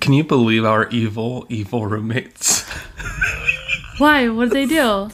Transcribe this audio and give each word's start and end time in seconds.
Can 0.00 0.12
you 0.12 0.24
believe 0.24 0.64
our 0.64 0.88
evil, 0.88 1.46
evil 1.48 1.86
roommates? 1.86 2.62
Why? 3.98 4.28
What 4.28 4.50
did 4.50 4.52
they 4.52 4.66
do? 4.66 5.10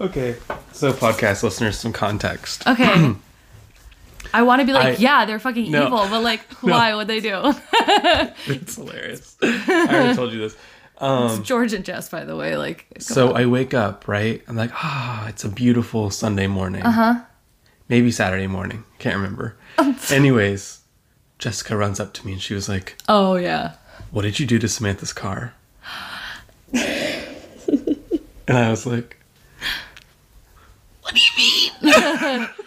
okay. 0.00 0.36
So, 0.72 0.92
podcast 0.92 1.42
listeners, 1.42 1.78
some 1.78 1.92
context. 1.92 2.66
Okay. 2.66 3.14
I 4.34 4.42
want 4.42 4.60
to 4.60 4.66
be 4.66 4.72
like, 4.74 4.98
I- 4.98 5.00
yeah, 5.00 5.24
they're 5.24 5.38
fucking 5.38 5.70
No. 5.70 5.86
evil, 5.86 6.06
but 6.10 6.22
like, 6.22 6.40
why 6.60 6.94
would 6.94 7.06
they 7.08 7.20
do? 7.20 7.54
It's 8.46 8.76
hilarious. 8.76 9.36
I 9.42 9.86
already 9.90 10.14
told 10.14 10.32
you 10.32 10.38
this. 10.40 10.56
Um, 10.98 11.42
George 11.44 11.72
and 11.72 11.84
Jess, 11.84 12.08
by 12.10 12.24
the 12.24 12.36
way, 12.36 12.56
like, 12.56 12.86
so 12.98 13.32
I 13.32 13.46
wake 13.46 13.72
up, 13.72 14.06
right? 14.08 14.42
I'm 14.48 14.56
like, 14.56 14.70
ah, 14.74 15.28
it's 15.28 15.44
a 15.44 15.48
beautiful 15.48 16.10
Sunday 16.10 16.46
morning. 16.46 16.82
Uh 16.82 16.88
Uh-huh. 16.88 17.12
huh. 17.14 17.20
Maybe 17.88 18.10
Saturday 18.10 18.46
morning. 18.48 18.84
Can't 18.98 19.16
remember. 19.16 19.56
Anyways, 20.10 20.80
Jessica 21.38 21.76
runs 21.76 22.00
up 22.00 22.12
to 22.14 22.26
me 22.26 22.32
and 22.32 22.42
she 22.42 22.54
was 22.54 22.68
like, 22.68 22.96
oh 23.08 23.36
yeah, 23.36 23.74
What 24.10 24.22
did 24.22 24.38
you 24.40 24.46
do 24.46 24.58
to 24.58 24.68
Samantha's 24.68 25.12
car? 25.12 25.54
and 26.72 28.56
I 28.58 28.70
was 28.70 28.86
like, 28.86 29.16
What 31.02 31.14
do 31.14 31.20
you 31.20 31.32
mean? 31.82 32.48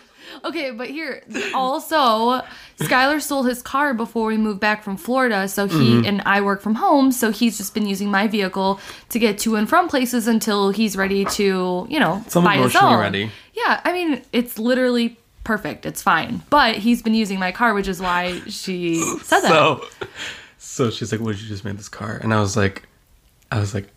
Okay, 0.43 0.71
but 0.71 0.87
here 0.89 1.21
also, 1.53 2.41
Skylar 2.79 3.21
stole 3.21 3.43
his 3.43 3.61
car 3.61 3.93
before 3.93 4.25
we 4.25 4.37
moved 4.37 4.59
back 4.59 4.81
from 4.83 4.97
Florida. 4.97 5.47
So 5.47 5.67
he 5.67 5.75
Mm-hmm. 5.75 6.05
and 6.07 6.21
I 6.25 6.41
work 6.41 6.61
from 6.63 6.73
home, 6.75 7.11
so 7.11 7.29
he's 7.31 7.57
just 7.57 7.75
been 7.75 7.85
using 7.85 8.09
my 8.09 8.25
vehicle 8.27 8.79
to 9.09 9.19
get 9.19 9.37
to 9.39 9.55
and 9.55 9.69
from 9.69 9.87
places 9.87 10.27
until 10.27 10.71
he's 10.71 10.97
ready 10.97 11.25
to, 11.25 11.85
you 11.87 11.99
know, 11.99 12.23
It's 12.25 12.33
buy 12.33 12.57
his 12.57 12.75
own. 12.75 12.99
ready. 12.99 13.29
Yeah, 13.53 13.81
I 13.85 13.93
mean, 13.93 14.23
it's 14.33 14.57
literally 14.57 15.15
perfect. 15.43 15.85
It's 15.85 16.01
fine. 16.01 16.41
But 16.49 16.75
he's 16.77 17.01
been 17.01 17.13
using 17.13 17.39
my 17.39 17.51
car, 17.51 17.73
which 17.73 17.87
is 17.87 18.01
why 18.01 18.39
she 18.47 18.95
said 19.23 19.41
that. 19.41 19.49
so, 19.49 19.85
so 20.57 20.89
she's 20.91 21.11
like, 21.11 21.21
What 21.21 21.31
did 21.35 21.41
you 21.41 21.47
just 21.49 21.63
make 21.65 21.77
this 21.77 21.89
car? 21.89 22.19
And 22.21 22.33
I 22.33 22.39
was 22.39 22.55
like, 22.57 22.83
I 23.51 23.59
was 23.59 23.73
like, 23.73 23.87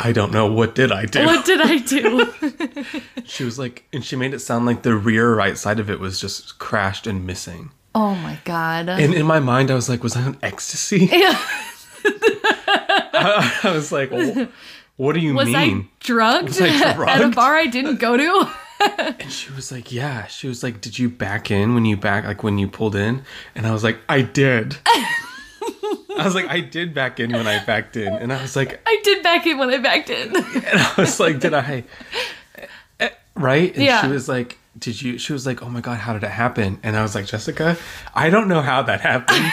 I 0.00 0.12
don't 0.12 0.30
know. 0.32 0.46
What 0.52 0.74
did 0.76 0.92
I 0.92 1.06
do? 1.06 1.26
what 1.26 1.44
did 1.44 1.60
I 1.60 1.78
do? 1.78 2.32
She 3.24 3.44
was 3.44 3.58
like, 3.58 3.84
and 3.92 4.02
she 4.04 4.16
made 4.16 4.32
it 4.32 4.38
sound 4.38 4.64
like 4.64 4.82
the 4.82 4.94
rear 4.94 5.34
right 5.34 5.58
side 5.58 5.78
of 5.80 5.90
it 5.90 6.00
was 6.00 6.18
just 6.20 6.58
crashed 6.58 7.06
and 7.06 7.26
missing. 7.26 7.70
oh 7.94 8.14
my 8.14 8.38
god. 8.44 8.88
And 8.88 9.12
in 9.12 9.26
my 9.26 9.38
mind, 9.40 9.70
I 9.70 9.74
was 9.74 9.88
like, 9.88 10.02
was 10.02 10.16
I 10.16 10.22
on 10.22 10.38
ecstasy? 10.42 11.06
yeah. 11.12 11.36
I, 12.04 13.60
I 13.64 13.72
was 13.72 13.90
like, 13.92 14.10
"Wh- 14.10 14.46
what 14.96 15.12
do 15.14 15.20
you 15.20 15.34
mean?" 15.34 15.36
Was 15.36 15.54
I 15.54 15.84
drugged, 16.00 16.48
Was 16.48 16.60
I 16.60 16.68
at 16.68 17.20
a 17.20 17.28
bar 17.28 17.56
I 17.56 17.66
didn't 17.66 17.96
go 17.96 18.16
to? 18.16 18.50
And 19.20 19.32
she 19.32 19.50
was 19.52 19.72
like, 19.72 19.90
yeah. 19.92 20.26
She 20.26 20.46
was 20.48 20.62
like, 20.62 20.80
did 20.80 20.98
you 20.98 21.08
back 21.08 21.50
in 21.50 21.74
when 21.74 21.84
you 21.84 21.96
back, 21.96 22.24
like 22.24 22.42
when 22.42 22.58
you 22.58 22.68
pulled 22.68 22.94
in? 22.94 23.22
And 23.54 23.66
I 23.66 23.72
was 23.72 23.82
like, 23.84 23.98
I 24.08 24.22
did. 24.22 24.76
I 24.86 26.24
was 26.24 26.34
like, 26.34 26.46
I 26.48 26.60
did 26.60 26.94
back 26.94 27.20
in 27.20 27.32
when 27.32 27.46
I 27.46 27.64
backed 27.64 27.96
in. 27.96 28.12
And 28.12 28.32
I 28.32 28.40
was 28.42 28.56
like, 28.56 28.80
I 28.86 29.00
did 29.04 29.22
back 29.22 29.46
in 29.46 29.58
when 29.58 29.70
I 29.70 29.78
backed 29.78 30.10
in. 30.10 30.34
and 30.36 30.44
I 30.78 30.94
was 30.98 31.18
like, 31.20 31.40
did 31.40 31.54
I? 31.54 31.84
eh, 33.00 33.08
Right? 33.34 33.72
And 33.74 33.84
Yeah. 33.84 34.02
she 34.02 34.08
was 34.08 34.28
like, 34.28 34.58
did 34.78 35.00
you? 35.02 35.18
She 35.18 35.32
was 35.32 35.44
like, 35.46 35.62
oh 35.62 35.68
my 35.68 35.80
God, 35.80 35.98
how 35.98 36.12
did 36.12 36.22
it 36.24 36.30
happen? 36.30 36.78
And 36.82 36.96
I 36.96 37.02
was 37.02 37.14
like, 37.14 37.26
Jessica, 37.26 37.76
I 38.14 38.30
don't 38.30 38.48
know 38.48 38.62
how 38.62 38.82
that 38.82 39.00
happened. 39.00 39.44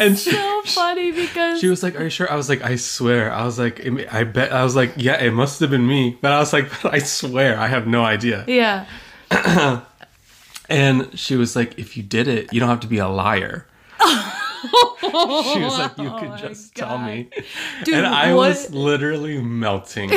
and 0.06 0.18
she, 0.18 0.30
so 0.30 0.62
funny 0.64 1.12
because 1.12 1.60
she 1.60 1.68
was 1.68 1.82
like, 1.82 1.98
"Are 1.98 2.04
you 2.04 2.10
sure?" 2.10 2.30
I 2.30 2.36
was 2.36 2.48
like, 2.48 2.62
"I 2.62 2.76
swear." 2.76 3.30
I 3.32 3.44
was 3.44 3.58
like, 3.58 3.86
"I 4.12 4.24
bet." 4.24 4.52
I 4.52 4.64
was 4.64 4.74
like, 4.74 4.94
"Yeah, 4.96 5.20
it 5.22 5.32
must 5.32 5.60
have 5.60 5.70
been 5.70 5.86
me." 5.86 6.16
But 6.20 6.32
I 6.32 6.38
was 6.38 6.52
like, 6.52 6.70
"But 6.82 6.94
I 6.98 6.98
swear, 6.98 7.58
I 7.58 7.66
have 7.66 7.86
no 7.86 8.04
idea." 8.04 8.44
yeah. 8.48 8.86
And 10.70 11.18
she 11.18 11.34
was 11.34 11.56
like, 11.56 11.76
"If 11.80 11.96
you 11.96 12.02
did 12.04 12.28
it, 12.28 12.52
you 12.52 12.60
don't 12.60 12.68
have 12.68 12.80
to 12.80 12.86
be 12.86 12.98
a 12.98 13.08
liar." 13.08 13.66
she 14.00 14.06
was 15.60 15.78
like, 15.78 15.98
"You 15.98 16.10
could 16.18 16.30
oh 16.30 16.36
just 16.38 16.76
tell 16.76 16.96
me." 16.98 17.28
Oh 17.36 17.42
Dude, 17.84 17.94
and 17.94 18.06
I 18.06 18.34
what? 18.34 18.50
was 18.50 18.70
literally 18.72 19.42
melting. 19.42 20.10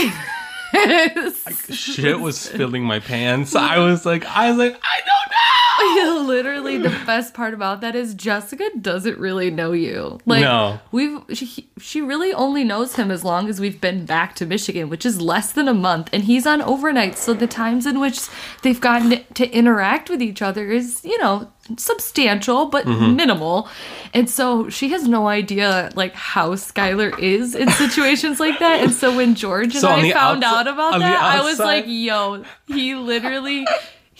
Shit 1.72 2.20
was 2.20 2.48
filling 2.48 2.84
my 2.84 3.00
pants. 3.00 3.56
I 3.56 3.80
was 3.80 4.06
like, 4.06 4.26
I 4.26 4.50
was 4.50 4.58
like, 4.58 4.74
I 4.82 5.00
don't 5.00 5.32
know. 5.32 5.63
Literally, 6.24 6.78
the 6.78 6.90
best 7.06 7.34
part 7.34 7.54
about 7.54 7.82
that 7.82 7.96
is 7.96 8.14
Jessica 8.14 8.64
doesn't 8.80 9.18
really 9.18 9.50
know 9.52 9.72
you. 9.72 10.20
Like, 10.26 10.42
No. 10.42 10.80
we've 10.92 11.20
she, 11.34 11.70
she 11.80 12.02
really 12.02 12.34
only 12.34 12.64
knows 12.64 12.96
him 12.96 13.12
as 13.12 13.24
long 13.24 13.50
as 13.50 13.60
we've 13.60 13.80
been 13.80 14.06
back 14.06 14.36
to 14.36 14.46
Michigan, 14.46 14.90
which 14.90 15.06
is 15.06 15.22
less 15.22 15.52
than 15.52 15.68
a 15.68 15.74
month, 15.74 16.10
and 16.14 16.24
he's 16.24 16.46
on 16.48 16.62
overnight. 16.62 17.18
So 17.18 17.34
the 17.34 17.48
times 17.48 17.86
in 17.86 18.00
which 18.00 18.20
they've 18.62 18.80
gotten 18.80 19.24
to 19.34 19.50
interact 19.52 20.10
with 20.10 20.22
each 20.22 20.42
other 20.42 20.72
is, 20.72 21.04
you 21.04 21.18
know, 21.20 21.52
substantial 21.78 22.66
but 22.68 22.86
Mm-hmm. 22.86 23.16
minimal. 23.16 23.68
And 24.14 24.30
so 24.30 24.70
she 24.70 24.90
has 24.90 25.08
no 25.08 25.28
idea 25.28 25.90
like 25.96 26.14
how 26.14 26.52
Skylar 26.56 27.18
is 27.20 27.56
in 27.56 27.70
situations 27.72 28.40
like 28.40 28.60
that. 28.60 28.82
And 28.84 28.92
so 28.94 29.16
when 29.16 29.34
George 29.36 29.74
and 29.74 29.82
So 29.82 29.90
I 29.90 30.12
found 30.12 30.44
outside- 30.44 30.68
out 30.68 30.74
about 30.74 31.00
that, 31.00 31.22
I 31.22 31.42
was 31.42 31.60
like, 31.60 31.86
yo, 31.88 32.44
he 32.68 32.96
literally 32.96 33.66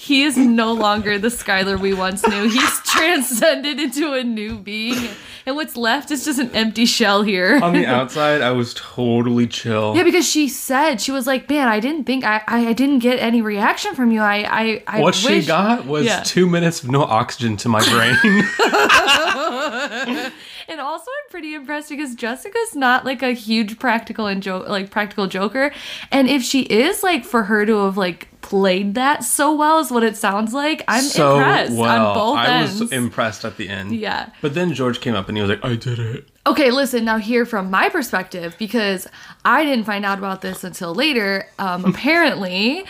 he 0.04 0.24
is 0.24 0.36
no 0.38 0.74
longer 0.74 1.18
the 1.18 1.30
Skylar 1.30 1.80
we 1.80 1.94
once 1.94 2.28
knew. 2.28 2.50
He's 2.50 2.80
transcended 2.86 3.80
into 3.80 4.14
a 4.14 4.24
new 4.24 4.58
being. 4.58 5.08
And 5.46 5.56
what's 5.56 5.76
left 5.78 6.12
is 6.12 6.24
just 6.26 6.40
an 6.40 6.50
empty 6.56 6.86
shell 6.86 7.22
here. 7.22 7.60
On 7.62 7.74
the 7.74 7.86
outside, 7.98 8.42
I 8.42 8.52
was 8.52 8.74
totally 8.74 9.48
chill. 9.48 9.94
yeah, 9.96 10.04
because 10.04 10.28
she 10.30 10.48
said 10.48 11.02
she 11.02 11.12
was 11.12 11.26
like, 11.28 11.50
"Man, 11.50 11.68
I 11.68 11.80
didn't 11.80 12.04
think 12.06 12.24
I, 12.26 12.42
I, 12.48 12.68
I 12.68 12.74
didn't 12.74 13.00
get 13.00 13.20
any 13.20 13.42
reaction 13.42 13.94
from 13.96 14.12
you. 14.12 14.22
I, 14.22 14.46
I, 14.62 14.84
I 14.88 15.02
what 15.02 15.16
she 15.16 15.42
got 15.46 15.86
was 15.86 16.06
Yeah. 16.06 16.22
two 16.24 16.48
minutes 16.48 16.84
of 16.84 16.90
no 16.90 17.04
oxygen 17.04 17.58
to 17.58 17.70
my 17.70 17.82
brain. 17.90 18.44
And 20.68 20.80
also, 20.80 21.10
I'm 21.10 21.32
pretty 21.32 21.54
impressed 21.54 21.90
because 21.90 22.16
Jessica's 22.16 22.76
not 22.76 23.06
like 23.06 23.22
a 23.22 23.32
huge 23.32 23.80
practical 23.80 24.28
and 24.28 24.42
joke, 24.42 24.68
like 24.68 24.90
practical 24.90 25.28
joker. 25.28 25.72
And 26.12 26.30
if 26.30 26.44
she 26.44 26.62
is, 26.64 27.04
like, 27.04 27.26
for 27.26 27.44
her 27.44 27.66
to 27.66 27.86
have 27.86 27.98
like 27.98 28.28
played 28.44 28.94
that 28.94 29.24
so 29.24 29.56
well 29.56 29.80
is 29.80 29.90
what 29.90 30.04
it 30.04 30.16
sounds 30.16 30.54
like. 30.54 30.84
I'm 30.88 31.04
so 31.04 31.38
impressed 31.38 31.74
well. 31.74 32.08
on 32.08 32.14
both 32.14 32.38
I 32.38 32.48
ends. 32.62 32.80
was 32.80 32.92
impressed 32.92 33.44
at 33.46 33.58
the 33.58 33.70
end. 33.70 33.96
Yeah. 33.96 34.30
But 34.42 34.54
then 34.54 34.74
George 34.74 35.02
came 35.02 35.16
up 35.16 35.28
and 35.28 35.38
he 35.38 35.42
was 35.42 35.50
like, 35.50 35.66
I 35.66 35.76
did 35.76 35.98
it. 35.98 36.28
Okay, 36.46 36.70
listen, 36.70 37.06
now 37.06 37.18
here 37.18 37.46
from 37.46 37.72
my 37.72 37.90
perspective, 37.90 38.56
because 38.60 39.08
I 39.46 39.64
didn't 39.64 39.86
find 39.86 40.06
out 40.06 40.20
about 40.20 40.42
this 40.42 40.64
until 40.64 40.94
later. 40.94 41.48
Um, 41.58 41.86
apparently, 41.94 42.86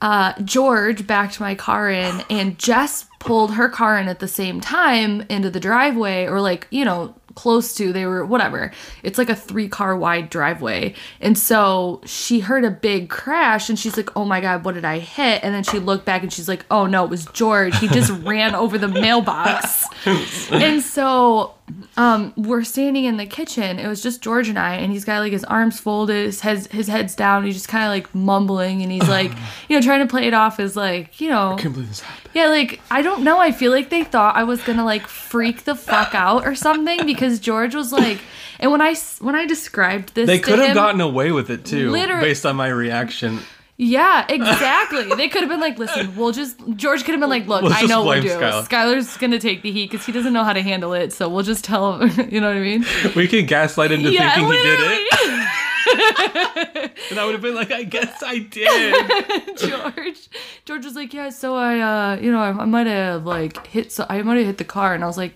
uh, 0.00 0.34
George 0.42 1.06
backed 1.06 1.40
my 1.40 1.54
car 1.54 1.90
in, 1.90 2.22
and 2.30 2.58
Jess 2.58 3.06
pulled 3.18 3.54
her 3.54 3.68
car 3.68 3.98
in 3.98 4.08
at 4.08 4.20
the 4.20 4.28
same 4.28 4.60
time 4.60 5.22
into 5.28 5.50
the 5.50 5.60
driveway, 5.60 6.26
or 6.26 6.40
like, 6.40 6.66
you 6.70 6.84
know, 6.84 7.14
close 7.34 7.74
to, 7.74 7.92
they 7.92 8.04
were 8.04 8.24
whatever. 8.24 8.72
It's 9.02 9.16
like 9.16 9.28
a 9.28 9.36
three 9.36 9.68
car 9.68 9.96
wide 9.96 10.28
driveway. 10.28 10.94
And 11.20 11.38
so 11.38 12.00
she 12.04 12.40
heard 12.40 12.64
a 12.64 12.70
big 12.70 13.08
crash, 13.10 13.68
and 13.68 13.78
she's 13.78 13.96
like, 13.96 14.16
oh 14.16 14.24
my 14.24 14.40
God, 14.40 14.64
what 14.64 14.74
did 14.74 14.84
I 14.84 14.98
hit? 14.98 15.42
And 15.42 15.54
then 15.54 15.62
she 15.64 15.78
looked 15.78 16.04
back 16.04 16.22
and 16.22 16.32
she's 16.32 16.48
like, 16.48 16.64
oh 16.70 16.86
no, 16.86 17.04
it 17.04 17.10
was 17.10 17.26
George. 17.26 17.76
He 17.78 17.88
just 17.88 18.10
ran 18.24 18.54
over 18.54 18.78
the 18.78 18.88
mailbox. 18.88 19.84
and 20.50 20.82
so 20.82 21.54
um, 21.96 22.32
we're 22.36 22.64
standing 22.64 23.04
in 23.04 23.16
the 23.16 23.26
kitchen. 23.26 23.78
It 23.78 23.88
was 23.88 24.02
just 24.02 24.22
George 24.22 24.48
and 24.48 24.58
I, 24.58 24.74
and 24.76 24.92
he's 24.92 25.04
got 25.04 25.20
like 25.20 25.32
his 25.32 25.44
arms 25.44 25.80
folded, 25.80 26.26
his 26.26 26.40
head, 26.40 26.66
his 26.68 26.86
head's 26.88 27.14
down. 27.14 27.44
He's 27.44 27.54
just 27.54 27.68
kind 27.68 27.84
of 27.84 27.90
like 27.90 28.14
mumbling, 28.14 28.82
and 28.82 28.90
he's 28.92 29.08
like, 29.08 29.32
you 29.68 29.76
know, 29.76 29.82
trying 29.82 30.00
to 30.00 30.06
play 30.10 30.26
it 30.26 30.34
off 30.34 30.60
as 30.60 30.76
like, 30.76 31.20
you 31.20 31.28
know, 31.30 31.54
I 31.54 31.60
can't 31.60 31.74
believe 31.74 31.88
this 31.88 32.00
happened. 32.00 32.30
yeah, 32.34 32.46
like 32.48 32.80
I 32.90 33.02
don't 33.02 33.22
know. 33.24 33.38
I 33.38 33.52
feel 33.52 33.72
like 33.72 33.90
they 33.90 34.04
thought 34.04 34.36
I 34.36 34.44
was 34.44 34.62
gonna 34.62 34.84
like 34.84 35.06
freak 35.06 35.64
the 35.64 35.74
fuck 35.74 36.14
out 36.14 36.46
or 36.46 36.54
something 36.54 37.04
because 37.06 37.38
George 37.40 37.74
was 37.74 37.92
like, 37.92 38.18
and 38.60 38.70
when 38.70 38.80
I 38.80 38.94
when 39.20 39.34
I 39.34 39.46
described 39.46 40.14
this, 40.14 40.26
They 40.26 40.38
could 40.38 40.58
have 40.58 40.74
gotten 40.74 41.00
away 41.00 41.32
with 41.32 41.50
it 41.50 41.64
too, 41.64 41.90
Literally- 41.90 42.22
based 42.22 42.46
on 42.46 42.56
my 42.56 42.68
reaction. 42.68 43.40
Yeah, 43.80 44.26
exactly. 44.28 45.04
they 45.14 45.28
could 45.28 45.42
have 45.42 45.48
been 45.48 45.60
like, 45.60 45.78
listen, 45.78 46.16
we'll 46.16 46.32
just 46.32 46.58
George 46.74 47.04
could 47.04 47.12
have 47.12 47.20
been 47.20 47.30
like, 47.30 47.46
look, 47.46 47.62
Let's 47.62 47.84
I 47.84 47.86
know 47.86 48.04
we'll 48.04 48.20
blame 48.20 48.22
do. 48.24 48.30
Skylar. 48.30 48.66
Skylar's 48.66 49.16
gonna 49.16 49.38
take 49.38 49.62
the 49.62 49.70
heat 49.70 49.90
because 49.90 50.04
he 50.04 50.10
doesn't 50.10 50.32
know 50.32 50.42
how 50.42 50.52
to 50.52 50.62
handle 50.62 50.92
it, 50.94 51.12
so 51.12 51.28
we'll 51.28 51.44
just 51.44 51.64
tell 51.64 52.00
him. 52.00 52.28
you 52.30 52.40
know 52.40 52.48
what 52.48 52.56
I 52.56 52.60
mean? 52.60 52.84
We 53.14 53.28
can 53.28 53.46
gaslight 53.46 53.92
him 53.92 54.02
to 54.02 54.10
yeah, 54.12 54.34
thinking 54.34 54.52
he 54.52 54.62
did 54.62 54.78
it. 54.82 55.50
And 57.10 57.18
I 57.18 57.24
would 57.24 57.32
have 57.32 57.40
been 57.40 57.54
like, 57.54 57.72
I 57.72 57.84
guess 57.84 58.22
I 58.22 58.40
did. 58.40 59.56
George, 59.56 60.28
George 60.66 60.84
was 60.84 60.94
like, 60.94 61.14
yeah, 61.14 61.30
so 61.30 61.56
I, 61.56 61.78
uh, 61.80 62.20
you 62.20 62.30
know, 62.30 62.40
I, 62.40 62.50
I 62.50 62.64
might 62.66 62.86
have 62.86 63.24
like 63.24 63.66
hit, 63.66 63.92
so 63.92 64.04
I 64.08 64.20
might 64.22 64.36
have 64.36 64.46
hit 64.46 64.58
the 64.58 64.64
car, 64.64 64.94
and 64.94 65.02
I 65.02 65.06
was 65.06 65.16
like, 65.16 65.34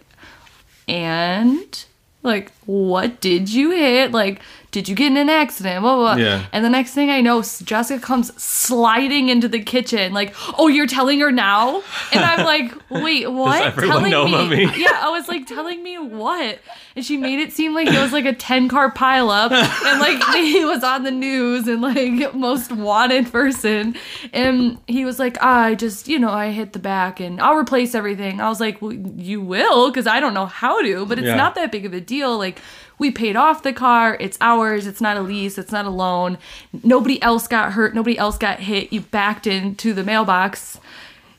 and 0.86 1.84
like 2.22 2.52
what 2.66 3.20
did 3.20 3.52
you 3.52 3.70
hit? 3.70 4.12
Like, 4.12 4.40
did 4.70 4.88
you 4.88 4.94
get 4.94 5.08
in 5.08 5.18
an 5.18 5.28
accident? 5.28 5.82
Blah, 5.82 5.96
blah, 5.96 6.14
blah. 6.14 6.24
Yeah. 6.24 6.46
And 6.50 6.64
the 6.64 6.70
next 6.70 6.94
thing 6.94 7.10
I 7.10 7.20
know, 7.20 7.42
Jessica 7.42 8.00
comes 8.00 8.32
sliding 8.42 9.28
into 9.28 9.46
the 9.46 9.60
kitchen, 9.62 10.14
like, 10.14 10.34
oh, 10.58 10.68
you're 10.68 10.86
telling 10.86 11.20
her 11.20 11.30
now? 11.30 11.82
And 12.12 12.24
I'm 12.24 12.46
like, 12.46 12.72
wait, 12.90 13.30
what? 13.30 13.74
telling 13.74 14.12
about 14.12 14.48
me? 14.48 14.64
Yeah, 14.76 14.98
I 15.02 15.10
was 15.10 15.28
like, 15.28 15.46
telling 15.46 15.82
me 15.82 15.98
what? 15.98 16.58
And 16.96 17.04
she 17.04 17.16
made 17.18 17.38
it 17.40 17.52
seem 17.52 17.74
like 17.74 17.88
it 17.88 18.00
was 18.00 18.12
like 18.12 18.24
a 18.26 18.32
10 18.34 18.68
car 18.68 18.90
pileup 18.92 19.50
and 19.50 20.00
like 20.00 20.22
he 20.34 20.64
was 20.64 20.82
on 20.84 21.02
the 21.04 21.10
news 21.10 21.66
and 21.68 21.80
like 21.82 22.34
most 22.34 22.70
wanted 22.72 23.30
person. 23.32 23.94
And 24.32 24.78
he 24.86 25.04
was 25.04 25.18
like, 25.18 25.36
ah, 25.40 25.64
I 25.64 25.74
just, 25.74 26.06
you 26.08 26.18
know, 26.18 26.30
I 26.30 26.50
hit 26.50 26.72
the 26.74 26.78
back 26.78 27.18
and 27.20 27.40
I'll 27.40 27.56
replace 27.56 27.94
everything. 27.94 28.40
I 28.40 28.48
was 28.48 28.60
like, 28.60 28.80
well, 28.80 28.92
you 28.92 29.40
will, 29.40 29.90
because 29.90 30.06
I 30.06 30.20
don't 30.20 30.34
know 30.34 30.46
how 30.46 30.80
to, 30.82 31.04
but 31.06 31.18
it's 31.18 31.26
Yeah. 31.28 31.36
not 31.36 31.54
that 31.56 31.72
big 31.72 31.84
of 31.86 31.92
a 31.94 32.00
deal. 32.00 32.36
Like, 32.38 32.51
we 32.98 33.10
paid 33.10 33.36
off 33.36 33.62
the 33.62 33.72
car. 33.72 34.16
It's 34.20 34.38
ours. 34.40 34.86
It's 34.86 35.00
not 35.00 35.16
a 35.16 35.22
lease. 35.22 35.58
It's 35.58 35.72
not 35.72 35.86
a 35.86 35.90
loan. 35.90 36.38
Nobody 36.84 37.20
else 37.22 37.48
got 37.48 37.72
hurt. 37.72 37.94
Nobody 37.94 38.16
else 38.16 38.38
got 38.38 38.60
hit. 38.60 38.92
You 38.92 39.00
backed 39.00 39.46
into 39.46 39.92
the 39.92 40.04
mailbox, 40.04 40.78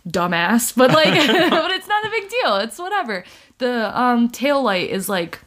dumbass. 0.08 0.76
But 0.76 0.92
like, 0.92 1.14
but 1.50 1.72
it's 1.72 1.88
not 1.88 2.06
a 2.06 2.10
big 2.10 2.30
deal. 2.30 2.58
It's 2.58 2.80
whatever. 2.80 3.24
The 3.60 3.98
um 4.00 4.30
tail 4.30 4.62
light 4.62 4.90
is 4.90 5.08
like 5.08 5.40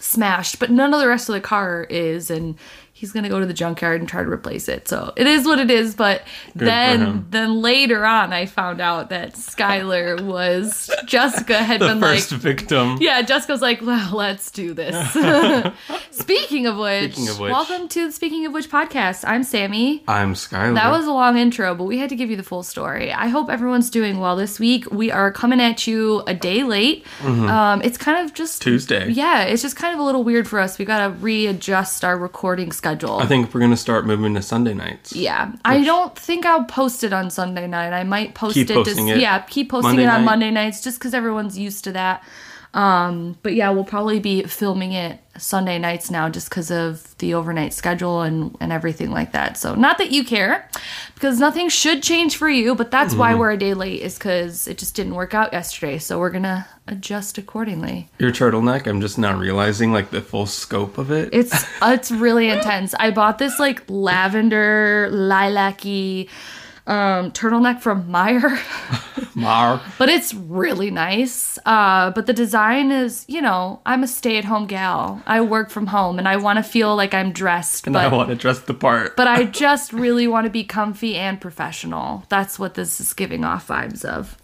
smashed, 0.00 0.58
but 0.58 0.70
none 0.70 0.92
of 0.92 1.00
the 1.00 1.08
rest 1.08 1.28
of 1.28 1.34
the 1.34 1.40
car 1.40 1.86
is, 1.88 2.30
and 2.30 2.56
he's 2.98 3.12
gonna 3.12 3.28
go 3.28 3.38
to 3.38 3.46
the 3.46 3.54
junkyard 3.54 4.00
and 4.00 4.08
try 4.08 4.24
to 4.24 4.28
replace 4.28 4.68
it. 4.68 4.88
So 4.88 5.12
it 5.14 5.28
is 5.28 5.46
what 5.46 5.60
it 5.60 5.70
is. 5.70 5.94
But 5.94 6.22
for 6.52 6.64
then, 6.64 7.26
then 7.30 7.62
later 7.62 8.04
on, 8.04 8.32
I 8.32 8.46
found 8.46 8.80
out 8.80 9.10
that 9.10 9.34
Skylar 9.34 10.20
was 10.20 10.90
Jessica 11.06 11.58
had 11.58 11.80
The 11.80 11.86
been 11.88 12.00
first 12.00 12.32
like. 12.32 12.40
victim. 12.40 12.98
Yeah, 13.00 13.22
Jessica's 13.22 13.62
like, 13.62 13.82
well, 13.82 14.16
let's 14.16 14.50
do 14.50 14.74
this. 14.74 14.96
Speaking 16.10 16.66
of 16.66 16.76
which, 16.76 17.12
Speaking 17.12 17.28
of 17.30 17.38
which. 17.38 17.52
welcome 17.52 17.86
to 17.88 18.06
the 18.06 18.12
Speaking 18.12 18.46
of 18.46 18.52
Which 18.52 18.68
podcast. 18.68 19.22
I'm 19.24 19.44
Sammy. 19.44 20.02
I'm 20.08 20.34
Skylar. 20.34 20.74
That 20.74 20.90
was 20.90 21.06
a 21.06 21.12
long 21.12 21.38
intro, 21.38 21.76
but 21.76 21.84
we 21.84 21.98
had 21.98 22.08
to 22.10 22.16
give 22.16 22.30
you 22.30 22.36
the 22.36 22.42
full 22.42 22.64
story. 22.64 23.12
I 23.12 23.28
hope 23.28 23.48
everyone's 23.48 23.90
doing 23.90 24.18
well 24.18 24.34
this 24.34 24.58
week. 24.58 24.90
We 24.90 25.12
are 25.12 25.30
coming 25.30 25.60
at 25.60 25.86
you 25.86 26.24
a 26.26 26.34
day 26.34 26.64
late. 26.64 27.06
Um, 27.22 27.80
it's 27.82 27.96
kind 27.96 28.24
of 28.26 28.34
just 28.34 28.60
Tuesday. 28.60 29.08
Yeah, 29.10 29.44
it's 29.44 29.62
just 29.62 29.76
kind 29.76 29.94
of 29.94 30.00
a 30.00 30.02
little 30.02 30.24
weird 30.24 30.48
for 30.48 30.58
us. 30.58 30.78
We 30.80 30.84
got 30.84 31.06
to 31.06 31.12
readjust 31.12 32.04
our 32.04 32.18
recording 32.18 32.72
schedule. 32.72 32.87
I 33.20 33.26
think 33.26 33.52
we're 33.54 33.60
gonna 33.60 33.76
start 33.76 34.06
moving 34.06 34.34
to 34.34 34.42
Sunday 34.42 34.74
nights. 34.74 35.14
yeah, 35.14 35.52
I 35.64 35.84
don't 35.84 36.16
think 36.18 36.46
I'll 36.46 36.64
post 36.64 37.04
it 37.04 37.12
on 37.12 37.30
Sunday 37.30 37.66
night. 37.66 37.92
I 37.92 38.04
might 38.04 38.34
post 38.34 38.56
it. 38.56 38.68
just, 38.68 38.98
it 38.98 39.20
Yeah, 39.20 39.40
keep 39.40 39.70
posting 39.70 39.90
Monday 39.90 40.04
it 40.04 40.08
on 40.08 40.20
night. 40.20 40.24
Monday 40.24 40.50
nights, 40.50 40.82
just 40.82 40.98
because 40.98 41.14
everyone's 41.14 41.58
used 41.58 41.84
to 41.84 41.92
that. 41.92 42.22
Um, 42.74 43.38
but 43.42 43.54
yeah, 43.54 43.70
we'll 43.70 43.84
probably 43.84 44.20
be 44.20 44.42
filming 44.42 44.92
it 44.92 45.18
Sunday 45.38 45.78
nights 45.78 46.10
now, 46.10 46.28
just 46.28 46.50
because 46.50 46.70
of 46.70 47.16
the 47.18 47.32
overnight 47.34 47.72
schedule 47.72 48.20
and 48.22 48.54
and 48.60 48.72
everything 48.72 49.10
like 49.10 49.32
that. 49.32 49.56
So 49.56 49.74
not 49.74 49.98
that 49.98 50.10
you 50.10 50.22
care, 50.22 50.68
because 51.14 51.38
nothing 51.40 51.70
should 51.70 52.02
change 52.02 52.36
for 52.36 52.48
you. 52.48 52.74
But 52.74 52.90
that's 52.90 53.14
why 53.14 53.30
Mm-hmm. 53.30 53.38
we're 53.40 53.50
a 53.52 53.56
day 53.56 53.74
late, 53.74 54.02
is 54.02 54.18
because 54.18 54.68
it 54.68 54.76
just 54.78 54.94
didn't 54.94 55.14
work 55.14 55.32
out 55.32 55.52
yesterday. 55.52 55.98
So 55.98 56.18
we're 56.18 56.30
gonna 56.30 56.66
adjust 56.86 57.38
accordingly. 57.38 58.08
Your 58.18 58.32
turtleneck, 58.32 58.86
I'm 58.86 59.00
just 59.00 59.18
not 59.18 59.38
realizing 59.38 59.92
like 59.92 60.10
the 60.10 60.20
full 60.20 60.46
scope 60.46 60.98
of 60.98 61.10
it. 61.10 61.30
It's 61.32 61.64
it's 61.82 62.10
really 62.10 62.48
intense. 62.56 62.94
I 63.00 63.10
bought 63.12 63.38
this 63.38 63.58
like 63.58 63.82
lavender 63.88 65.08
lilac-y 65.10 66.26
um, 66.88 67.30
turtleneck 67.32 67.80
from 67.80 68.08
Meijer, 68.08 68.58
Mar. 69.36 69.80
but 69.98 70.08
it's 70.08 70.32
really 70.34 70.90
nice. 70.90 71.58
Uh, 71.66 72.10
but 72.10 72.26
the 72.26 72.32
design 72.32 72.90
is, 72.90 73.24
you 73.28 73.40
know, 73.40 73.80
I'm 73.86 74.02
a 74.02 74.06
stay-at-home 74.08 74.66
gal. 74.66 75.22
I 75.26 75.40
work 75.42 75.70
from 75.70 75.88
home, 75.88 76.18
and 76.18 76.26
I 76.26 76.36
want 76.36 76.56
to 76.58 76.62
feel 76.62 76.96
like 76.96 77.12
I'm 77.14 77.30
dressed, 77.32 77.86
And 77.86 77.96
I 77.96 78.08
want 78.08 78.30
to 78.30 78.34
dress 78.34 78.60
the 78.60 78.74
part. 78.74 79.16
but 79.16 79.28
I 79.28 79.44
just 79.64 79.92
really 79.92 80.26
want 80.26 80.46
to 80.46 80.50
be 80.50 80.64
comfy 80.64 81.14
and 81.16 81.40
professional. 81.40 82.24
That's 82.28 82.58
what 82.58 82.74
this 82.74 83.00
is 83.00 83.12
giving 83.14 83.44
off 83.44 83.68
vibes 83.68 84.04
of. 84.04 84.36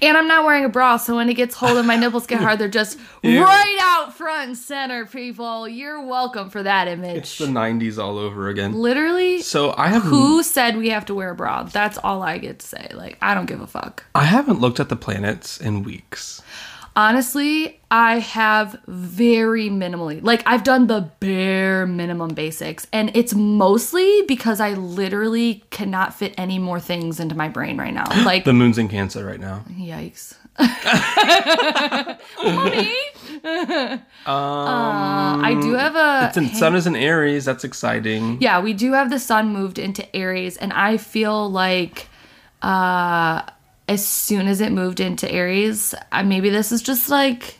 And 0.00 0.16
I'm 0.16 0.26
not 0.28 0.44
wearing 0.44 0.64
a 0.64 0.68
bra, 0.68 0.96
so 0.96 1.16
when 1.16 1.28
it 1.28 1.34
gets 1.34 1.54
hold 1.54 1.78
and 1.78 1.86
my 1.86 1.96
nipples 1.96 2.26
get 2.26 2.40
hard, 2.40 2.58
they're 2.58 2.68
just 2.68 2.98
right 3.24 3.78
out 3.80 4.14
front 4.14 4.48
and 4.48 4.56
center, 4.58 5.06
people. 5.06 5.68
You're 5.68 6.04
welcome 6.04 6.50
for 6.50 6.62
that 6.62 6.88
image. 6.88 7.16
it's 7.16 7.38
the 7.38 7.46
90s 7.46 8.02
all 8.02 8.18
over 8.18 8.48
again. 8.48 8.72
Literally, 8.72 9.40
So 9.42 9.74
I 9.76 9.88
have 9.88 10.02
who 10.02 10.42
said 10.42 10.76
we 10.76 10.90
have 10.90 11.06
to 11.06 11.14
wear 11.14 11.30
a 11.30 11.34
bra? 11.34 11.62
That's 11.64 11.98
all 11.98 12.22
I 12.22 12.38
get 12.38 12.58
to 12.60 12.66
say. 12.66 12.88
Like, 12.94 13.16
I 13.22 13.34
don't 13.34 13.46
give 13.46 13.60
a 13.60 13.66
fuck. 13.66 14.04
I 14.14 14.24
haven't 14.24 14.60
looked 14.60 14.80
at 14.80 14.88
the 14.88 14.96
planets 14.96 15.60
in 15.60 15.82
weeks. 15.82 16.42
Honestly, 16.94 17.80
I 17.90 18.18
have 18.18 18.78
very 18.86 19.70
minimally, 19.70 20.22
like, 20.22 20.42
I've 20.46 20.62
done 20.62 20.88
the 20.88 21.10
bare 21.20 21.86
minimum 21.86 22.34
basics, 22.34 22.86
and 22.92 23.10
it's 23.14 23.32
mostly 23.34 24.22
because 24.28 24.60
I 24.60 24.74
literally 24.74 25.64
cannot 25.70 26.12
fit 26.14 26.34
any 26.36 26.58
more 26.58 26.78
things 26.80 27.18
into 27.18 27.34
my 27.34 27.48
brain 27.48 27.78
right 27.78 27.94
now. 27.94 28.04
Like, 28.24 28.44
The 28.44 28.52
moon's 28.52 28.76
in 28.78 28.88
Cancer 28.88 29.24
right 29.24 29.40
now. 29.40 29.64
yikes. 29.70 30.34
Honey? 32.36 32.94
uh, 34.26 35.38
I 35.42 35.58
do 35.62 35.72
have 35.72 35.96
a. 35.96 36.26
It's 36.28 36.36
in, 36.36 36.54
sun 36.54 36.74
is 36.74 36.86
in 36.86 36.94
Aries. 36.94 37.44
That's 37.46 37.64
exciting. 37.64 38.36
yeah, 38.40 38.60
we 38.60 38.74
do 38.74 38.92
have 38.92 39.08
the 39.10 39.18
sun 39.18 39.48
moved 39.48 39.78
into 39.78 40.04
Aries, 40.14 40.56
and 40.58 40.72
I 40.74 40.98
feel 40.98 41.50
like 41.50 42.08
uh 42.60 43.42
as 43.92 44.06
soon 44.06 44.48
as 44.48 44.60
it 44.60 44.72
moved 44.72 45.00
into 45.00 45.30
Aries, 45.30 45.94
I, 46.10 46.22
maybe 46.22 46.50
this 46.50 46.72
is 46.72 46.82
just 46.82 47.08
like 47.08 47.58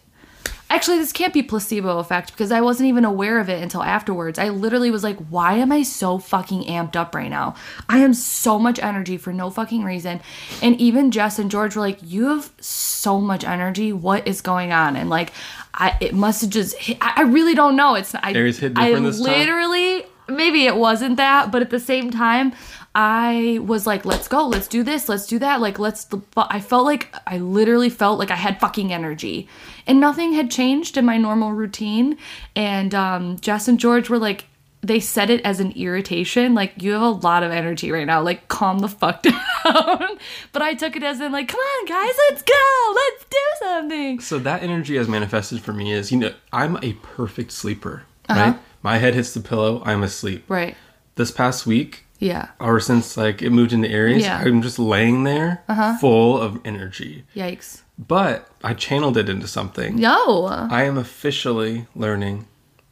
actually 0.70 0.98
this 0.98 1.12
can't 1.12 1.34
be 1.34 1.42
placebo 1.42 1.98
effect 1.98 2.32
because 2.32 2.50
I 2.50 2.62
wasn't 2.62 2.88
even 2.88 3.04
aware 3.04 3.38
of 3.38 3.50
it 3.50 3.62
until 3.62 3.82
afterwards. 3.82 4.38
I 4.38 4.48
literally 4.48 4.90
was 4.90 5.04
like, 5.04 5.18
why 5.28 5.54
am 5.54 5.70
I 5.70 5.82
so 5.82 6.18
fucking 6.18 6.64
amped 6.64 6.96
up 6.96 7.14
right 7.14 7.28
now? 7.28 7.54
I 7.90 7.98
am 7.98 8.14
so 8.14 8.58
much 8.58 8.78
energy 8.78 9.18
for 9.18 9.34
no 9.34 9.50
fucking 9.50 9.84
reason. 9.84 10.22
And 10.62 10.80
even 10.80 11.10
Jess 11.10 11.38
and 11.38 11.50
George 11.50 11.76
were 11.76 11.82
like, 11.82 11.98
you 12.02 12.28
have 12.28 12.50
so 12.58 13.20
much 13.20 13.44
energy. 13.44 13.92
What 13.92 14.26
is 14.26 14.40
going 14.40 14.72
on? 14.72 14.96
And 14.96 15.10
like, 15.10 15.32
I 15.74 15.96
it 16.00 16.14
must 16.14 16.40
have 16.40 16.50
just. 16.50 16.76
Hit, 16.76 16.96
I, 17.02 17.12
I 17.16 17.22
really 17.22 17.54
don't 17.54 17.76
know. 17.76 17.94
It's 17.94 18.14
I, 18.14 18.32
Aries 18.32 18.58
hit 18.58 18.72
I 18.76 18.86
different 18.86 19.06
this 19.06 19.20
time? 19.20 19.26
literally 19.26 20.06
maybe 20.28 20.66
it 20.66 20.76
wasn't 20.76 21.16
that, 21.16 21.50
but 21.50 21.62
at 21.62 21.70
the 21.70 21.80
same 21.80 22.10
time, 22.10 22.52
I 22.94 23.58
was 23.62 23.86
like, 23.86 24.04
let's 24.04 24.28
go, 24.28 24.46
let's 24.46 24.68
do 24.68 24.82
this, 24.82 25.08
let's 25.08 25.26
do 25.26 25.38
that. 25.38 25.60
Like, 25.60 25.78
let's, 25.78 26.06
I 26.36 26.60
felt 26.60 26.84
like, 26.84 27.14
I 27.26 27.38
literally 27.38 27.88
felt 27.88 28.18
like 28.18 28.30
I 28.30 28.36
had 28.36 28.60
fucking 28.60 28.92
energy. 28.92 29.48
And 29.86 29.98
nothing 30.00 30.34
had 30.34 30.50
changed 30.50 30.96
in 30.98 31.04
my 31.06 31.16
normal 31.16 31.52
routine. 31.52 32.18
And 32.54 32.94
um, 32.94 33.38
Jess 33.40 33.66
and 33.68 33.80
George 33.80 34.10
were 34.10 34.18
like, 34.18 34.44
they 34.84 34.98
said 35.00 35.30
it 35.30 35.40
as 35.44 35.60
an 35.60 35.70
irritation, 35.72 36.54
like, 36.54 36.82
you 36.82 36.90
have 36.90 37.02
a 37.02 37.08
lot 37.08 37.44
of 37.44 37.52
energy 37.52 37.92
right 37.92 38.04
now, 38.06 38.20
like, 38.20 38.48
calm 38.48 38.80
the 38.80 38.88
fuck 38.88 39.22
down. 39.64 40.18
but 40.52 40.60
I 40.60 40.74
took 40.74 40.96
it 40.96 41.04
as 41.04 41.20
in, 41.20 41.30
like, 41.30 41.46
come 41.46 41.60
on, 41.60 41.86
guys, 41.86 42.14
let's 42.30 42.42
go, 42.42 42.92
let's 42.94 43.24
do 43.30 43.38
something. 43.60 44.18
So 44.20 44.40
that 44.40 44.64
energy 44.64 44.96
has 44.96 45.06
manifested 45.06 45.60
for 45.60 45.72
me 45.72 45.92
is, 45.92 46.10
you 46.10 46.18
know, 46.18 46.32
I'm 46.52 46.78
a 46.82 46.94
perfect 46.94 47.52
sleeper, 47.52 48.02
Uh-huh. 48.28 48.40
right? 48.40 48.58
My 48.82 48.98
head 48.98 49.14
hits 49.14 49.32
the 49.32 49.40
pillow, 49.40 49.82
I'm 49.84 50.02
asleep. 50.02 50.44
Right. 50.48 50.74
This 51.14 51.30
past 51.30 51.64
week, 51.64 52.04
Yeah. 52.22 52.48
or 52.60 52.78
since 52.80 53.16
like 53.16 53.42
it 53.42 53.50
moved 53.50 53.72
into 53.72 53.88
Aries, 53.90 54.22
Yeah. 54.22 54.38
I'm 54.44 54.62
just 54.62 54.78
laying 54.78 55.24
there 55.24 55.62
full 56.00 56.38
of 56.40 56.60
energy. 56.64 57.24
Yikes. 57.34 57.82
But 57.98 58.48
I 58.64 58.74
channeled 58.74 59.16
it 59.16 59.28
into 59.28 59.46
something. 59.48 59.98
Yo. 59.98 60.46
I 60.46 60.84
am 60.84 60.96
officially 60.98 61.86
learning 61.94 62.46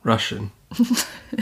Russian. 0.05 0.51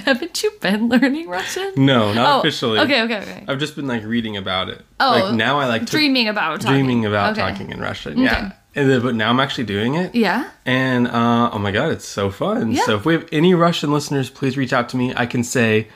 Haven't 0.06 0.42
you 0.42 0.50
been 0.60 0.88
learning 0.88 1.28
Russian? 1.28 1.72
No, 1.76 2.12
not 2.14 2.36
Oh, 2.36 2.38
officially. 2.40 2.78
Okay, 2.80 3.02
okay, 3.02 3.18
okay. 3.18 3.44
I've 3.46 3.58
just 3.58 3.76
been 3.76 3.86
like 3.86 4.04
reading 4.04 4.36
about 4.36 4.68
it. 4.68 4.84
Oh, 5.00 5.10
like 5.10 5.34
now 5.34 5.58
I 5.58 5.66
like 5.66 5.86
Dreaming 5.86 6.28
about 6.28 6.60
talking. 6.60 6.74
dreaming 6.84 7.04
about 7.06 7.32
Okay. 7.32 7.40
talking 7.40 7.70
in 7.70 7.80
Russian. 7.80 8.18
Yeah. 8.18 8.52
And 8.74 8.88
then, 8.90 9.02
but 9.02 9.14
now 9.14 9.28
I'm 9.30 9.40
actually 9.40 9.64
doing 9.64 9.94
it. 9.94 10.14
Yeah. 10.14 10.48
And 10.64 11.08
uh, 11.08 11.50
oh 11.52 11.58
my 11.58 11.72
god, 11.72 11.90
it's 11.92 12.06
so 12.06 12.30
fun. 12.30 12.72
Yeah. 12.72 12.84
So 12.84 12.96
if 12.96 13.04
we 13.04 13.12
have 13.14 13.26
any 13.32 13.54
Russian 13.54 13.92
listeners, 13.92 14.30
please 14.30 14.56
reach 14.56 14.72
out 14.72 14.88
to 14.90 14.96
me. 14.96 15.12
I 15.16 15.26
can 15.26 15.42
say 15.42 15.88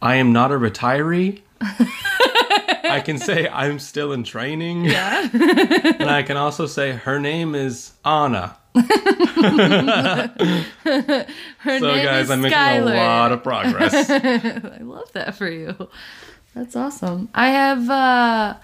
I 0.00 0.16
am 0.16 0.32
not 0.32 0.52
a 0.52 0.54
retiree. 0.54 1.42
I 1.60 3.00
can 3.04 3.18
say 3.18 3.48
I'm 3.48 3.78
still 3.78 4.12
in 4.12 4.24
training. 4.24 4.84
Yeah. 4.84 5.28
And 5.98 6.08
I 6.10 6.22
can 6.22 6.36
also 6.36 6.66
say 6.66 6.92
her 6.92 7.18
name 7.18 7.54
is 7.54 7.92
Anna. 8.04 8.56
Her 8.74 10.36
So 10.84 11.86
name 11.86 12.04
guys, 12.04 12.24
is 12.26 12.30
I'm 12.30 12.40
making 12.40 12.56
Skylar. 12.58 12.92
a 12.92 12.96
lot 12.96 13.32
of 13.32 13.42
progress. 13.42 14.08
I 14.10 14.78
love 14.80 15.10
that 15.12 15.34
for 15.34 15.48
you. 15.50 15.88
That's 16.54 16.76
awesome. 16.76 17.28
I 17.34 17.48
have 17.48 17.90
uh 17.90 18.54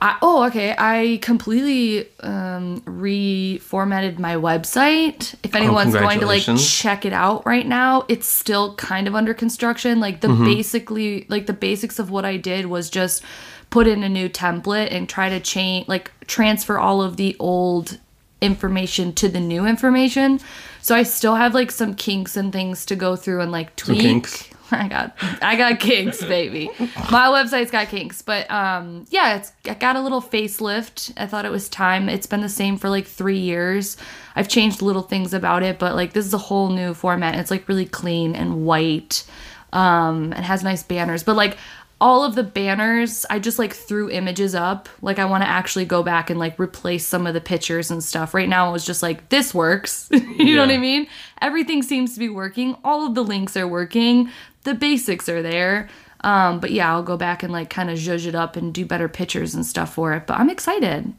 I, 0.00 0.18
oh, 0.22 0.44
okay. 0.46 0.74
I 0.76 1.18
completely 1.22 2.08
um, 2.20 2.80
reformatted 2.82 4.18
my 4.18 4.34
website. 4.36 5.34
If 5.42 5.54
anyone's 5.54 5.94
going 5.94 6.20
to 6.20 6.26
like 6.26 6.48
Oh, 6.48 6.56
check 6.56 7.04
it 7.04 7.12
out 7.12 7.46
right 7.46 7.66
now, 7.66 8.04
it's 8.08 8.26
still 8.28 8.74
kind 8.76 9.08
of 9.08 9.14
under 9.14 9.32
construction. 9.34 10.00
Like 10.00 10.20
Mm-hmm. 10.20 10.44
the 10.44 10.54
basically, 10.54 11.26
like 11.28 11.46
the 11.46 11.52
basics 11.52 11.98
of 11.98 12.10
what 12.10 12.24
I 12.24 12.36
did 12.36 12.66
was 12.66 12.90
just 12.90 13.22
put 13.70 13.86
in 13.86 14.02
a 14.02 14.08
new 14.08 14.28
template 14.28 14.92
and 14.92 15.08
try 15.08 15.28
to 15.28 15.40
change, 15.40 15.88
like 15.88 16.10
transfer 16.26 16.78
all 16.78 17.02
of 17.02 17.16
the 17.16 17.34
old 17.38 17.98
information 18.40 19.12
to 19.14 19.28
the 19.28 19.40
new 19.40 19.66
information. 19.66 20.40
So 20.82 20.94
I 20.94 21.02
still 21.04 21.34
have 21.36 21.54
like 21.54 21.70
some 21.70 21.94
kinks 21.94 22.36
and 22.36 22.52
things 22.52 22.84
to 22.86 22.96
go 22.96 23.16
through 23.16 23.40
and 23.40 23.50
like 23.50 23.74
tweak. 23.76 24.52
I 24.70 24.88
got 24.88 25.16
I 25.42 25.56
got 25.56 25.80
kinks, 25.80 26.22
baby. 26.24 26.70
My 27.10 27.28
website's 27.28 27.70
got 27.70 27.88
kinks, 27.88 28.22
but 28.22 28.50
um 28.50 29.06
yeah, 29.10 29.36
it's 29.36 29.52
I 29.64 29.74
got 29.74 29.96
a 29.96 30.00
little 30.00 30.20
facelift. 30.20 31.12
I 31.16 31.26
thought 31.26 31.44
it 31.44 31.50
was 31.50 31.68
time. 31.68 32.08
It's 32.08 32.26
been 32.26 32.40
the 32.40 32.48
same 32.48 32.76
for 32.76 32.88
like 32.88 33.06
3 33.06 33.38
years. 33.38 33.96
I've 34.34 34.48
changed 34.48 34.82
little 34.82 35.02
things 35.02 35.32
about 35.32 35.62
it, 35.62 35.78
but 35.78 35.94
like 35.94 36.12
this 36.12 36.26
is 36.26 36.34
a 36.34 36.38
whole 36.38 36.70
new 36.70 36.94
format. 36.94 37.36
It's 37.36 37.50
like 37.50 37.68
really 37.68 37.86
clean 37.86 38.34
and 38.34 38.66
white. 38.66 39.24
Um 39.72 40.32
and 40.32 40.44
has 40.44 40.62
nice 40.64 40.82
banners, 40.82 41.22
but 41.22 41.36
like 41.36 41.56
all 42.00 42.24
of 42.24 42.34
the 42.34 42.42
banners 42.42 43.24
I 43.30 43.38
just 43.38 43.58
like 43.58 43.72
threw 43.72 44.10
images 44.10 44.54
up. 44.54 44.88
Like 45.00 45.18
I 45.18 45.24
want 45.24 45.44
to 45.44 45.48
actually 45.48 45.86
go 45.86 46.02
back 46.02 46.28
and 46.28 46.38
like 46.38 46.58
replace 46.60 47.06
some 47.06 47.26
of 47.26 47.34
the 47.34 47.40
pictures 47.40 47.90
and 47.90 48.04
stuff. 48.04 48.34
Right 48.34 48.48
now 48.48 48.68
it 48.68 48.72
was 48.72 48.84
just 48.84 49.02
like 49.02 49.30
this 49.30 49.54
works. 49.54 50.08
you 50.12 50.56
know 50.56 50.62
what 50.62 50.70
I 50.70 50.78
mean? 50.78 51.06
Everything 51.40 51.82
seems 51.82 52.12
to 52.14 52.20
be 52.20 52.28
working. 52.28 52.76
All 52.84 53.06
of 53.06 53.14
the 53.14 53.24
links 53.24 53.56
are 53.56 53.68
working. 53.68 54.30
The 54.64 54.74
basics 54.74 55.28
are 55.28 55.42
there. 55.42 55.88
Um, 56.20 56.60
but 56.60 56.70
yeah, 56.70 56.92
I'll 56.92 57.02
go 57.02 57.16
back 57.16 57.42
and 57.42 57.52
like 57.52 57.70
kind 57.70 57.88
of 57.88 57.98
zhuzh 57.98 58.26
it 58.26 58.34
up 58.34 58.56
and 58.56 58.74
do 58.74 58.84
better 58.84 59.08
pictures 59.08 59.54
and 59.54 59.64
stuff 59.64 59.94
for 59.94 60.12
it. 60.12 60.26
But 60.26 60.38
I'm 60.38 60.50
excited. 60.50 61.12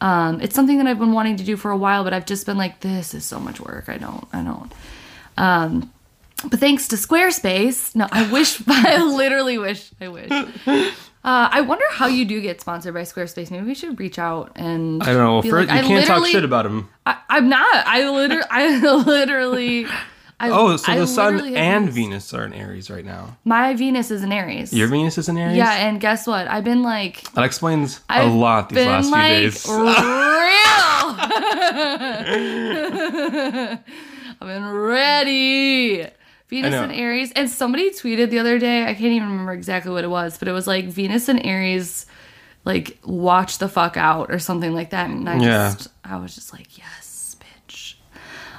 Um, 0.00 0.40
it's 0.40 0.54
something 0.54 0.78
that 0.78 0.86
I've 0.86 0.98
been 0.98 1.12
wanting 1.12 1.36
to 1.36 1.44
do 1.44 1.56
for 1.56 1.70
a 1.70 1.76
while, 1.76 2.04
but 2.04 2.12
I've 2.12 2.26
just 2.26 2.46
been 2.46 2.58
like, 2.58 2.80
this 2.80 3.14
is 3.14 3.24
so 3.24 3.40
much 3.40 3.60
work. 3.60 3.88
I 3.88 3.96
don't, 3.96 4.26
I 4.32 4.42
don't. 4.42 4.72
Um, 5.38 5.92
but 6.50 6.58
thanks 6.60 6.88
to 6.88 6.96
Squarespace, 6.96 7.94
no, 7.94 8.06
I 8.12 8.30
wish, 8.30 8.62
I 8.68 9.02
literally 9.16 9.58
wish, 9.58 9.90
I 10.00 10.08
wish. 10.08 10.30
Uh, 10.30 11.48
I 11.50 11.60
wonder 11.62 11.84
how 11.90 12.06
you 12.06 12.24
do 12.24 12.40
get 12.40 12.60
sponsored 12.60 12.94
by 12.94 13.02
Squarespace. 13.02 13.50
Maybe 13.50 13.66
we 13.66 13.74
should 13.74 13.98
reach 13.98 14.18
out 14.18 14.52
and. 14.54 15.02
I 15.02 15.06
don't 15.06 15.16
know. 15.16 15.42
be 15.42 15.50
First, 15.50 15.68
like, 15.68 15.82
you 15.82 15.84
I 15.84 15.88
can't 16.02 16.06
talk 16.06 16.26
shit 16.26 16.44
about 16.44 16.64
him. 16.66 16.88
I, 17.04 17.16
I'm 17.28 17.48
not. 17.48 17.66
I 17.86 18.08
literally, 18.08 18.46
I 18.50 18.78
literally. 19.06 19.86
I, 20.38 20.50
Oh, 20.50 20.76
so 20.76 20.92
I 20.92 20.98
the 20.98 21.06
sun 21.06 21.40
and 21.54 21.86
used- 21.86 21.94
Venus 21.96 22.34
are 22.34 22.44
in 22.44 22.52
Aries 22.52 22.90
right 22.90 23.04
now. 23.06 23.38
My 23.44 23.72
Venus 23.74 24.10
is 24.10 24.22
in 24.22 24.30
Aries. 24.32 24.70
Your 24.70 24.86
Venus 24.86 25.16
is 25.16 25.30
in 25.30 25.38
Aries. 25.38 25.56
yeah, 25.56 25.72
and 25.88 25.98
guess 25.98 26.26
what? 26.26 26.46
I've 26.46 26.62
been 26.62 26.82
like 26.82 27.22
that 27.32 27.42
explains 27.44 28.00
a 28.10 28.12
I've 28.18 28.32
lot 28.34 28.68
these 28.68 28.76
been 28.76 28.86
last 28.88 29.10
like 29.10 29.32
few 29.32 29.40
days. 29.50 29.66
real. 29.66 29.86
I've 34.38 34.40
been 34.40 34.68
ready. 34.72 36.06
Venus 36.48 36.74
and 36.74 36.92
Aries. 36.92 37.32
And 37.32 37.50
somebody 37.50 37.90
tweeted 37.90 38.30
the 38.30 38.38
other 38.38 38.58
day, 38.58 38.82
I 38.84 38.94
can't 38.94 39.12
even 39.12 39.28
remember 39.30 39.52
exactly 39.52 39.90
what 39.92 40.04
it 40.04 40.10
was, 40.10 40.38
but 40.38 40.48
it 40.48 40.52
was 40.52 40.66
like 40.66 40.86
Venus 40.86 41.28
and 41.28 41.44
Aries 41.44 42.06
like 42.64 42.98
watch 43.04 43.58
the 43.58 43.68
fuck 43.68 43.96
out 43.96 44.30
or 44.30 44.38
something 44.38 44.72
like 44.74 44.90
that. 44.90 45.08
And 45.10 45.28
I 45.28 45.36
Yeah. 45.40 45.72
just 45.76 45.88
I 46.04 46.16
was 46.18 46.34
just 46.34 46.52
like, 46.52 46.76
yes. 46.78 47.05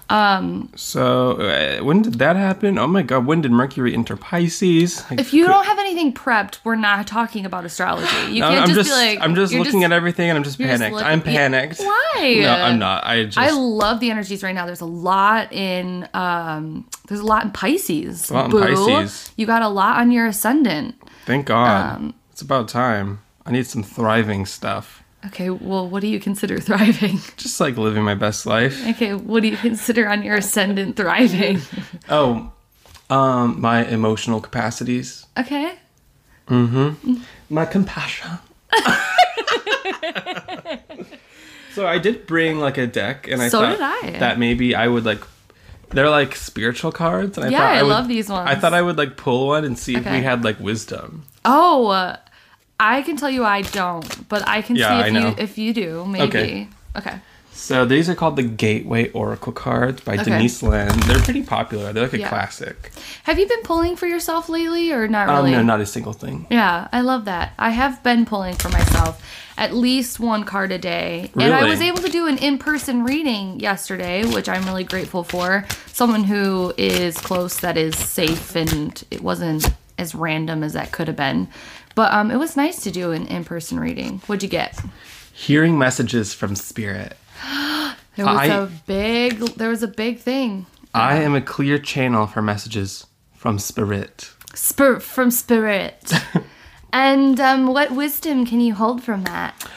So 0.10 1.32
uh, 1.34 1.84
when 1.84 2.02
did 2.02 2.16
that 2.16 2.36
happen? 2.36 2.78
Oh 2.78 2.88
my 2.88 3.02
god, 3.02 3.26
when 3.26 3.42
did 3.42 3.52
Mercury 3.52 3.94
enter 3.94 4.16
Pisces? 4.16 5.04
I 5.10 5.16
If 5.20 5.34
you 5.34 5.46
could- 5.46 5.52
don't 5.52 5.66
have 5.66 5.80
anything 5.80 6.14
prepped, 6.14 6.60
we're 6.64 6.76
not 6.76 7.06
talking 7.08 7.46
about 7.46 7.66
astrology. 7.66 8.08
You 8.34 8.44
I'm, 8.44 8.52
can't 8.54 8.70
I'm 8.70 8.76
just, 8.76 8.88
just, 8.88 8.90
be 8.90 8.94
like 8.94 9.20
I'm 9.22 9.36
just 9.36 9.54
looking 9.54 9.84
at 9.84 9.92
everything 9.92 10.30
and 10.30 10.38
I'm 10.38 10.44
just 10.44 10.60
you're 10.60 10.70
just 10.70 10.82
panicked. 10.82 11.04
I'm 11.04 11.20
yeah, 11.20 11.26
panicked. 11.26 11.80
why? 11.80 12.40
No, 12.42 12.50
I'm 12.54 12.80
not. 12.80 13.06
I 13.06 13.26
just 13.26 13.38
I 13.38 13.52
love 13.52 14.00
the 14.00 14.10
energies 14.12 14.44
right 14.44 14.56
now. 14.56 14.66
There's 14.66 14.82
a 14.82 14.86
lot 14.86 15.52
in 15.52 16.08
um 16.14 16.88
there's 17.08 17.22
a 17.22 17.26
lot 17.26 17.44
in 17.44 17.52
Pisces. 17.52 18.30
A 18.30 18.34
lot 18.34 18.46
in 18.46 18.52
Boo. 18.52 18.62
Pisces. 18.62 19.32
You 19.36 19.46
got 19.46 19.62
a 19.62 19.70
lot 19.70 19.98
on 20.00 20.12
your 20.12 20.28
ascendant. 20.28 20.96
thank 21.26 21.46
God. 21.48 21.96
um, 21.98 22.14
it's 22.32 22.42
about 22.42 22.68
time. 22.68 23.20
I 23.46 23.52
need 23.52 23.66
some 23.66 23.82
thriving 23.84 24.46
stuff. 24.46 25.04
Okay, 25.26 25.50
well 25.50 25.90
what 25.90 26.02
do 26.02 26.08
you 26.08 26.20
consider 26.20 26.60
thriving? 26.62 27.18
Just 27.38 27.60
like 27.60 27.76
living 27.78 28.04
my 28.04 28.14
best 28.16 28.46
life. 28.46 28.86
Okay, 28.90 29.14
what 29.16 29.42
do 29.42 29.50
you 29.50 29.58
consider 29.58 30.08
on 30.08 30.24
your 30.24 30.36
ascendant 30.38 30.96
thriving? 30.96 31.60
Oh, 32.10 32.52
um, 33.10 33.60
my 33.60 33.86
emotional 33.86 34.40
capacities. 34.42 35.26
Okay. 35.38 35.74
Mm-hmm. 36.48 37.16
My 37.50 37.66
compassion. 37.66 38.32
so 41.74 41.86
I 41.88 41.98
did 41.98 42.26
bring 42.28 42.60
like 42.60 42.78
a 42.78 42.88
deck, 42.88 43.28
and 43.28 43.42
I 43.42 43.50
So 43.50 43.60
thought 43.62 43.72
did 43.72 43.82
I. 44.16 44.20
that 44.20 44.40
maybe 44.40 44.76
I 44.76 44.88
would 44.88 45.06
like. 45.06 45.22
They're 45.90 46.10
like 46.10 46.36
spiritual 46.36 46.92
cards, 46.92 47.38
and 47.38 47.46
I 47.46 47.50
Yeah, 47.50 47.60
thought 47.60 47.76
I 47.76 47.84
would, 47.84 47.90
love 47.90 48.08
these 48.08 48.30
ones. 48.30 48.50
I 48.50 48.56
thought 48.56 48.74
I 48.74 48.82
would 48.82 48.98
like 48.98 49.16
pull 49.18 49.48
one 49.48 49.64
and 49.64 49.78
see 49.80 49.96
if 49.96 50.04
we 50.06 50.22
had 50.22 50.44
like 50.44 50.60
wisdom. 50.60 51.24
Oh, 51.46 52.16
I 52.80 53.02
can 53.02 53.18
tell 53.18 53.30
you 53.30 53.44
I 53.44 53.62
don't, 53.64 54.28
but 54.30 54.48
I 54.48 54.62
can 54.62 54.76
Yeah, 54.76 54.90
see 54.90 55.04
I 55.04 55.08
if 55.08 55.14
know. 55.14 55.28
you 55.30 55.36
if 55.38 55.58
you 55.58 55.74
do, 55.74 56.06
maybe. 56.06 56.24
Okay. 56.28 56.68
Okay. 56.96 57.20
So 57.52 57.86
these 57.86 58.08
are 58.08 58.14
called 58.14 58.36
the 58.36 58.44
Gateway 58.44 59.10
Oracle 59.14 59.52
cards 59.52 60.02
by 60.02 60.14
Okay. 60.14 60.26
Denise 60.26 60.62
Linn. 60.62 60.90
They're 61.08 61.18
pretty 61.20 61.42
popular. 61.42 61.92
They're 61.92 62.04
like 62.04 62.14
a 62.14 62.20
Yeah. 62.20 62.30
classic. 62.30 62.92
Have 63.24 63.40
you 63.40 63.48
been 63.48 63.64
pulling 63.64 63.96
for 63.96 64.06
yourself 64.06 64.48
lately 64.48 64.92
or 64.92 65.08
not 65.08 65.28
Um, 65.28 65.38
really? 65.38 65.52
no, 65.54 65.64
not 65.64 65.82
a 65.82 65.86
single 65.88 66.14
thing. 66.14 66.46
Yeah, 66.52 66.88
I 66.94 67.02
love 67.02 67.26
that. 67.26 67.54
I 67.58 67.72
have 67.72 68.04
been 68.04 68.26
pulling 68.28 68.54
for 68.56 68.70
myself 68.70 69.20
at 69.58 69.74
least 69.76 70.20
one 70.20 70.44
card 70.44 70.72
a 70.72 70.78
day. 70.78 71.32
And 71.36 71.52
I 71.52 71.64
was 71.68 71.82
able 71.82 71.98
to 72.04 72.10
do 72.10 72.28
an 72.28 72.38
in 72.38 72.60
person 72.60 73.04
reading 73.04 73.60
yesterday, 73.60 74.24
which 74.24 74.48
I'm 74.48 74.64
really 74.66 74.84
grateful 74.84 75.24
for. 75.24 75.66
Someone 75.92 76.26
who 76.26 76.74
is 76.78 77.18
close 77.18 77.58
that 77.62 77.76
is 77.76 77.96
safe 77.98 78.56
and 78.56 79.04
it 79.10 79.24
wasn't 79.24 79.68
as 79.98 80.14
random 80.14 80.62
as 80.64 80.74
that 80.74 80.92
could 80.92 81.08
have 81.08 81.18
been. 81.18 81.48
But 81.98 82.14
um, 82.14 82.30
it 82.30 82.38
was 82.38 82.56
nice 82.56 82.84
to 82.84 82.92
do 82.92 83.12
an 83.12 83.26
in 83.26 83.44
person 83.44 83.80
reading. 83.80 84.22
What'd 84.28 84.44
you 84.44 84.50
get? 84.50 84.80
Hearing 85.34 85.80
messages 85.80 86.32
from 86.32 86.56
spirit. 86.56 87.18
There 88.16 88.26
was 88.26 88.40
I- 88.40 88.46
a 88.46 88.66
big 88.88 89.38
there 89.58 89.70
was 89.70 89.84
a 89.84 89.88
big 89.88 90.20
thing. 90.20 90.66
I 90.94 91.18
am 91.18 91.36
a 91.36 91.42
clear 91.42 91.78
channel 91.78 92.26
for 92.26 92.42
messages 92.42 93.06
from 93.36 93.60
spirit. 93.60 94.32
Spir- 94.56 95.00
from 95.00 95.30
spirit. 95.30 96.12
and 96.94 97.40
um, 97.40 97.68
what 97.68 97.92
wisdom 97.92 98.46
can 98.46 98.60
you 98.60 98.74
hold 98.74 99.04
from 99.04 99.24
that? 99.26 99.54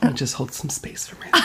And 0.00 0.16
just 0.16 0.34
hold 0.34 0.52
some 0.52 0.70
space 0.70 1.06
for 1.06 1.16
me. 1.22 1.30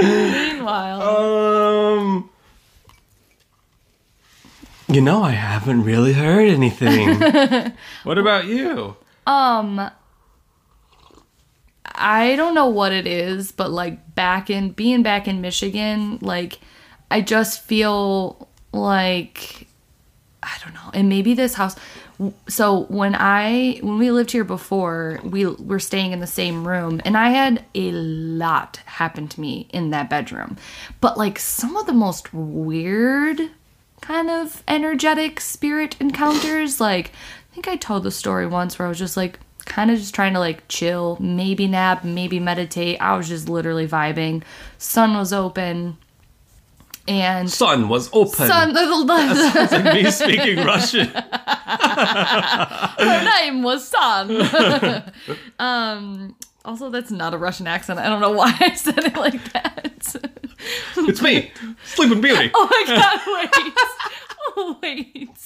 Meanwhile. 0.02 1.02
Um, 1.02 2.30
you 4.88 5.00
know, 5.00 5.22
I 5.22 5.30
haven't 5.30 5.84
really 5.84 6.12
heard 6.12 6.48
anything. 6.48 7.20
what 8.04 8.18
about 8.18 8.46
you? 8.46 8.96
Um 9.26 9.90
I 11.96 12.34
don't 12.36 12.54
know 12.54 12.66
what 12.66 12.92
it 12.92 13.06
is, 13.06 13.52
but 13.52 13.70
like 13.70 14.14
back 14.14 14.50
in 14.50 14.70
being 14.70 15.02
back 15.02 15.28
in 15.28 15.40
Michigan, 15.40 16.18
like 16.20 16.58
I 17.10 17.20
just 17.20 17.62
feel 17.62 18.48
like 18.72 19.68
I 20.42 20.56
don't 20.62 20.74
know. 20.74 20.90
And 20.92 21.08
maybe 21.08 21.34
this 21.34 21.54
house 21.54 21.76
so 22.48 22.84
when 22.84 23.14
I 23.14 23.78
when 23.82 23.98
we 23.98 24.10
lived 24.10 24.30
here 24.30 24.44
before, 24.44 25.20
we 25.24 25.46
were 25.46 25.80
staying 25.80 26.12
in 26.12 26.20
the 26.20 26.26
same 26.26 26.66
room 26.66 27.00
and 27.04 27.16
I 27.16 27.30
had 27.30 27.64
a 27.74 27.90
lot 27.90 28.80
happen 28.86 29.28
to 29.28 29.40
me 29.40 29.68
in 29.70 29.90
that 29.90 30.08
bedroom. 30.08 30.56
But 31.00 31.18
like 31.18 31.38
some 31.38 31.76
of 31.76 31.86
the 31.86 31.92
most 31.92 32.32
weird 32.32 33.40
kind 34.04 34.28
of 34.30 34.62
energetic 34.68 35.40
spirit 35.40 35.96
encounters. 36.00 36.78
Like, 36.84 37.12
I 37.50 37.54
think 37.54 37.66
I 37.68 37.76
told 37.76 38.02
the 38.02 38.10
story 38.10 38.46
once 38.46 38.78
where 38.78 38.84
I 38.84 38.88
was 38.90 38.98
just 38.98 39.16
like, 39.16 39.38
kind 39.64 39.90
of 39.90 39.96
just 39.98 40.14
trying 40.14 40.34
to 40.34 40.38
like 40.40 40.68
chill, 40.68 41.16
maybe 41.18 41.66
nap, 41.66 42.04
maybe 42.04 42.38
meditate. 42.38 43.00
I 43.00 43.16
was 43.16 43.26
just 43.28 43.48
literally 43.48 43.88
vibing. 43.88 44.42
Sun 44.76 45.14
was 45.14 45.32
open. 45.32 45.96
And 47.08 47.50
Sun 47.50 47.88
was 47.88 48.10
open. 48.12 48.46
sun, 48.46 48.74
the, 48.74 48.80
the, 48.80 49.62
It's 49.62 49.72
like 49.72 49.94
me 49.94 50.10
speaking 50.10 50.64
Russian. 50.64 51.06
her 52.98 53.24
name 53.24 53.62
was 53.62 53.88
Sun. 53.88 55.02
um, 55.58 56.34
also, 56.64 56.90
that's 56.90 57.10
not 57.10 57.32
a 57.34 57.38
Russian 57.38 57.66
accent. 57.66 57.98
I 57.98 58.08
don't 58.08 58.20
know 58.20 58.32
why 58.32 58.54
I 58.60 58.74
said 58.74 58.98
it 58.98 59.16
like 59.16 59.52
that. 59.52 60.14
It's 60.96 61.20
me, 61.22 61.50
Sleeping 61.84 62.20
Beauty. 62.20 62.50
Oh 62.54 62.68
my 62.70 62.94
god, 62.96 63.20
wait. 63.54 63.74
Oh, 64.56 64.78
wait. 64.82 65.38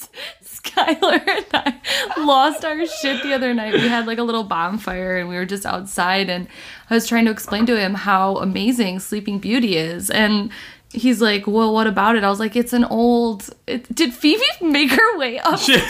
Skylar 0.43 1.27
and 1.27 1.45
I 1.53 2.23
lost 2.23 2.63
our 2.65 2.85
shit 2.85 3.23
the 3.23 3.33
other 3.33 3.53
night. 3.53 3.73
We 3.73 3.87
had 3.87 4.05
like 4.07 4.17
a 4.17 4.23
little 4.23 4.43
bonfire 4.43 5.17
and 5.17 5.29
we 5.29 5.35
were 5.35 5.45
just 5.45 5.65
outside 5.65 6.29
and 6.29 6.47
I 6.89 6.93
was 6.95 7.07
trying 7.07 7.25
to 7.25 7.31
explain 7.31 7.65
to 7.67 7.79
him 7.79 7.93
how 7.93 8.37
amazing 8.37 8.99
Sleeping 8.99 9.39
Beauty 9.39 9.77
is. 9.77 10.09
And 10.11 10.51
he's 10.91 11.21
like, 11.21 11.47
Well, 11.47 11.73
what 11.73 11.87
about 11.87 12.15
it? 12.17 12.23
I 12.23 12.29
was 12.29 12.39
like, 12.39 12.55
It's 12.55 12.73
an 12.73 12.83
old 12.83 13.49
it, 13.67 13.93
did 13.95 14.13
Phoebe 14.13 14.43
make 14.61 14.91
her 14.91 15.17
way 15.17 15.37
upstairs? 15.43 15.81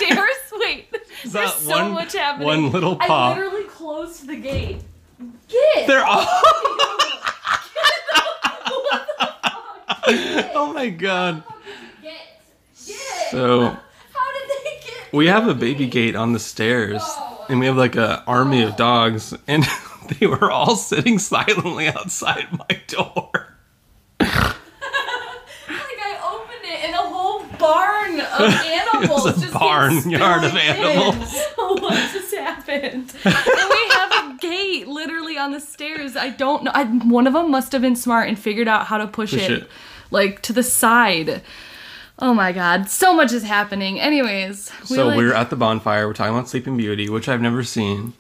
Wait. 0.54 0.88
There's 1.26 1.54
so 1.56 1.72
one- 1.72 1.92
much 1.94 2.14
happening. 2.14 2.48
one 2.48 2.72
little 2.72 2.96
paw? 2.96 3.34
I 3.34 3.38
literally 3.40 3.66
closed 3.66 4.28
the 4.28 4.36
gate. 4.38 4.82
Get 5.50 5.88
They're 5.88 6.06
all. 6.06 6.26
oh 10.56 10.72
my 10.74 10.90
god. 10.90 11.44
get 12.02 12.14
get 12.86 13.32
So 13.32 13.62
How 13.70 13.76
did 14.34 14.50
they 14.50 14.88
get 14.88 15.14
we 15.14 15.28
have 15.28 15.48
a 15.48 15.54
baby 15.54 15.88
gate 15.88 16.16
on 16.16 16.34
the 16.34 16.40
stairs, 16.40 17.02
and 17.50 17.60
we 17.60 17.66
have 17.66 17.78
like 17.78 17.96
a 17.96 18.24
army 18.28 18.62
of 18.64 18.76
dogs, 18.76 19.34
and 19.48 19.66
they 20.20 20.28
were 20.28 20.52
all 20.52 20.76
sitting 20.76 21.20
silently 21.20 21.88
outside 21.88 22.48
my 22.52 22.80
door. 22.88 23.30
Like 24.20 26.00
I 26.02 26.20
opened 26.24 26.64
it 26.66 26.84
and 26.86 26.94
a 26.94 26.98
whole 26.98 27.44
barn 27.58 28.20
of 28.20 28.42
animals. 28.66 29.26
a 29.26 29.32
just 29.34 29.44
came 29.46 29.54
barnyard 29.54 30.44
of 30.44 30.52
in. 30.52 30.58
animals. 30.58 31.38
what 31.56 32.12
just 32.14 32.34
happened? 32.36 33.14
and 33.24 33.70
we 33.70 33.90
have 33.94 34.12
a 34.34 34.38
gate 34.40 34.88
literally 34.88 35.38
on 35.38 35.52
the 35.52 35.60
stairs. 35.60 36.16
I 36.16 36.30
don't 36.30 36.64
know. 36.64 36.72
I, 36.74 36.86
one 36.86 37.28
of 37.28 37.34
them 37.34 37.52
must 37.52 37.72
have 37.72 37.82
been 37.82 37.96
smart 37.96 38.28
and 38.30 38.38
figured 38.38 38.68
out 38.68 38.86
how 38.88 38.98
to 38.98 39.08
push, 39.08 39.32
Push 39.32 39.44
it, 39.44 39.52
it. 39.64 39.70
Like 40.12 40.42
to 40.44 40.54
the 40.54 40.64
side. 40.64 41.42
Oh 42.22 42.34
my 42.34 42.52
god, 42.52 42.90
so 42.90 43.14
much 43.14 43.32
is 43.32 43.44
happening. 43.44 43.98
Anyways, 43.98 44.70
we 44.90 44.98
so 44.98 45.08
like- 45.08 45.16
we're 45.18 45.34
at 45.34 45.50
the 45.50 45.56
bonfire. 45.56 46.06
We're 46.06 46.14
talking 46.14 46.34
about 46.36 46.50
Sleeping 46.50 46.76
Beauty, 46.76 47.08
which 47.10 47.30
I've 47.30 47.40
never 47.42 47.64
seen. 47.64 48.12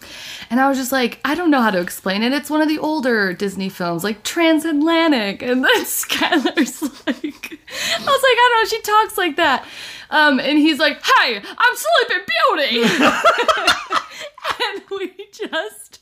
And 0.49 0.61
I 0.61 0.69
was 0.69 0.77
just 0.77 0.93
like, 0.93 1.19
I 1.25 1.35
don't 1.35 1.51
know 1.51 1.61
how 1.61 1.69
to 1.69 1.81
explain 1.81 2.23
it. 2.23 2.31
It's 2.31 2.49
one 2.49 2.61
of 2.61 2.69
the 2.69 2.79
older 2.79 3.33
Disney 3.33 3.67
films, 3.67 4.03
like 4.05 4.23
Transatlantic. 4.23 5.43
And 5.49 5.65
then 5.65 5.83
Skylar's 5.83 6.81
like, 7.05 7.59
I 7.75 7.99
was 7.99 8.07
like, 8.07 8.37
I 8.37 8.49
don't 8.49 8.63
know, 8.63 8.69
she 8.69 8.81
talks 8.81 9.17
like 9.17 9.35
that. 9.35 9.65
Um, 10.11 10.39
and 10.39 10.57
he's 10.57 10.79
like, 10.79 11.01
Hey, 11.03 11.37
I'm 11.37 11.75
Sleeping 11.75 12.25
Beauty. 12.25 13.05
and 14.73 14.81
we 14.91 15.27
just 15.33 15.99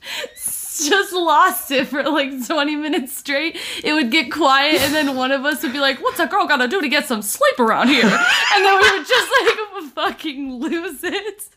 just 0.90 1.14
lost 1.14 1.72
it 1.72 1.88
for 1.88 2.04
like 2.04 2.46
20 2.46 2.76
minutes 2.76 3.16
straight. 3.16 3.58
It 3.84 3.94
would 3.94 4.12
get 4.12 4.32
quiet, 4.32 4.82
and 4.82 4.94
then 4.94 5.16
one 5.16 5.32
of 5.32 5.46
us 5.46 5.64
would 5.64 5.74
be 5.74 5.80
like, 5.80 6.02
What's 6.02 6.20
a 6.20 6.28
girl 6.28 6.48
gotta 6.48 6.68
do 6.68 6.82
to 6.82 6.90
get 6.90 7.06
some 7.06 7.22
sleep 7.22 7.60
around 7.60 7.90
here? 7.90 8.06
And 8.06 8.66
then 8.66 8.82
we 8.82 8.92
would 8.98 9.08
just 9.08 9.32
like 9.42 9.84
fucking 9.96 10.54
lose 10.54 11.04
it. 11.04 11.50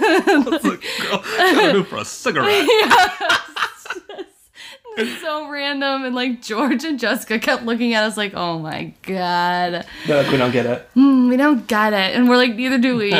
It's 0.00 0.64
like, 0.64 0.82
girl, 1.00 1.22
gotta 1.22 1.72
go 1.72 1.84
for 1.84 1.96
a 1.98 2.04
cigarette. 2.04 2.68
It's 5.00 5.20
so 5.22 5.48
random 5.48 6.04
and 6.04 6.12
like 6.12 6.42
George 6.42 6.82
and 6.82 6.98
Jessica 6.98 7.38
kept 7.38 7.62
looking 7.62 7.94
at 7.94 8.02
us 8.02 8.16
like, 8.16 8.34
oh 8.34 8.58
my 8.58 8.92
god. 9.02 9.86
No, 10.08 10.28
we 10.28 10.36
don't 10.36 10.50
get 10.50 10.66
it. 10.66 10.88
Mm, 10.96 11.28
we 11.28 11.36
don't 11.36 11.68
get 11.68 11.92
it. 11.92 12.16
And 12.16 12.28
we're 12.28 12.36
like, 12.36 12.56
neither 12.56 12.78
do 12.78 12.96
we. 12.96 13.12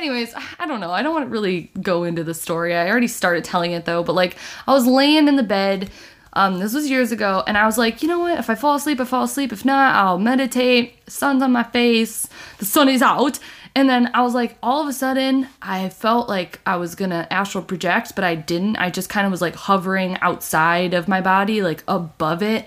Anyways, 0.00 0.34
I 0.58 0.66
don't 0.66 0.80
know. 0.80 0.92
I 0.92 1.02
don't 1.02 1.12
want 1.12 1.26
to 1.26 1.30
really 1.30 1.70
go 1.82 2.04
into 2.04 2.24
the 2.24 2.32
story. 2.32 2.74
I 2.74 2.88
already 2.88 3.06
started 3.06 3.44
telling 3.44 3.72
it 3.72 3.84
though, 3.84 4.02
but 4.02 4.14
like 4.14 4.34
I 4.66 4.72
was 4.72 4.86
laying 4.86 5.28
in 5.28 5.36
the 5.36 5.42
bed. 5.42 5.90
Um, 6.32 6.58
this 6.58 6.72
was 6.72 6.88
years 6.88 7.12
ago, 7.12 7.44
and 7.46 7.58
I 7.58 7.66
was 7.66 7.76
like, 7.76 8.00
you 8.00 8.08
know 8.08 8.20
what? 8.20 8.38
If 8.38 8.48
I 8.48 8.54
fall 8.54 8.76
asleep, 8.76 8.98
I 8.98 9.04
fall 9.04 9.24
asleep. 9.24 9.52
If 9.52 9.62
not, 9.62 9.94
I'll 9.94 10.18
meditate. 10.18 10.94
Sun's 11.06 11.42
on 11.42 11.52
my 11.52 11.64
face. 11.64 12.26
The 12.56 12.64
sun 12.64 12.88
is 12.88 13.02
out. 13.02 13.38
And 13.74 13.90
then 13.90 14.10
I 14.14 14.22
was 14.22 14.32
like, 14.32 14.56
all 14.62 14.80
of 14.80 14.88
a 14.88 14.92
sudden, 14.94 15.48
I 15.60 15.90
felt 15.90 16.30
like 16.30 16.60
I 16.64 16.76
was 16.76 16.94
gonna 16.94 17.26
astral 17.30 17.62
project, 17.62 18.14
but 18.14 18.24
I 18.24 18.36
didn't. 18.36 18.76
I 18.76 18.88
just 18.88 19.10
kind 19.10 19.26
of 19.26 19.30
was 19.30 19.42
like 19.42 19.54
hovering 19.54 20.16
outside 20.22 20.94
of 20.94 21.08
my 21.08 21.20
body, 21.20 21.60
like 21.60 21.84
above 21.86 22.42
it. 22.42 22.64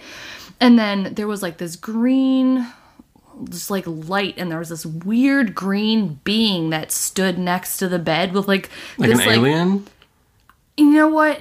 And 0.60 0.78
then 0.78 1.16
there 1.16 1.28
was 1.28 1.42
like 1.42 1.58
this 1.58 1.78
green 1.78 2.68
just 3.50 3.72
like 3.72 3.86
light 3.88 4.36
and 4.38 4.52
there 4.52 4.60
was 4.60 4.70
this 4.70 4.86
weird 4.86 5.56
green 5.56 6.20
being 6.24 6.70
that 6.70 6.92
stood 6.92 7.38
next 7.38 7.78
to 7.78 7.88
the 7.88 8.00
bed 8.00 8.34
with 8.34 8.48
like, 8.48 8.70
Like 8.98 9.10
this 9.10 9.20
an 9.20 9.26
like 9.26 9.38
alien? 9.38 9.88
you 10.76 10.92
know 10.92 11.08
what? 11.08 11.38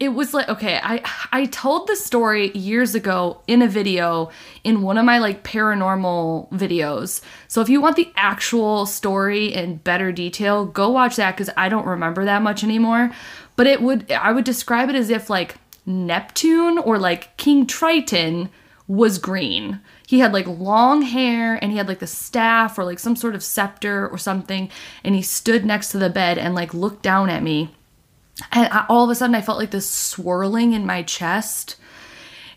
It 0.00 0.08
was 0.08 0.34
like 0.34 0.48
okay 0.48 0.80
i 0.82 1.00
i 1.30 1.46
told 1.46 1.86
the 1.86 1.94
story 1.94 2.50
years 2.50 2.96
ago 2.96 3.40
in 3.46 3.62
a 3.62 3.68
video 3.68 4.30
in 4.64 4.82
one 4.82 4.98
of 4.98 5.04
my 5.04 5.18
like 5.18 5.44
paranormal 5.44 6.50
videos. 6.50 7.20
So 7.46 7.60
if 7.60 7.68
you 7.68 7.80
want 7.80 7.96
the 7.96 8.10
actual 8.16 8.86
story 8.86 9.54
in 9.54 9.76
better 9.76 10.10
detail 10.10 10.66
go 10.66 10.90
watch 10.90 11.16
that 11.16 11.36
because 11.36 11.50
i 11.56 11.68
don't 11.68 11.86
remember 11.86 12.24
that 12.24 12.42
much 12.42 12.64
anymore. 12.64 13.12
But 13.54 13.68
it 13.68 13.82
would 13.82 14.10
i 14.10 14.32
would 14.32 14.44
describe 14.44 14.88
it 14.88 14.96
as 14.96 15.10
if 15.10 15.30
like 15.30 15.56
neptune 15.86 16.78
or 16.78 16.98
like 16.98 17.36
king 17.36 17.66
triton 17.66 18.50
was 18.88 19.18
green 19.18 19.80
he 20.06 20.20
had 20.20 20.32
like 20.32 20.46
long 20.46 21.02
hair 21.02 21.56
and 21.56 21.72
he 21.72 21.78
had 21.78 21.88
like 21.88 21.98
the 21.98 22.06
staff 22.06 22.78
or 22.78 22.84
like 22.84 22.98
some 22.98 23.16
sort 23.16 23.34
of 23.34 23.42
scepter 23.42 24.08
or 24.08 24.16
something 24.16 24.70
and 25.04 25.14
he 25.14 25.22
stood 25.22 25.66
next 25.66 25.90
to 25.90 25.98
the 25.98 26.08
bed 26.08 26.38
and 26.38 26.54
like 26.54 26.72
looked 26.72 27.02
down 27.02 27.28
at 27.28 27.42
me 27.42 27.74
and 28.52 28.72
I, 28.72 28.86
all 28.88 29.04
of 29.04 29.10
a 29.10 29.14
sudden 29.14 29.34
I 29.34 29.40
felt 29.40 29.58
like 29.58 29.70
this 29.70 29.90
swirling 29.90 30.72
in 30.72 30.86
my 30.86 31.02
chest. 31.02 31.76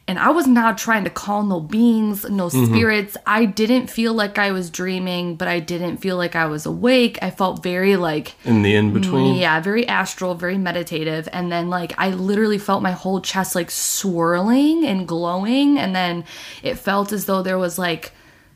And 0.09 0.17
I 0.17 0.31
was 0.31 0.47
not 0.47 0.79
trying 0.79 1.03
to 1.03 1.11
call 1.11 1.43
no 1.43 1.59
beings, 1.59 2.27
no 2.27 2.49
spirits. 2.49 3.15
I 3.27 3.45
didn't 3.45 3.91
feel 3.91 4.11
like 4.15 4.39
I 4.39 4.49
was 4.51 4.71
dreaming, 4.71 5.35
but 5.35 5.47
I 5.47 5.59
didn't 5.59 5.97
feel 5.97 6.17
like 6.17 6.35
I 6.35 6.47
was 6.47 6.65
awake. 6.65 7.19
I 7.21 7.29
felt 7.29 7.61
very 7.61 7.95
like 7.95 8.33
In 8.43 8.63
the 8.63 8.73
in 8.75 8.91
between? 8.91 9.35
yeah, 9.35 9.59
very 9.59 9.87
astral, 9.87 10.33
very 10.33 10.57
meditative. 10.57 11.29
And 11.31 11.51
then, 11.51 11.69
like, 11.69 11.93
I 11.99 12.09
literally 12.09 12.57
felt 12.57 12.81
my 12.81 12.91
whole 12.91 13.21
chest, 13.21 13.53
like, 13.53 13.69
swirling 13.69 14.83
and 14.83 15.07
glowing. 15.07 15.77
And 15.77 15.95
then 15.95 16.25
it 16.63 16.79
felt 16.79 17.11
as 17.11 17.25
though 17.25 17.43
there 17.43 17.59
was, 17.59 17.77
like, 17.77 18.11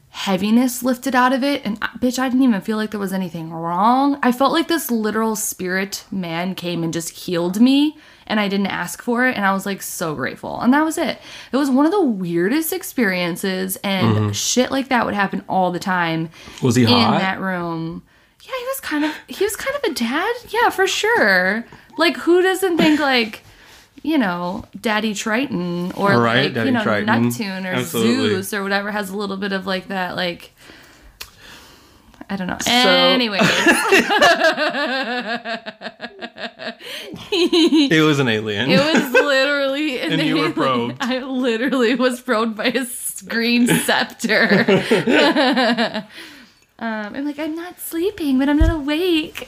heaviness 0.10 0.82
lifted 0.82 1.14
out 1.14 1.34
of 1.34 1.44
it. 1.44 1.62
And, 1.66 1.78
uh, 1.84 1.88
bitch, 2.00 2.18
I 2.18 2.30
didn't 2.30 2.44
even 2.44 2.62
feel 2.62 2.78
like 2.78 2.90
there 2.90 3.00
was 3.00 3.14
anything 3.14 3.52
wrong. 3.52 4.18
I 4.24 4.32
felt 4.32 4.54
like 4.54 4.68
this 4.68 4.90
literal 4.90 5.36
spirit 5.36 6.04
man 6.10 6.56
came 6.56 6.84
and 6.84 6.92
just 6.92 7.10
healed 7.12 7.62
me. 7.62 7.96
And 8.28 8.40
I 8.40 8.48
didn't 8.48 8.68
ask 8.68 9.02
for 9.02 9.28
it. 9.28 9.36
And 9.36 9.46
I 9.46 9.54
was, 9.54 9.66
like, 9.66 9.82
so 9.82 10.16
grateful. 10.16 10.60
And 10.62 10.74
that 10.74 10.84
was 10.84 10.98
it. 10.98 11.20
It 11.52 11.58
was 11.58 11.70
one 11.70 11.86
of 11.86 11.92
the 11.92 12.02
weirdest 12.02 12.74
experiences. 12.74 13.78
And 13.84 14.16
mm-hmm. 14.16 14.32
shit 14.32 14.72
like 14.72 14.90
that 14.90 15.06
would 15.06 15.16
happen 15.16 15.44
all 15.48 15.72
the 15.72 15.80
time 15.80 16.30
Was 16.62 16.76
he 16.76 16.84
hot? 16.84 16.98
in 16.98 17.04
hot? 17.04 17.20
that 17.20 17.40
room. 17.40 18.04
Yeah, 18.44 18.52
he 18.58 18.66
was 18.66 18.80
kind 18.82 19.06
of 19.06 19.16
he 19.28 19.44
was 19.46 19.56
kind 19.56 19.76
of 19.78 19.92
a 19.92 19.94
dad. 19.94 20.36
Yeah, 20.50 20.70
for 20.70 20.86
sure. 20.86 21.66
Like 21.98 22.18
who 22.18 22.42
doesn't 22.42 22.78
think 22.78 23.00
like 23.00 23.42
you 24.02 24.18
know, 24.18 24.66
Daddy 24.80 25.14
Triton 25.14 25.94
or 25.94 26.20
Right, 26.20 26.46
like 26.46 26.54
Daddy 26.54 26.70
you 26.70 26.74
know 26.74 26.84
Triton. 26.84 27.06
Neptune 27.06 27.66
or 27.66 27.72
Absolutely. 27.72 28.30
Zeus 28.30 28.54
or 28.54 28.62
whatever 28.62 28.92
has 28.92 29.10
a 29.10 29.16
little 29.16 29.38
bit 29.38 29.54
of 29.54 29.66
like 29.66 29.88
that 29.88 30.18
like 30.18 30.52
I 32.30 32.36
don't 32.36 32.48
know. 32.48 32.58
So- 32.60 32.72
anyway, 32.72 33.40
It 37.32 38.04
was 38.06 38.20
an 38.20 38.28
alien. 38.28 38.70
it 38.70 38.80
was 38.80 39.12
literally 39.14 40.00
an 40.00 40.14
And 40.14 40.22
you 40.22 40.36
were 40.36 40.40
alien. 40.42 40.54
probed. 40.54 40.98
I 41.02 41.20
literally 41.20 41.96
was 41.96 42.22
probed 42.22 42.56
by 42.58 42.66
a 42.66 42.86
green 43.28 43.68
scepter. 43.68 44.48
um, 46.80 47.16
I'm 47.16 47.26
like, 47.26 47.40
I'm 47.40 47.56
not 47.56 47.80
sleeping, 47.80 48.40
but 48.40 48.50
I'm 48.50 48.58
not 48.58 48.72
awake. 48.72 49.48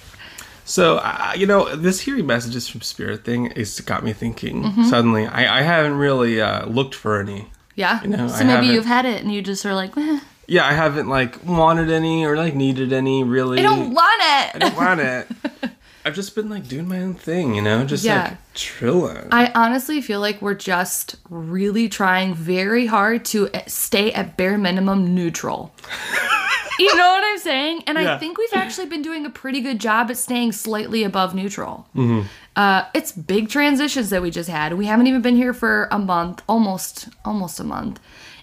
So, 0.65 0.97
uh, 0.97 1.33
you 1.35 1.45
know, 1.45 1.75
this 1.75 1.99
hearing 2.01 2.25
messages 2.25 2.67
from 2.67 2.81
Spirit 2.81 3.23
thing 3.23 3.47
is 3.47 3.79
got 3.81 4.03
me 4.03 4.13
thinking 4.13 4.63
Mm-hmm. 4.63 4.83
suddenly. 4.85 5.27
I, 5.27 5.59
I 5.59 5.61
haven't 5.61 5.93
really 5.97 6.41
uh, 6.41 6.65
looked 6.67 6.95
for 6.95 7.19
any. 7.19 7.49
Yeah. 7.75 7.99
know, 8.05 8.27
so 8.27 8.35
I 8.35 8.39
maybe 8.39 8.49
haven't- 8.51 8.71
you've 8.71 8.85
had 8.85 9.05
it 9.05 9.21
and 9.21 9.33
you 9.33 9.41
just 9.41 9.65
are 9.65 9.75
like, 9.75 9.95
eh, 9.97 10.19
Yeah, 10.47 10.65
I 10.67 10.73
haven't 10.73 11.07
like 11.07 11.43
wanted 11.45 11.89
any 11.89 12.25
or 12.25 12.37
like 12.37 12.55
needed 12.55 12.93
any 12.93 13.23
really. 13.23 13.59
I 13.59 13.63
don't 13.63 13.93
want 13.93 14.21
it. 14.21 14.55
I 14.55 14.59
don't 14.59 14.75
want 14.75 14.99
it. 14.99 15.27
I've 16.05 16.13
just 16.13 16.35
been 16.35 16.49
like 16.51 16.67
doing 16.67 16.87
my 16.87 16.99
own 16.99 17.15
thing, 17.15 17.55
you 17.55 17.63
know, 17.63 17.83
just 17.83 18.03
Yeah. 18.03 18.23
like 18.29 18.37
chilling. 18.53 19.27
I 19.31 19.51
honestly 19.55 20.01
feel 20.01 20.19
like 20.19 20.39
we're 20.39 20.53
just 20.53 21.15
really 21.31 21.89
trying 21.89 22.35
very 22.35 22.85
hard 22.85 23.25
to 23.25 23.49
eh, 23.55 23.63
stay 23.65 24.11
at 24.13 24.37
bare 24.37 24.59
minimum 24.59 25.15
neutral. 25.15 25.73
you 26.79 26.95
know 26.95 27.07
what 27.07 27.23
I'm 27.25 27.39
saying? 27.39 27.83
And 27.87 27.97
I 27.97 28.19
think 28.19 28.37
we've 28.37 28.53
actually 28.53 28.85
been 28.85 29.01
doing 29.01 29.25
a 29.25 29.31
pretty 29.31 29.61
good 29.61 29.79
job 29.79 30.11
at 30.11 30.17
staying 30.17 30.51
slightly 30.51 31.03
above 31.03 31.33
neutral. 31.33 31.87
Mm-hmm. 31.95 32.27
Uh, 32.55 32.83
it's 32.93 33.11
big 33.11 33.49
transitions 33.49 34.11
that 34.11 34.21
we 34.21 34.29
just 34.29 34.47
had. 34.49 34.73
We 34.73 34.85
haven't 34.85 35.07
even 35.07 35.23
been 35.23 35.35
here 35.35 35.53
for 35.53 35.87
a 35.91 35.97
month, 35.97 36.43
almost 36.47 37.09
almost 37.25 37.59
a 37.59 37.63
month, 37.63 37.99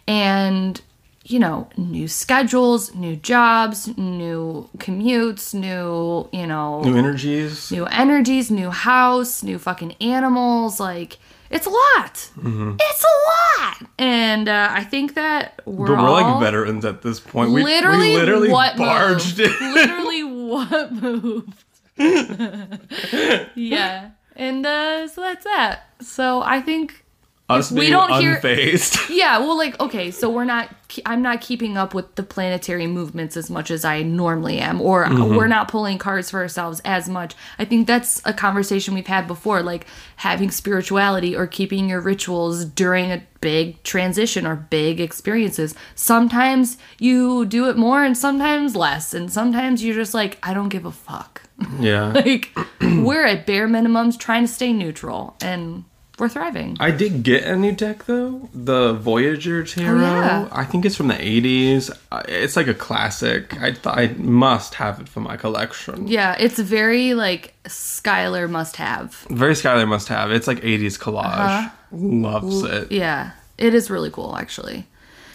and 0.09 0.81
you 1.25 1.39
know, 1.39 1.69
new 1.77 2.09
schedules, 2.09 2.95
new 2.95 3.15
jobs, 3.17 3.97
new 3.97 4.69
commutes, 4.79 5.55
new 5.55 6.29
you 6.33 6.47
know, 6.47 6.83
New 6.83 6.97
energies. 6.97 7.71
new 7.71 7.87
energies, 7.87 8.51
new 8.51 8.71
house, 8.71 9.43
new 9.43 9.59
fucking 9.59 9.93
animals. 10.01 10.81
Like 10.81 11.19
it's 11.51 11.67
a 11.67 11.71
lot. 11.71 12.15
Mm-hmm. 12.39 12.77
It's 12.81 13.05
a 13.05 13.61
lot, 13.61 13.91
and 13.99 14.49
uh, 14.49 14.69
I 14.73 14.85
think 14.85 15.15
that 15.15 15.61
we're, 15.67 15.87
But 15.89 15.99
we're 15.99 16.09
all 16.09 16.13
like 16.35 16.41
veterans 16.43 16.85
at 16.85 17.03
this 17.03 17.21
point. 17.21 17.51
We 17.53 17.63
literally, 17.63 18.09
we 18.11 18.17
literally 18.17 18.49
what 18.51 18.77
barged 18.77 19.39
moved? 19.39 19.61
in. 19.63 19.75
literally 19.75 20.23
what 20.25 20.93
moved. 20.93 21.65
yeah, 23.55 24.11
and 24.35 24.65
uh, 24.67 25.09
so 25.09 25.21
that's 25.21 25.45
that. 25.45 25.83
So 26.01 26.43
I 26.43 26.61
think 26.61 27.02
Us 27.49 27.71
we 27.71 27.91
don't 27.91 28.11
hear- 28.21 28.37
unfazed. 28.37 29.09
Yeah, 29.23 29.39
well, 29.39 29.57
like 29.59 29.79
okay, 29.81 30.11
so 30.11 30.31
we're 30.31 30.45
not. 30.45 30.69
I'm 31.07 31.23
not 31.23 31.41
keeping 31.41 31.77
up 31.77 31.93
with 31.95 32.15
the 32.17 32.23
planetary 32.23 32.87
movements 32.87 33.37
as 33.37 33.49
much 33.51 33.71
as 33.71 33.85
I 33.85 34.03
normally 34.03 34.59
am, 34.59 34.81
or 34.81 35.05
Mm-hmm. 35.07 35.37
we're 35.37 35.47
not 35.49 35.69
pulling 35.69 35.99
cards 35.99 36.31
for 36.31 36.41
ourselves 36.41 36.81
as 36.85 37.09
much. 37.09 37.35
I 37.59 37.65
think 37.65 37.87
that's 37.87 38.23
a 38.25 38.33
conversation 38.33 38.95
we've 38.95 39.07
had 39.07 39.27
before, 39.27 39.63
like 39.63 39.87
having 40.17 40.51
spirituality 40.51 41.37
or 41.37 41.47
keeping 41.47 41.89
your 41.89 42.01
rituals 42.01 42.65
during 42.65 43.11
a 43.11 43.23
big 43.41 43.83
transition 43.83 44.47
or 44.47 44.57
big 44.57 45.01
experiences. 45.01 45.75
Sometimes 45.95 46.79
you 46.99 47.45
do 47.45 47.69
it 47.69 47.77
more, 47.77 48.03
and 48.05 48.17
sometimes 48.17 48.77
less, 48.77 49.13
and 49.15 49.31
sometimes 49.33 49.85
you're 49.85 49.95
just 49.97 50.15
like, 50.15 50.39
I 50.43 50.55
don't 50.55 50.69
give 50.71 50.85
a 50.87 50.93
fuck. 50.93 51.43
yeah. 51.81 52.13
Like 52.15 52.51
we're 52.81 53.25
at 53.27 53.47
bare 53.47 53.69
minimums 53.69 54.19
trying 54.19 54.45
to 54.47 54.53
stay 54.53 54.73
neutral, 54.73 55.37
and 55.43 55.85
we're 56.19 56.29
thriving. 56.29 56.77
I 56.79 56.91
did 56.91 57.23
get 57.23 57.45
a 57.45 57.57
new 57.57 57.73
deck 57.73 58.05
though, 58.05 58.49
the 58.55 58.93
Voyager 58.93 59.65
Tarot. 59.65 59.97
Oh, 59.99 60.21
yeah. 60.21 60.49
I 60.53 60.65
think 60.65 60.85
it's 60.85 60.95
from 60.97 61.09
the 61.09 61.15
'80s. 61.15 61.91
Uh, 62.11 62.23
It's 62.29 62.57
like 62.57 62.69
a 62.69 62.75
classic. 62.75 63.55
I 63.61 63.73
th- 63.73 63.87
I 63.87 64.09
must 64.19 64.75
have 64.75 65.01
it 65.01 65.09
for 65.09 65.21
my 65.21 65.37
collection. 65.37 66.07
Yeah, 66.09 66.37
it's 66.39 66.59
very 66.59 67.15
like 67.15 67.55
Skylar 67.65 68.49
must 68.49 68.77
have. 68.77 69.15
Very 69.31 69.55
Skylar 69.55 69.89
must 69.89 70.09
have. 70.09 70.31
It's 70.31 70.47
like 70.47 70.61
'80s 70.63 70.99
collage. 70.99 71.25
Uh-huh. 71.25 71.69
Loves 71.93 72.63
it. 72.63 72.93
Yeah, 72.93 73.33
it 73.59 73.75
is 73.75 73.91
really 73.91 74.11
cool 74.11 74.37
actually. 74.37 74.87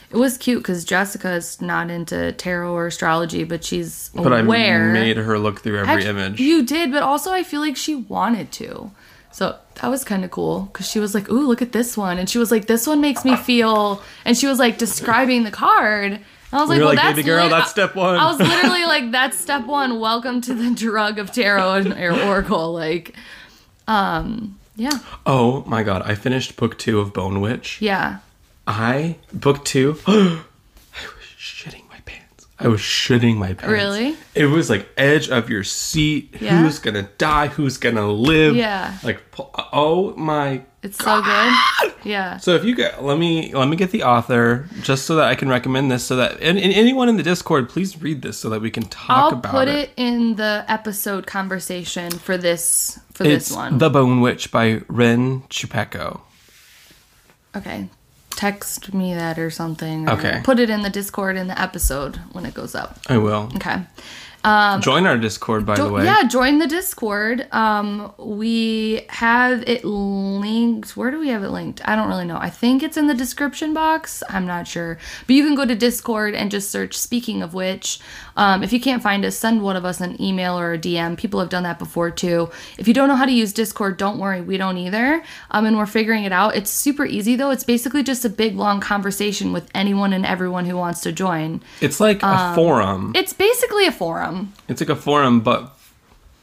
It 0.09 0.15
was 0.15 0.37
cute 0.37 0.59
because 0.63 0.85
Jessica 0.85 1.33
is 1.33 1.61
not 1.61 1.89
into 1.89 2.31
tarot 2.31 2.71
or 2.73 2.87
astrology, 2.87 3.43
but 3.43 3.63
she's 3.65 4.09
But 4.15 4.31
I 4.31 4.39
aware. 4.39 4.93
made 4.93 5.17
her 5.17 5.37
look 5.37 5.59
through 5.61 5.79
every 5.79 5.95
Actu- 5.95 6.07
image. 6.09 6.39
You 6.39 6.63
did, 6.65 6.93
but 6.93 7.03
also 7.03 7.33
I 7.33 7.43
feel 7.43 7.59
like 7.59 7.75
she 7.75 7.93
wanted 7.95 8.51
to. 8.53 8.91
So 9.37 9.55
that 9.75 9.87
was 9.89 10.03
kind 10.03 10.25
of 10.25 10.31
cool 10.31 10.61
because 10.61 10.89
she 10.89 10.99
was 10.99 11.13
like, 11.13 11.29
"Ooh, 11.29 11.45
look 11.45 11.61
at 11.61 11.71
this 11.71 11.95
one," 11.95 12.17
and 12.17 12.27
she 12.27 12.39
was 12.39 12.49
like, 12.49 12.65
"This 12.65 12.87
one 12.87 13.01
makes 13.01 13.23
me 13.23 13.35
feel," 13.35 14.01
and 14.25 14.35
she 14.35 14.47
was 14.47 14.57
like 14.57 14.79
describing 14.79 15.43
the 15.43 15.51
card. 15.51 16.19
I 16.51 16.59
was 16.59 16.69
like, 16.69 16.77
You're 16.77 16.87
"Well, 16.87 16.95
like, 16.95 17.03
that's 17.03 17.15
baby 17.17 17.27
girl, 17.27 17.43
lit- 17.43 17.51
that's 17.51 17.69
step 17.69 17.95
one. 17.95 18.15
I 18.15 18.25
was 18.31 18.39
literally 18.51 18.85
like, 18.85 19.11
"That's 19.11 19.37
step 19.37 19.67
one. 19.67 19.99
Welcome 19.99 20.41
to 20.41 20.55
the 20.55 20.71
drug 20.71 21.19
of 21.19 21.31
tarot 21.31 21.73
and 21.73 21.93
or 21.93 22.19
oracle." 22.19 22.73
Like, 22.73 23.15
um, 23.87 24.57
yeah, 24.75 24.97
oh 25.27 25.63
my 25.67 25.83
god! 25.83 26.01
I 26.03 26.15
finished 26.15 26.55
book 26.57 26.79
two 26.79 26.99
of 26.99 27.13
Bone 27.13 27.39
Witch. 27.39 27.79
yeah. 27.79 28.21
I 28.65 29.17
book 29.31 29.63
two. 29.63 29.99
I 30.07 30.41
was 30.95 31.25
shitting 31.37 31.87
my 31.89 31.99
pants. 32.05 32.46
I 32.59 32.67
was 32.69 32.79
shitting 32.81 33.35
my 33.37 33.53
pants. 33.53 33.71
Really? 33.71 34.15
It 34.33 34.45
was 34.47 34.67
like 34.69 34.89
edge 34.97 35.29
of 35.29 35.47
your 35.47 35.63
seat. 35.63 36.35
Yeah? 36.41 36.61
Who's 36.61 36.79
gonna 36.79 37.07
die? 37.19 37.47
Who's 37.47 37.77
gonna 37.77 38.11
live? 38.11 38.55
Yeah. 38.55 38.97
Like 39.03 39.21
oh 39.73 40.15
my. 40.15 40.63
It's 40.81 40.97
so 40.97 41.21
good. 41.21 41.53
Yeah. 42.03 42.37
So 42.37 42.55
if 42.55 42.63
you 42.63 42.73
get, 42.75 43.03
let 43.03 43.19
me 43.19 43.53
let 43.53 43.67
me 43.67 43.75
get 43.75 43.91
the 43.91 44.03
author 44.03 44.67
just 44.81 45.05
so 45.05 45.15
that 45.17 45.25
I 45.25 45.35
can 45.35 45.49
recommend 45.49 45.91
this 45.91 46.03
so 46.05 46.15
that 46.15 46.33
and, 46.41 46.57
and 46.57 46.73
anyone 46.73 47.09
in 47.09 47.17
the 47.17 47.23
Discord 47.23 47.69
please 47.69 48.01
read 48.01 48.21
this 48.21 48.37
so 48.37 48.49
that 48.49 48.61
we 48.61 48.71
can 48.71 48.83
talk 48.83 49.09
about 49.09 49.27
it. 49.27 49.33
I'll 49.33 49.39
about 49.39 49.51
put 49.51 49.67
it. 49.67 49.89
it 49.89 49.93
in 49.97 50.35
the 50.35 50.63
episode 50.67 51.27
conversation 51.27 52.09
for 52.11 52.37
this 52.37 52.99
for 53.13 53.23
It's 53.25 53.49
this 53.49 53.55
one. 53.57 53.77
The 53.77 53.89
Bone 53.89 54.21
Witch 54.21 54.51
by 54.51 54.81
Rin 54.87 55.41
Chupeco. 55.49 56.21
okay. 57.55 57.89
Text 58.37 58.93
me 58.93 59.13
that 59.15 59.37
or 59.37 59.49
something. 59.49 60.07
or 60.07 60.13
Okay. 60.13 60.41
Put 60.43 60.59
it 60.59 60.69
in 60.69 60.83
the 60.83 60.89
Discord 60.89 61.35
in 61.35 61.47
the 61.47 61.59
episode 61.59 62.17
when 62.31 62.45
it 62.45 62.53
goes 62.53 62.75
up. 62.75 62.99
I 63.09 63.17
will. 63.17 63.51
Okay. 63.55 63.81
Join 64.79 65.05
our 65.05 65.17
Discord 65.17 65.65
by 65.65 65.75
the 65.75 65.89
way. 65.89 66.05
Yeah, 66.05 66.23
join 66.23 66.59
the 66.59 66.67
Discord. 66.67 67.47
Um, 67.51 68.13
we 68.17 69.01
have 69.09 69.63
it 69.67 69.83
linked. 69.83 70.95
Where 70.95 71.11
do 71.11 71.19
we 71.19 71.27
have 71.29 71.43
it 71.43 71.49
linked? 71.49 71.81
I 71.83 71.97
don't 71.97 72.07
really 72.07 72.23
know. 72.23 72.37
I 72.37 72.49
think 72.49 72.81
it's 72.81 72.95
in 72.95 73.07
the 73.07 73.13
description 73.13 73.73
box. 73.73 74.23
I'm 74.29 74.45
not 74.45 74.65
sure. 74.65 74.97
But 75.25 75.35
you 75.35 75.43
can 75.43 75.55
go 75.55 75.65
to 75.65 75.75
Discord 75.75 76.33
and 76.33 76.49
just 76.49 76.71
search 76.71 76.97
Speaking 76.97 77.41
of 77.41 77.53
Which. 77.53 77.99
Um, 78.37 78.63
if 78.63 78.71
you 78.71 78.79
can't 78.79 79.03
find 79.03 79.25
us, 79.25 79.35
send 79.35 79.61
one 79.63 79.75
of 79.75 79.83
us 79.83 79.99
an 79.99 80.21
email 80.21 80.57
or 80.57 80.73
a 80.73 80.77
DM. 80.77 81.17
People 81.17 81.39
have 81.41 81.49
done 81.49 81.63
that 81.63 81.79
before 81.79 82.09
too. 82.11 82.49
If 82.77 82.87
you 82.87 82.93
don't 82.93 83.09
know 83.09 83.15
how 83.15 83.25
to 83.25 83.31
use 83.31 83.51
Discord, 83.51 83.97
don't 83.97 84.19
worry. 84.19 84.39
We 84.41 84.55
don't 84.57 84.77
either. 84.77 85.23
Um, 85.51 85.65
and 85.65 85.75
we're 85.77 85.85
figuring 85.87 86.23
it 86.23 86.31
out. 86.31 86.55
It's 86.55 86.69
super 86.69 87.05
easy 87.05 87.35
though. 87.35 87.49
It's 87.49 87.63
basically 87.65 88.03
just 88.03 88.23
a 88.23 88.29
big 88.29 88.55
long 88.55 88.79
conversation 88.79 89.51
with 89.53 89.67
anyone 89.75 90.13
and 90.13 90.25
everyone 90.25 90.65
who 90.65 90.77
wants 90.77 91.01
to 91.01 91.11
join. 91.11 91.61
It's 91.81 91.99
like 91.99 92.23
Um, 92.23 92.53
a 92.53 92.55
forum. 92.55 93.11
It's 93.15 93.33
basically 93.33 93.87
a 93.87 93.91
forum. 93.91 94.53
It's 94.69 94.79
like 94.81 94.89
a 94.89 94.95
forum, 94.95 95.41
but 95.41 95.73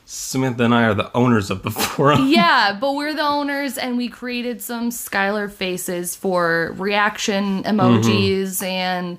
Samantha 0.07 0.65
and 0.65 0.75
I 0.75 0.85
are 0.85 0.95
the 0.95 1.11
owners 1.17 1.51
of 1.51 1.63
the 1.63 1.71
forum. 1.95 2.27
yeah, 2.29 2.77
but 2.79 2.95
we're 2.95 3.15
the 3.15 3.23
owners 3.27 3.79
and 3.79 3.97
we 3.97 4.09
created 4.09 4.61
some 4.61 4.91
Skylar 4.91 5.51
faces 5.51 6.15
for 6.15 6.75
reaction 6.77 7.63
emojis 7.63 8.63
and 8.63 9.17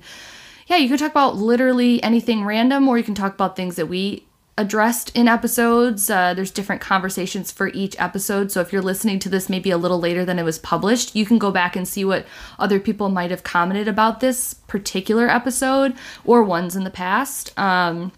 yeah, 0.66 0.76
you 0.76 0.88
can 0.88 0.98
talk 0.98 1.10
about 1.10 1.36
literally 1.36 2.02
anything 2.02 2.44
random 2.44 2.88
or 2.88 2.98
you 2.98 3.04
can 3.04 3.14
talk 3.14 3.34
about 3.34 3.56
things 3.56 3.76
that 3.76 3.86
we 3.86 4.26
addressed 4.58 5.14
in 5.14 5.28
episodes. 5.28 6.08
Uh, 6.08 6.32
there's 6.34 6.50
different 6.50 6.80
conversations 6.80 7.52
for 7.52 7.68
each 7.68 7.94
episode. 7.98 8.50
So 8.50 8.60
if 8.60 8.72
you're 8.72 8.82
listening 8.82 9.18
to 9.20 9.28
this 9.28 9.48
maybe 9.48 9.70
a 9.70 9.76
little 9.76 10.00
later 10.00 10.24
than 10.24 10.38
it 10.38 10.44
was 10.44 10.58
published, 10.58 11.14
you 11.14 11.26
can 11.26 11.38
go 11.38 11.50
back 11.50 11.76
and 11.76 11.86
see 11.86 12.04
what 12.04 12.26
other 12.58 12.80
people 12.80 13.08
might 13.08 13.30
have 13.30 13.42
commented 13.42 13.86
about 13.86 14.20
this 14.20 14.54
particular 14.54 15.28
episode 15.28 15.94
or 16.24 16.42
ones 16.42 16.74
in 16.74 16.84
the 16.84 16.90
past. 16.90 17.56
Um, 17.58 18.12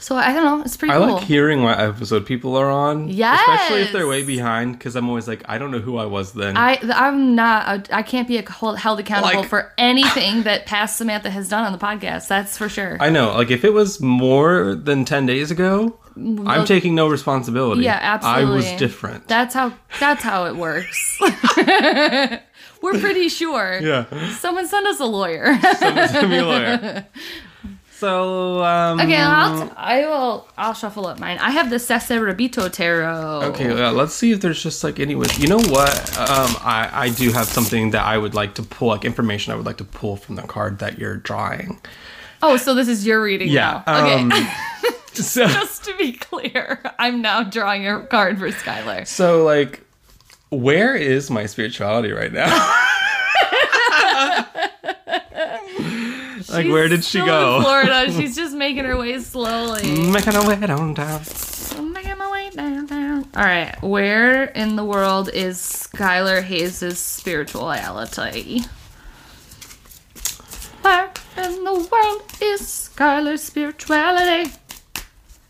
so 0.00 0.16
I 0.16 0.32
don't 0.32 0.44
know, 0.44 0.62
it's 0.64 0.76
pretty 0.76 0.92
I 0.94 0.98
cool. 0.98 1.14
like 1.14 1.24
hearing 1.24 1.62
what 1.62 1.78
episode 1.78 2.24
people 2.26 2.56
are 2.56 2.70
on. 2.70 3.08
Yeah. 3.08 3.34
Especially 3.34 3.80
if 3.82 3.92
they're 3.92 4.06
way 4.06 4.24
behind, 4.24 4.72
because 4.72 4.96
I'm 4.96 5.08
always 5.08 5.26
like, 5.28 5.42
I 5.48 5.58
don't 5.58 5.70
know 5.70 5.80
who 5.80 5.96
I 5.96 6.06
was 6.06 6.32
then. 6.32 6.56
I 6.56 6.78
I'm 6.94 7.34
not 7.34 7.66
uh, 7.90 7.94
I 7.96 8.02
can't 8.02 8.26
be 8.28 8.36
held 8.40 8.78
held 8.78 9.00
accountable 9.00 9.40
Like- 9.40 9.48
for 9.48 9.72
anything 9.78 10.44
that 10.44 10.66
past 10.66 10.96
Samantha 10.96 11.30
has 11.30 11.48
done 11.48 11.64
on 11.64 11.72
the 11.72 11.78
podcast. 11.78 12.28
That's 12.28 12.56
for 12.56 12.68
sure. 12.68 12.96
I 13.00 13.10
know, 13.10 13.34
like 13.34 13.50
if 13.50 13.64
it 13.64 13.72
was 13.72 14.00
more 14.00 14.74
than 14.74 15.04
10 15.04 15.26
days 15.26 15.50
ago, 15.50 15.98
I'm 16.16 16.64
taking 16.66 16.94
no 16.96 17.06
responsibility. 17.08 17.82
yeah, 17.82 17.98
absolutely. 18.02 18.42
I 18.42 18.54
was 18.56 18.80
different. 18.80 19.28
That's 19.28 19.54
how 19.54 19.72
that's 20.00 20.22
how 20.22 20.46
it 20.46 20.56
works. 20.56 21.18
We're 22.80 22.98
pretty 23.00 23.28
sure. 23.28 23.80
yeah. 23.82 24.04
Someone 24.36 24.66
send 24.68 24.86
us 24.86 25.00
a 25.00 25.04
lawyer. 25.04 25.58
Send 25.78 26.30
me 26.30 26.38
a 26.38 26.44
lawyer. 26.44 27.06
So, 27.98 28.62
um. 28.62 29.00
okay, 29.00 29.16
I'll 29.16 29.66
t- 29.68 29.74
I 29.76 30.00
will 30.06 30.46
I'll 30.56 30.72
shuffle 30.74 31.06
up 31.08 31.18
mine. 31.18 31.38
I 31.38 31.50
have 31.50 31.68
the 31.68 31.76
Sasuraibito 31.76 32.70
tarot. 32.70 33.42
Okay, 33.50 33.70
uh, 33.70 33.90
let's 33.92 34.14
see 34.14 34.30
if 34.30 34.40
there's 34.40 34.62
just 34.62 34.84
like 34.84 35.00
any 35.00 35.16
with. 35.16 35.38
You 35.40 35.48
know 35.48 35.58
what? 35.58 36.16
Um, 36.18 36.54
I 36.62 36.88
I 36.92 37.08
do 37.10 37.32
have 37.32 37.46
something 37.46 37.90
that 37.90 38.04
I 38.04 38.16
would 38.16 38.34
like 38.34 38.54
to 38.54 38.62
pull, 38.62 38.88
like 38.88 39.04
information 39.04 39.52
I 39.52 39.56
would 39.56 39.66
like 39.66 39.78
to 39.78 39.84
pull 39.84 40.16
from 40.16 40.36
the 40.36 40.42
card 40.42 40.78
that 40.78 40.98
you're 40.98 41.16
drawing. 41.16 41.80
Oh, 42.40 42.56
so 42.56 42.72
this 42.72 42.86
is 42.86 43.04
your 43.04 43.20
reading 43.20 43.48
Yeah. 43.48 43.82
now. 43.84 44.04
Okay. 44.04 44.20
Um, 44.20 44.30
so 45.12 45.48
Just 45.48 45.82
to 45.86 45.96
be 45.96 46.12
clear, 46.12 46.80
I'm 47.00 47.20
now 47.20 47.42
drawing 47.42 47.88
a 47.88 48.06
card 48.06 48.38
for 48.38 48.48
Skylar. 48.50 49.08
so 49.08 49.42
like, 49.44 49.82
where 50.50 50.94
is 50.94 51.30
my 51.30 51.46
spirituality 51.46 52.12
right 52.12 52.32
now? 52.32 52.46
like, 56.50 56.64
She's 56.64 56.72
where 56.72 56.88
did 56.88 57.04
she 57.04 57.18
still 57.18 57.26
go? 57.26 57.56
In 57.56 57.62
Florida. 57.62 58.12
She's 58.16 58.36
just 58.36 58.54
making 58.54 58.84
her 58.84 58.96
way 58.96 59.18
slowly. 59.20 59.82
Making 60.10 60.34
her 60.34 60.46
way 60.46 60.56
downtown. 60.56 61.22
Making 61.92 62.18
my 62.18 62.30
way 62.30 62.50
downtown. 62.50 63.28
All 63.36 63.44
right, 63.44 63.80
where 63.82 64.44
in 64.44 64.76
the 64.76 64.84
world 64.84 65.28
is 65.32 65.58
Skylar 65.58 66.42
Hayes' 66.42 66.98
spirituality? 66.98 68.62
Where 70.82 71.12
in 71.36 71.64
the 71.64 71.74
world 71.74 72.22
is 72.40 72.62
Skylar's 72.62 73.42
spirituality? 73.42 74.52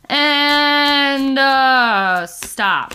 And 0.07 1.39
uh, 1.39 2.27
stop. 2.27 2.95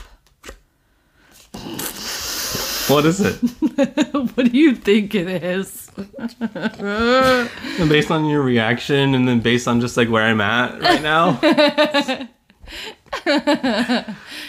What 2.87 3.05
is 3.05 3.21
it? 3.21 3.35
what 4.35 4.51
do 4.51 4.57
you 4.57 4.75
think 4.75 5.15
it 5.15 5.43
is? 5.43 5.82
And 7.79 7.89
based 7.89 8.11
on 8.11 8.25
your 8.25 8.41
reaction, 8.41 9.15
and 9.15 9.27
then 9.27 9.39
based 9.41 9.67
on 9.67 9.79
just 9.81 9.95
like 9.97 10.09
where 10.09 10.23
I'm 10.23 10.41
at 10.41 10.79
right 10.81 11.01
now. 11.01 11.39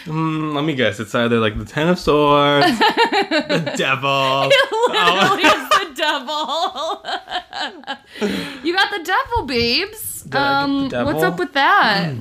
Mm, 0.05 0.53
let 0.53 0.63
me 0.65 0.73
guess. 0.75 0.99
It's 0.99 1.13
either 1.15 1.39
like 1.39 1.57
the 1.57 1.65
Ten 1.65 1.87
of 1.87 1.97
Swords, 1.99 2.65
the 2.79 3.73
Devil. 3.77 4.49
It 4.51 4.71
Literally, 4.89 5.43
it's 5.43 5.69
the 5.77 5.93
devil. 5.95 7.03
you 8.63 8.73
got 8.75 8.91
the 8.91 9.03
devil, 9.03 9.45
babes. 9.45 10.27
Um, 10.31 10.89
the 10.89 11.03
what's 11.05 11.23
up 11.23 11.37
with 11.39 11.53
that? 11.53 12.11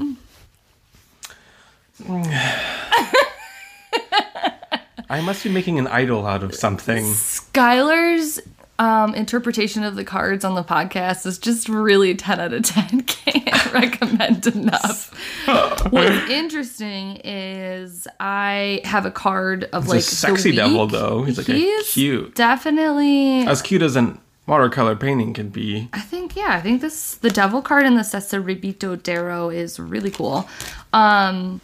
I 5.10 5.20
must 5.20 5.44
be 5.44 5.50
making 5.50 5.78
an 5.78 5.87
idol 5.87 6.26
out 6.26 6.42
of 6.42 6.54
something. 6.54 7.04
Skylar's 7.04 8.40
um, 8.78 9.14
interpretation 9.14 9.84
of 9.84 9.94
the 9.94 10.04
cards 10.04 10.44
on 10.44 10.54
the 10.54 10.64
podcast 10.64 11.26
is 11.26 11.38
just 11.38 11.68
really 11.68 12.14
10 12.14 12.40
out 12.40 12.52
of 12.52 12.62
10. 12.64 13.02
Can't 13.06 13.72
recommend 13.72 14.46
enough. 14.48 15.12
What's 15.90 16.30
interesting 16.30 17.20
is 17.24 18.08
I 18.18 18.80
have 18.84 19.06
a 19.06 19.10
card 19.10 19.64
of 19.72 19.84
He's 19.84 19.92
like 19.92 20.02
sexy 20.02 20.52
devil 20.52 20.87
though. 20.87 21.22
He's 21.22 21.38
like 21.38 21.46
He's 21.46 21.88
a 21.88 21.92
cute, 21.92 22.34
Definitely. 22.34 23.46
as 23.46 23.62
cute 23.62 23.82
as 23.82 23.96
a 23.96 24.18
watercolor 24.46 24.96
painting 24.96 25.32
can 25.34 25.48
be. 25.50 25.88
I 25.92 26.00
think 26.00 26.37
yeah, 26.37 26.50
I 26.50 26.60
think 26.60 26.80
this 26.80 27.14
the 27.16 27.30
devil 27.30 27.62
card 27.62 27.87
in 27.87 27.94
the 27.94 28.02
Sasuraibito 28.02 29.00
tarot 29.02 29.50
is 29.50 29.78
really 29.78 30.10
cool. 30.10 30.48
Um 30.92 31.60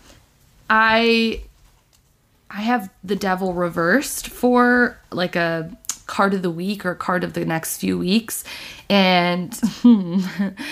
I 0.69 1.43
I 2.51 2.63
have 2.63 2.91
the 3.05 3.17
devil 3.17 3.55
reversed 3.55 4.29
for 4.29 4.99
like 5.13 5.37
a 5.37 5.77
card 6.11 6.35
of 6.35 6.43
the 6.43 6.51
week 6.51 6.85
or 6.85 6.95
card 6.95 7.23
of 7.23 7.35
the 7.35 7.45
next 7.45 7.79
few 7.79 7.97
weeks 7.97 8.43
and 8.91 9.59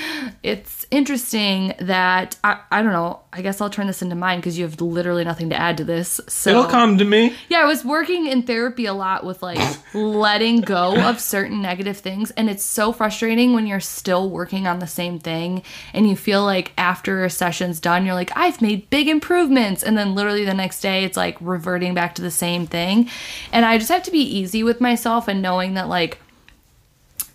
it's 0.42 0.86
interesting 0.90 1.72
that 1.80 2.36
I, 2.42 2.60
I 2.70 2.82
don't 2.82 2.92
know 2.92 3.20
i 3.32 3.42
guess 3.42 3.60
i'll 3.60 3.70
turn 3.70 3.86
this 3.86 4.02
into 4.02 4.14
mine 4.16 4.38
because 4.38 4.58
you 4.58 4.64
have 4.64 4.80
literally 4.80 5.24
nothing 5.24 5.50
to 5.50 5.56
add 5.56 5.76
to 5.78 5.84
this 5.84 6.20
so 6.26 6.50
It'll 6.50 6.64
come 6.64 6.98
to 6.98 7.04
me. 7.04 7.34
yeah, 7.48 7.60
I 7.60 7.64
was 7.64 7.84
working 7.84 8.26
in 8.26 8.42
therapy 8.42 8.86
a 8.86 8.92
lot 8.94 9.24
with 9.24 9.42
like 9.42 9.58
letting 9.94 10.60
go 10.62 10.96
of 11.08 11.20
certain 11.20 11.62
negative 11.62 11.98
things. 11.98 12.30
And 12.32 12.50
it's 12.50 12.62
so 12.62 12.92
frustrating 12.92 13.52
when 13.52 13.66
you're 13.66 13.80
still 13.80 14.28
working 14.30 14.66
on 14.66 14.78
the 14.78 14.86
same 14.86 15.18
thing 15.18 15.62
and 15.92 16.08
you 16.08 16.16
feel 16.16 16.44
like 16.44 16.72
after 16.76 17.24
a 17.24 17.30
session's 17.30 17.80
done, 17.80 18.04
you're 18.04 18.14
like, 18.14 18.32
I've 18.36 18.60
made 18.60 18.90
big 18.90 19.08
improvements. 19.08 19.82
And 19.82 19.96
then 19.96 20.14
literally 20.14 20.44
the 20.44 20.54
next 20.54 20.80
day, 20.80 21.04
it's 21.04 21.16
like 21.16 21.36
reverting 21.40 21.94
back 21.94 22.14
to 22.16 22.22
the 22.22 22.30
same 22.30 22.66
thing. 22.66 23.08
And 23.52 23.64
I 23.64 23.78
just 23.78 23.90
have 23.90 24.02
to 24.04 24.10
be 24.10 24.20
easy 24.22 24.62
with 24.62 24.80
myself 24.80 25.28
and 25.28 25.40
knowing 25.42 25.74
that 25.74 25.88
like 25.88 26.18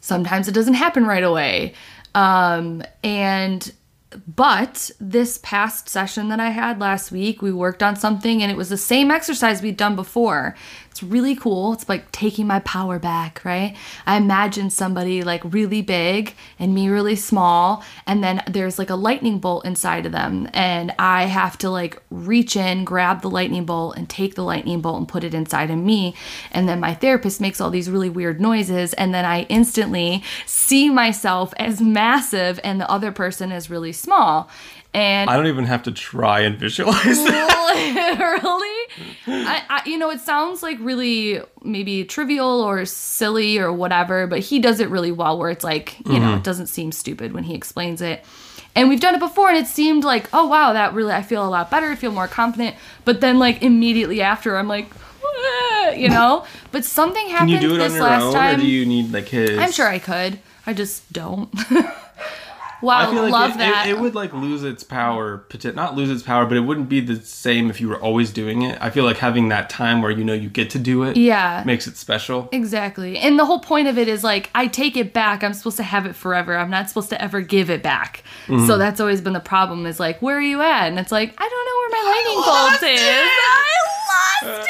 sometimes 0.04 0.50
it 0.50 0.52
doesn't 0.52 0.74
happen 0.74 1.06
right 1.06 1.24
away. 1.24 1.74
Um, 2.14 2.84
and 3.04 3.72
but 4.28 4.92
this 5.00 5.40
past 5.42 5.90
session 5.90 6.28
that 6.28 6.40
I 6.40 6.50
had 6.50 6.80
last 6.80 7.12
week, 7.12 7.42
we 7.42 7.52
worked 7.52 7.82
on 7.82 7.96
something 7.96 8.44
and 8.44 8.52
it 8.52 8.58
was 8.58 8.70
the 8.70 8.78
same 8.78 9.10
exercise 9.10 9.62
we'd 9.62 9.78
done 9.78 9.96
before. 9.96 10.56
It's 10.94 11.02
really 11.02 11.36
cool. 11.36 11.74
It's 11.74 11.90
like 11.90 12.12
taking 12.12 12.46
my 12.46 12.60
power 12.60 13.00
back, 13.00 13.44
right? 13.44 13.76
I 14.06 14.18
imagine 14.18 14.70
somebody 14.70 15.24
like 15.24 15.42
really 15.44 15.82
big 15.82 16.36
and 16.60 16.76
me 16.76 16.88
really 16.88 17.16
small, 17.16 17.84
and 18.06 18.24
then 18.24 18.44
there's 18.48 18.78
like 18.78 18.92
a 18.92 18.96
lightning 18.96 19.40
bolt 19.40 19.66
inside 19.66 20.06
of 20.06 20.12
them, 20.12 20.48
and 20.54 20.94
I 21.00 21.24
have 21.24 21.58
to 21.60 21.72
like 21.72 22.00
reach 22.12 22.56
in, 22.56 22.86
grab 22.86 23.24
the 23.24 23.30
lightning 23.32 23.66
bolt, 23.66 23.98
and 23.98 24.08
take 24.08 24.36
the 24.36 24.44
lightning 24.44 24.82
bolt 24.82 25.00
and 25.00 25.08
put 25.08 25.24
it 25.24 25.34
inside 25.34 25.72
of 25.72 25.80
me. 25.80 26.14
And 26.52 26.70
then 26.70 26.80
my 26.80 26.94
therapist 26.94 27.42
makes 27.42 27.60
all 27.60 27.72
these 27.72 27.90
really 27.90 28.10
weird 28.10 28.40
noises, 28.40 28.94
and 28.94 29.16
then 29.16 29.26
I 29.26 29.48
instantly 29.50 30.24
see 30.46 30.92
myself 30.92 31.56
as 31.58 31.82
massive 31.82 32.60
and 32.64 32.80
the 32.80 32.88
other 32.88 33.12
person 33.12 33.52
is 33.52 33.68
really 33.68 33.94
small. 33.94 34.48
And 34.94 35.30
I 35.30 35.36
don't 35.36 35.48
even 35.48 35.66
have 35.66 35.84
to 35.84 35.92
try 35.92 36.42
and 36.42 36.58
visualize 36.58 37.04
that. 37.04 37.54
literally 37.74 38.68
I, 39.28 39.64
I 39.70 39.90
you 39.90 39.98
know 39.98 40.12
it 40.12 40.20
sounds 40.20 40.62
like 40.62 40.78
really 40.80 41.42
maybe 41.64 42.04
trivial 42.04 42.62
or 42.62 42.86
silly 42.86 43.58
or 43.58 43.74
whatever 43.74 44.28
but 44.28 44.40
he 44.40 44.60
does 44.60 44.80
it 44.80 44.90
really 44.90 45.12
well 45.12 45.40
where 45.40 45.50
it's 45.50 45.64
like 45.64 45.98
you 46.06 46.20
know 46.20 46.34
it 46.34 46.36
mm-hmm. 46.36 46.42
doesn't 46.42 46.68
seem 46.68 46.92
stupid 46.92 47.34
when 47.34 47.44
he 47.44 47.56
explains 47.56 48.02
it. 48.02 48.24
And 48.76 48.90
we've 48.90 49.00
done 49.00 49.14
it 49.14 49.20
before 49.20 49.50
and 49.50 49.58
it 49.58 49.68
seemed 49.68 50.04
like 50.04 50.30
oh 50.34 50.48
wow 50.48 50.74
that 50.74 50.94
really 50.94 51.14
i 51.14 51.22
feel 51.22 51.46
a 51.46 51.50
lot 51.50 51.72
better 51.72 51.88
i 51.88 51.96
feel 51.96 52.12
more 52.12 52.28
confident. 52.28 52.76
But 53.06 53.22
then 53.22 53.40
like 53.40 53.64
immediately 53.64 54.22
after 54.22 54.58
i'm 54.58 54.68
like 54.68 54.90
you 55.96 56.10
know? 56.10 56.46
But 56.72 56.86
something 56.86 57.26
Can 57.28 57.32
happened 57.32 57.52
you 57.52 57.60
do 57.60 57.76
it 57.76 57.78
this 57.80 57.94
on 57.94 57.98
your 57.98 58.08
last 58.08 58.24
own, 58.24 58.34
time 58.34 58.56
or 58.56 58.62
do 58.62 58.68
you 58.68 58.86
need 58.86 59.12
like 59.12 59.28
his? 59.28 59.58
i'm 59.58 59.72
sure 59.72 59.88
i 59.88 60.00
could. 60.00 60.40
I 60.66 60.74
just 60.74 61.12
don't 61.12 61.54
wow 62.84 63.10
I 63.10 63.12
feel 63.12 63.24
like 63.24 63.32
love 63.32 63.52
it, 63.52 63.58
that 63.58 63.88
It, 63.88 63.92
it 63.92 64.00
would 64.00 64.14
like 64.14 64.34
lose 64.34 64.64
its 64.64 64.84
power, 64.84 65.44
not 65.74 65.96
lose 65.96 66.12
its 66.12 66.24
power, 66.24 66.46
but 66.46 66.58
it 66.58 66.62
wouldn't 66.62 66.90
be 66.90 67.00
the 67.00 67.16
same 67.16 67.70
if 67.70 67.82
you 67.82 67.90
were 67.90 68.00
always 68.00 68.32
doing 68.32 68.62
it. 68.62 68.78
I 68.80 68.90
feel 68.90 69.04
like 69.04 69.18
having 69.18 69.50
that 69.50 69.70
time 69.70 70.02
where 70.02 70.12
you 70.12 70.24
know 70.24 70.34
you 70.34 70.50
get 70.50 70.70
to 70.72 70.80
do 70.80 71.04
it, 71.04 71.18
yeah 71.18 71.64
makes 71.66 71.88
it 71.88 71.98
special. 71.98 72.50
Exactly. 72.52 73.18
And 73.18 73.40
the 73.40 73.46
whole 73.46 73.60
point 73.60 73.88
of 73.88 73.98
it 73.98 74.08
is 74.08 74.24
like, 74.24 74.50
I 74.54 74.68
take 74.68 74.96
it 74.98 75.14
back. 75.14 75.44
I'm 75.44 75.54
supposed 75.54 75.78
to 75.78 75.84
have 75.84 76.06
it 76.06 76.16
forever. 76.16 76.56
I'm 76.58 76.70
not 76.70 76.88
supposed 76.90 77.10
to 77.10 77.22
ever 77.22 77.42
give 77.42 77.70
it 77.70 77.82
back. 77.84 78.24
Mm-hmm. 78.48 78.68
So 78.68 78.78
that's 78.78 79.00
always 79.00 79.22
been 79.22 79.34
the 79.34 79.40
problem 79.40 79.86
is 79.86 80.00
like, 80.00 80.22
where 80.22 80.38
are 80.38 80.42
you 80.42 80.62
at? 80.62 80.88
And 80.88 81.00
it's 81.00 81.12
like, 81.12 81.34
I 81.38 81.50
don't 81.50 81.66
know 81.66 81.78
where 81.80 81.90
my 81.90 82.04
lightning 82.14 82.42
bolt 82.46 82.84
is. 82.84 83.00
I 83.56 83.74
lost 84.44 84.68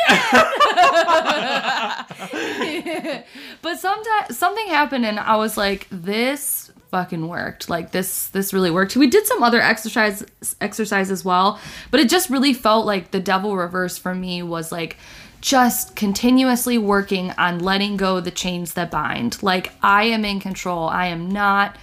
it. 2.34 3.26
but 3.62 3.80
sometimes 3.80 4.38
something 4.38 4.68
happened 4.68 5.06
and 5.06 5.20
I 5.20 5.36
was 5.36 5.58
like, 5.58 5.88
this 5.90 6.63
fucking 6.94 7.28
worked. 7.28 7.72
Like 7.72 7.90
this 7.90 8.28
this 8.28 8.54
really 8.54 8.70
worked. 8.70 8.96
We 8.96 9.08
did 9.08 9.26
some 9.26 9.42
other 9.42 9.60
exercise 9.60 10.24
exercise 10.62 11.10
as 11.10 11.26
well, 11.26 11.60
but 11.90 12.00
it 12.00 12.08
just 12.08 12.30
really 12.30 12.54
felt 12.54 12.86
like 12.86 13.10
the 13.10 13.20
devil 13.20 13.58
reverse 13.58 13.98
for 13.98 14.14
me 14.14 14.44
was 14.44 14.72
like 14.72 14.98
just 15.42 15.96
continuously 15.96 16.78
working 16.78 17.32
on 17.32 17.58
letting 17.58 17.98
go 17.98 18.20
the 18.20 18.30
chains 18.30 18.76
that 18.76 18.92
bind. 18.92 19.42
Like 19.42 19.72
I 19.82 20.04
am 20.04 20.24
in 20.24 20.40
control. 20.40 20.88
I 20.88 21.08
am 21.08 21.32
not 21.32 21.78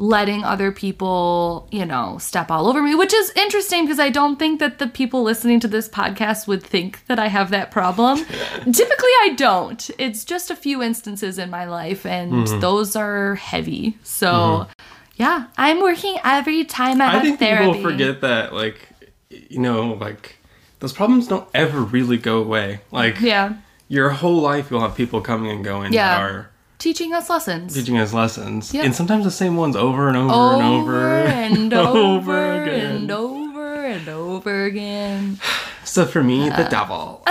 letting 0.00 0.44
other 0.44 0.70
people, 0.70 1.66
you 1.72 1.84
know, 1.84 2.18
step 2.18 2.50
all 2.52 2.68
over 2.68 2.80
me, 2.80 2.94
which 2.94 3.12
is 3.12 3.30
interesting 3.34 3.84
because 3.84 3.98
I 3.98 4.10
don't 4.10 4.38
think 4.38 4.60
that 4.60 4.78
the 4.78 4.86
people 4.86 5.24
listening 5.24 5.58
to 5.60 5.68
this 5.68 5.88
podcast 5.88 6.46
would 6.46 6.62
think 6.62 7.04
that 7.08 7.18
I 7.18 7.26
have 7.26 7.50
that 7.50 7.72
problem. 7.72 8.18
Typically, 8.24 9.10
I 9.24 9.34
don't. 9.36 9.90
It's 9.98 10.24
just 10.24 10.50
a 10.52 10.56
few 10.56 10.82
instances 10.82 11.36
in 11.38 11.50
my 11.50 11.64
life, 11.64 12.06
and 12.06 12.32
Mm-hmm. 12.32 12.60
those 12.60 12.94
are 12.94 13.34
heavy. 13.34 13.98
So, 14.04 14.68
yeah, 15.16 15.46
I'm 15.56 15.80
working 15.80 16.16
every 16.22 16.64
time 16.64 17.00
I, 17.00 17.06
I 17.06 17.10
have 17.10 17.22
think 17.22 17.38
therapy. 17.40 17.72
people 17.78 17.90
forget 17.90 18.20
that, 18.20 18.52
like, 18.54 18.88
you 19.30 19.58
know, 19.58 19.94
like 19.94 20.36
those 20.78 20.92
problems 20.92 21.26
don't 21.26 21.48
ever 21.54 21.80
really 21.80 22.18
go 22.18 22.38
away. 22.40 22.80
Like, 22.92 23.20
Yeah, 23.20 23.54
your 23.88 24.10
whole 24.10 24.40
life 24.40 24.70
you'll 24.70 24.80
have 24.80 24.94
people 24.94 25.20
coming 25.20 25.50
and 25.50 25.64
going 25.64 25.92
Yeah. 25.92 26.14
that 26.14 26.22
are 26.22 26.50
teaching 26.78 27.12
us 27.12 27.28
lessons. 27.28 27.74
teaching 27.74 27.98
us 27.98 28.12
lessons, 28.12 28.72
Yeah. 28.72 28.84
and 28.84 28.94
sometimes 28.94 29.24
the 29.24 29.30
same 29.30 29.56
ones 29.56 29.76
over 29.76 30.08
and 30.08 30.16
over, 30.16 30.32
over 30.62 31.06
and 31.06 31.72
over 31.74 31.74
and 31.74 31.74
over 31.74 32.62
again. 32.62 32.96
and 32.96 33.10
over 33.10 33.84
and 33.84 34.08
over 34.08 34.64
again. 34.64 35.38
So 35.84 36.04
for 36.04 36.22
me, 36.22 36.50
the 36.50 36.68
devil. 36.70 37.22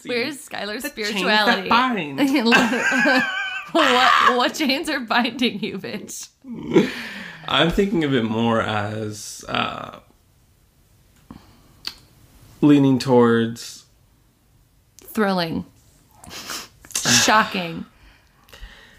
See. 0.00 0.08
Where's 0.08 0.48
Skylar's 0.48 0.82
chains 0.82 0.84
spirituality? 0.86 1.68
what 3.72 4.36
what 4.38 4.54
chains 4.54 4.88
are 4.88 5.00
binding 5.00 5.60
you, 5.60 5.76
bitch? 5.78 6.30
I'm 7.46 7.70
thinking 7.70 8.02
of 8.04 8.14
it 8.14 8.24
more 8.24 8.62
as 8.62 9.44
uh, 9.46 9.98
leaning 12.62 12.98
towards 12.98 13.84
Thrilling. 15.02 15.66
Shocking. 17.06 17.86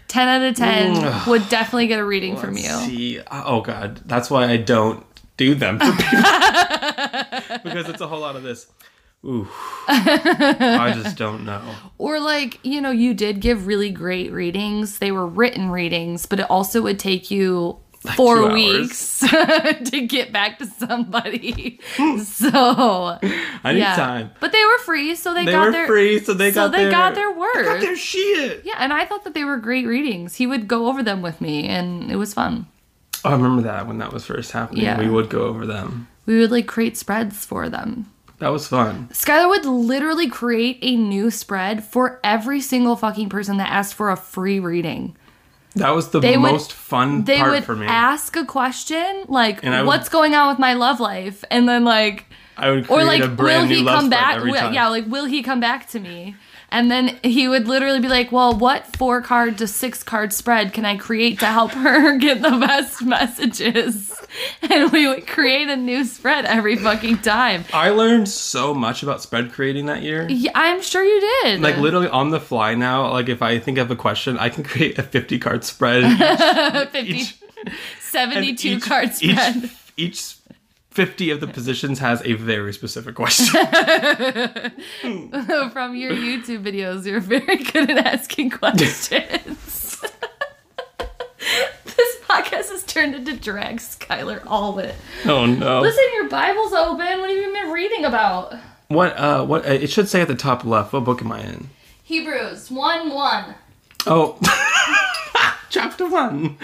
10 0.08 0.28
out 0.28 0.42
of 0.42 0.56
10 0.56 0.94
mm. 0.94 1.26
would 1.26 1.48
definitely 1.48 1.86
get 1.86 1.98
a 1.98 2.04
reading 2.04 2.36
from 2.36 2.56
you. 2.56 2.70
See, 2.70 3.20
uh, 3.20 3.42
oh 3.44 3.60
god, 3.60 4.00
that's 4.06 4.30
why 4.30 4.46
I 4.46 4.56
don't 4.56 5.04
do 5.36 5.54
them 5.54 5.78
for 5.78 5.92
people 5.92 6.20
because 7.62 7.88
it's 7.88 8.00
a 8.00 8.08
whole 8.08 8.20
lot 8.20 8.34
of 8.34 8.42
this. 8.42 8.66
Ooh, 9.24 9.48
I 9.88 10.92
just 10.94 11.16
don't 11.16 11.44
know. 11.44 11.62
Or 11.98 12.20
like, 12.20 12.60
you 12.62 12.80
know, 12.80 12.92
you 12.92 13.14
did 13.14 13.40
give 13.40 13.66
really 13.66 13.90
great 13.90 14.32
readings. 14.32 14.98
They 14.98 15.10
were 15.10 15.26
written 15.26 15.70
readings, 15.70 16.24
but 16.24 16.38
it 16.38 16.48
also 16.48 16.82
would 16.82 17.00
take 17.00 17.30
you 17.30 17.78
four 18.16 18.52
weeks 18.52 19.20
to 19.20 20.06
get 20.06 20.32
back 20.32 20.58
to 20.58 20.66
somebody. 20.66 21.80
so 22.24 22.50
I 22.52 23.72
need 23.72 23.78
yeah. 23.78 23.96
time. 23.96 24.30
But 24.40 24.52
they 24.52 24.64
were 24.64 24.78
free, 24.78 25.14
so 25.14 25.34
they, 25.34 25.44
They 25.44 25.52
got 25.52 25.66
were 25.66 25.72
their 25.72 25.86
free, 25.86 26.20
so 26.20 26.34
they 26.34 26.50
so 26.52 26.66
got 26.66 26.72
they 26.72 26.82
their 26.84 26.90
got 26.90 27.14
their 27.14 27.32
work. 27.32 27.54
they 27.54 27.62
got 27.64 27.80
their 27.80 27.96
shit. 27.96 28.62
yeah, 28.64 28.74
and 28.78 28.92
I 28.92 29.04
thought 29.04 29.24
that 29.24 29.34
they 29.34 29.44
were 29.44 29.56
great 29.56 29.86
readings. 29.86 30.36
He 30.36 30.46
would 30.46 30.68
go 30.68 30.88
over 30.88 31.02
them 31.02 31.22
with 31.22 31.40
me 31.40 31.68
and 31.68 32.10
it 32.10 32.16
was 32.16 32.34
fun. 32.34 32.66
Oh, 33.24 33.30
I 33.30 33.32
remember 33.32 33.62
that 33.62 33.86
when 33.86 33.98
that 33.98 34.12
was 34.12 34.26
first 34.26 34.52
happening. 34.52 34.84
Yeah. 34.84 34.98
We 34.98 35.08
would 35.08 35.28
go 35.28 35.42
over 35.42 35.66
them. 35.66 36.08
We 36.26 36.38
would 36.38 36.50
like 36.50 36.66
create 36.66 36.96
spreads 36.96 37.44
for 37.44 37.68
them. 37.68 38.06
That 38.38 38.48
was 38.52 38.68
fun. 38.68 39.08
Skylar 39.12 39.48
would 39.48 39.64
literally 39.64 40.28
create 40.28 40.78
a 40.82 40.94
new 40.94 41.30
spread 41.30 41.82
for 41.82 42.20
every 42.22 42.60
single 42.60 42.94
fucking 42.94 43.28
person 43.28 43.56
that 43.56 43.68
asked 43.70 43.94
for 43.94 44.10
a 44.10 44.16
free 44.16 44.60
reading. 44.60 45.16
That 45.78 45.94
was 45.94 46.08
the 46.10 46.20
They 46.20 46.36
would- 46.36 46.52
most 46.52 46.72
fun 46.72 47.24
They 47.24 47.38
part 47.38 47.50
would 47.52 47.64
for 47.64 47.76
me. 47.76 47.86
ask 47.86 48.36
a 48.36 48.44
question 48.44 49.24
like, 49.28 49.64
I 49.64 49.80
would- 49.80 49.86
"What's 49.86 50.08
going 50.08 50.34
on 50.34 50.48
with 50.48 50.58
my 50.58 50.74
love 50.74 51.00
life?" 51.00 51.44
and 51.50 51.68
then 51.68 51.84
like, 51.84 52.26
I 52.56 52.70
would 52.70 52.90
or 52.90 53.04
like, 53.04 53.22
"Will 53.38 53.64
he 53.64 53.84
come 53.84 54.10
back?" 54.10 54.42
Will- 54.42 54.72
yeah, 54.72 54.88
like, 54.88 55.04
"Will 55.06 55.26
he 55.26 55.42
come 55.42 55.60
back 55.60 55.88
to 55.90 56.00
me?" 56.00 56.34
And 56.70 56.90
then 56.90 57.18
he 57.22 57.48
would 57.48 57.66
literally 57.66 58.00
be 58.00 58.08
like, 58.08 58.30
Well, 58.30 58.52
what 58.56 58.94
four 58.96 59.22
card 59.22 59.56
to 59.58 59.66
six 59.66 60.02
card 60.02 60.32
spread 60.34 60.72
can 60.74 60.84
I 60.84 60.96
create 60.96 61.38
to 61.40 61.46
help 61.46 61.70
her 61.72 62.18
get 62.18 62.42
the 62.42 62.50
best 62.50 63.02
messages? 63.02 64.14
And 64.70 64.92
we 64.92 65.08
would 65.08 65.26
create 65.26 65.68
a 65.68 65.76
new 65.76 66.04
spread 66.04 66.44
every 66.44 66.76
fucking 66.76 67.18
time. 67.18 67.64
I 67.72 67.88
learned 67.88 68.28
so 68.28 68.74
much 68.74 69.02
about 69.02 69.22
spread 69.22 69.52
creating 69.52 69.86
that 69.86 70.02
year. 70.02 70.26
Yeah, 70.28 70.50
I'm 70.54 70.82
sure 70.82 71.02
you 71.02 71.20
did. 71.42 71.60
Like 71.62 71.78
literally 71.78 72.08
on 72.08 72.28
the 72.30 72.38
fly 72.38 72.74
now, 72.74 73.10
like 73.10 73.28
if 73.30 73.40
I 73.40 73.58
think 73.58 73.78
of 73.78 73.90
a 73.90 73.96
question, 73.96 74.36
I 74.38 74.50
can 74.50 74.62
create 74.64 74.98
a 74.98 75.02
50 75.02 75.38
card 75.38 75.64
spread. 75.64 76.04
50, 76.92 76.98
each- 77.10 77.38
72 78.00 78.68
each- 78.68 78.82
card 78.82 79.14
spread. 79.14 79.64
Each, 79.64 79.72
each 79.96 80.37
50 80.98 81.30
of 81.30 81.38
the 81.38 81.46
positions 81.58 82.00
has 82.00 82.20
a 82.26 82.32
very 82.32 82.72
specific 82.72 83.14
question. 83.14 83.54
From 85.70 85.94
your 85.94 86.10
YouTube 86.10 86.64
videos, 86.64 87.06
you're 87.06 87.20
very 87.20 87.58
good 87.58 87.88
at 87.88 88.04
asking 88.04 88.50
questions. 88.50 90.00
this 91.84 92.16
podcast 92.28 92.70
has 92.70 92.82
turned 92.82 93.14
into 93.14 93.36
drag 93.36 93.76
Skylar 93.76 94.42
all 94.44 94.76
of 94.76 94.84
it. 94.84 94.96
oh 95.24 95.46
no. 95.46 95.80
Listen, 95.82 96.02
your 96.14 96.28
Bible's 96.28 96.72
open. 96.72 97.20
What 97.20 97.30
have 97.30 97.38
you 97.38 97.52
been 97.52 97.70
reading 97.70 98.04
about? 98.04 98.56
What 98.88 99.16
uh 99.16 99.46
what 99.46 99.66
uh, 99.66 99.74
it 99.74 99.90
should 99.90 100.08
say 100.08 100.20
at 100.22 100.26
the 100.26 100.34
top 100.34 100.64
left. 100.64 100.92
What 100.92 101.04
book 101.04 101.22
am 101.22 101.30
I 101.30 101.42
in? 101.42 101.70
Hebrews 102.02 102.72
1 102.72 103.14
1. 103.14 103.54
Oh. 104.08 104.36
Chapter 105.70 106.08
1. 106.08 106.56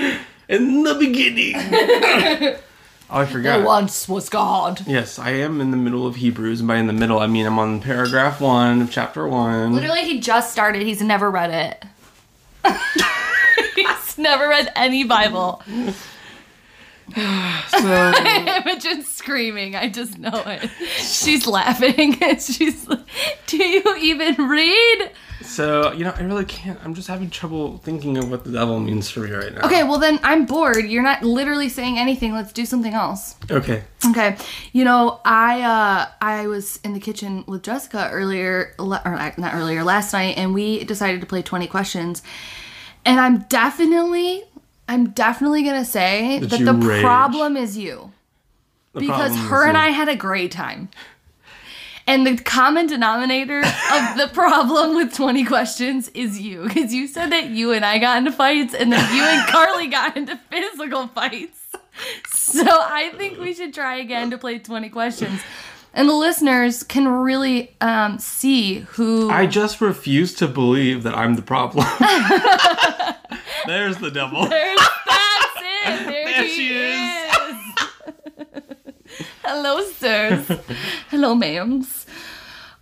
In 0.49 0.83
the 0.83 0.95
beginning. 0.97 2.57
Oh, 3.11 3.21
I 3.21 3.27
forgot. 3.27 3.65
once 3.65 4.09
was 4.09 4.29
God. 4.29 4.87
Yes, 4.87 5.19
I 5.19 5.31
am 5.31 5.61
in 5.61 5.71
the 5.71 5.77
middle 5.77 6.07
of 6.07 6.17
Hebrews, 6.17 6.61
and 6.61 6.69
by 6.69 6.77
in 6.77 6.87
the 6.87 6.93
middle, 6.93 7.19
I 7.19 7.27
mean 7.27 7.47
I'm 7.47 7.59
on 7.59 7.81
paragraph 7.81 8.41
1 8.41 8.83
of 8.83 8.91
chapter 8.91 9.27
1. 9.27 9.73
Literally, 9.73 10.03
he 10.03 10.21
just 10.21 10.53
started. 10.53 10.83
He's 10.83 11.03
never 11.03 11.31
read 11.31 11.51
it. 11.51 11.85
He's 13.75 14.19
never 14.19 14.49
read 14.49 14.73
any 14.77 15.05
Bible. 15.05 15.63
So, 17.69 18.13
Imogen's 18.25 19.09
screaming. 19.09 19.75
I 19.75 19.89
just 19.89 20.19
know 20.19 20.43
it. 20.47 20.71
She's 20.97 21.47
laughing. 21.47 22.13
She's 22.39 22.87
like, 22.89 23.05
Do 23.47 23.63
you 23.63 23.97
even 24.01 24.49
read? 24.49 25.11
so, 25.43 25.93
you 25.93 26.05
know, 26.05 26.15
I 26.17 26.23
really 26.23 26.45
can't. 26.45 26.79
I'm 26.85 26.95
just 26.95 27.09
having 27.09 27.31
trouble 27.31 27.79
thinking 27.79 28.17
of 28.17 28.31
what 28.31 28.45
the 28.45 28.53
devil 28.53 28.81
means 28.81 29.11
for 29.11 29.21
me 29.21 29.31
right 29.33 29.53
now. 29.53 29.63
Okay, 29.67 29.83
well, 29.83 29.99
then 29.99 30.19
I'm 30.23 30.47
bored. 30.47 30.85
You're 30.87 31.03
not 31.03 31.23
literally 31.23 31.69
saying 31.69 31.99
anything. 31.99 32.33
Let's 32.33 32.53
do 32.53 32.65
something 32.65 32.95
else. 32.95 33.37
Okay. 33.51 33.85
Okay. 34.11 34.37
You 34.73 34.85
know, 34.85 35.21
I 35.25 35.63
uh 35.63 36.07
I 36.21 36.47
was 36.47 36.79
in 36.85 36.95
the 36.95 37.01
kitchen 37.01 37.45
with 37.47 37.63
Jessica 37.63 38.09
earlier 38.13 38.75
or 38.79 38.87
not 39.37 39.55
earlier 39.55 39.85
last 39.85 40.13
night 40.13 40.37
and 40.37 40.55
we 40.55 40.85
decided 40.85 41.21
to 41.21 41.27
play 41.27 41.43
20 41.43 41.67
questions. 41.67 42.23
And 43.05 43.21
I'm 43.21 43.41
definitely 43.49 44.45
I'm 44.89 45.11
definitely 45.11 45.63
to 45.79 45.85
say 45.85 46.39
That 46.41 46.51
that, 46.51 46.65
the 46.65 46.73
rage. 46.75 47.03
problem 47.03 47.57
is 47.57 47.77
you. 47.79 48.13
The 48.93 49.01
Because 49.01 49.35
her 49.49 49.67
and 49.67 49.77
that- 49.77 49.87
I 49.87 49.91
had 49.91 50.09
a 50.09 50.17
great 50.17 50.53
time. 50.53 50.89
And 52.07 52.27
the 52.27 52.37
common 52.37 52.87
denominator 52.87 53.61
of 53.61 53.65
the 54.19 54.31
problem 54.35 54.95
with 54.95 55.15
20 55.15 55.45
questions 55.47 56.09
is 56.11 56.39
you. 56.39 56.65
Because 56.65 56.93
you 56.93 57.07
said 57.07 57.33
that 57.33 57.49
you 57.49 57.73
and 57.73 57.83
I 57.85 57.99
got 57.99 58.19
into 58.19 58.31
fights 58.31 58.75
and 58.75 58.93
then 58.93 59.15
you 59.17 59.23
and 59.23 59.47
Carly 59.51 59.87
got 59.87 60.15
into 60.17 60.37
physical 60.51 61.07
fights. 61.09 61.61
So 62.29 62.63
I 62.69 63.11
think 63.17 63.39
we 63.39 63.55
should 63.55 63.73
try 63.73 63.97
again 63.97 64.31
to 64.33 64.39
play 64.39 64.59
20 64.59 64.91
questions. 64.91 65.41
And 65.97 66.09
the 66.09 66.15
listeners 66.15 66.83
can 66.83 67.07
really 67.07 67.75
um, 67.81 68.19
see 68.19 68.81
who. 68.81 69.31
I 69.31 69.47
just 69.47 69.81
refuse 69.81 70.35
to 70.35 70.49
believe 70.49 71.05
that 71.05 71.17
I'm 71.17 71.37
the 71.37 71.43
problem. 71.43 71.87
There's 73.67 73.99
the 73.99 74.11
devil. 74.11 74.47
There's, 74.49 74.81
that's 75.07 75.57
it. 75.57 76.07
There, 76.07 76.25
There 76.25 76.43
he 76.43 76.49
she 76.49 76.69
is. 76.75 77.57
Hello, 79.45 79.83
sirs. 79.85 80.49
Hello, 81.11 81.35
ma'ams. 81.37 82.07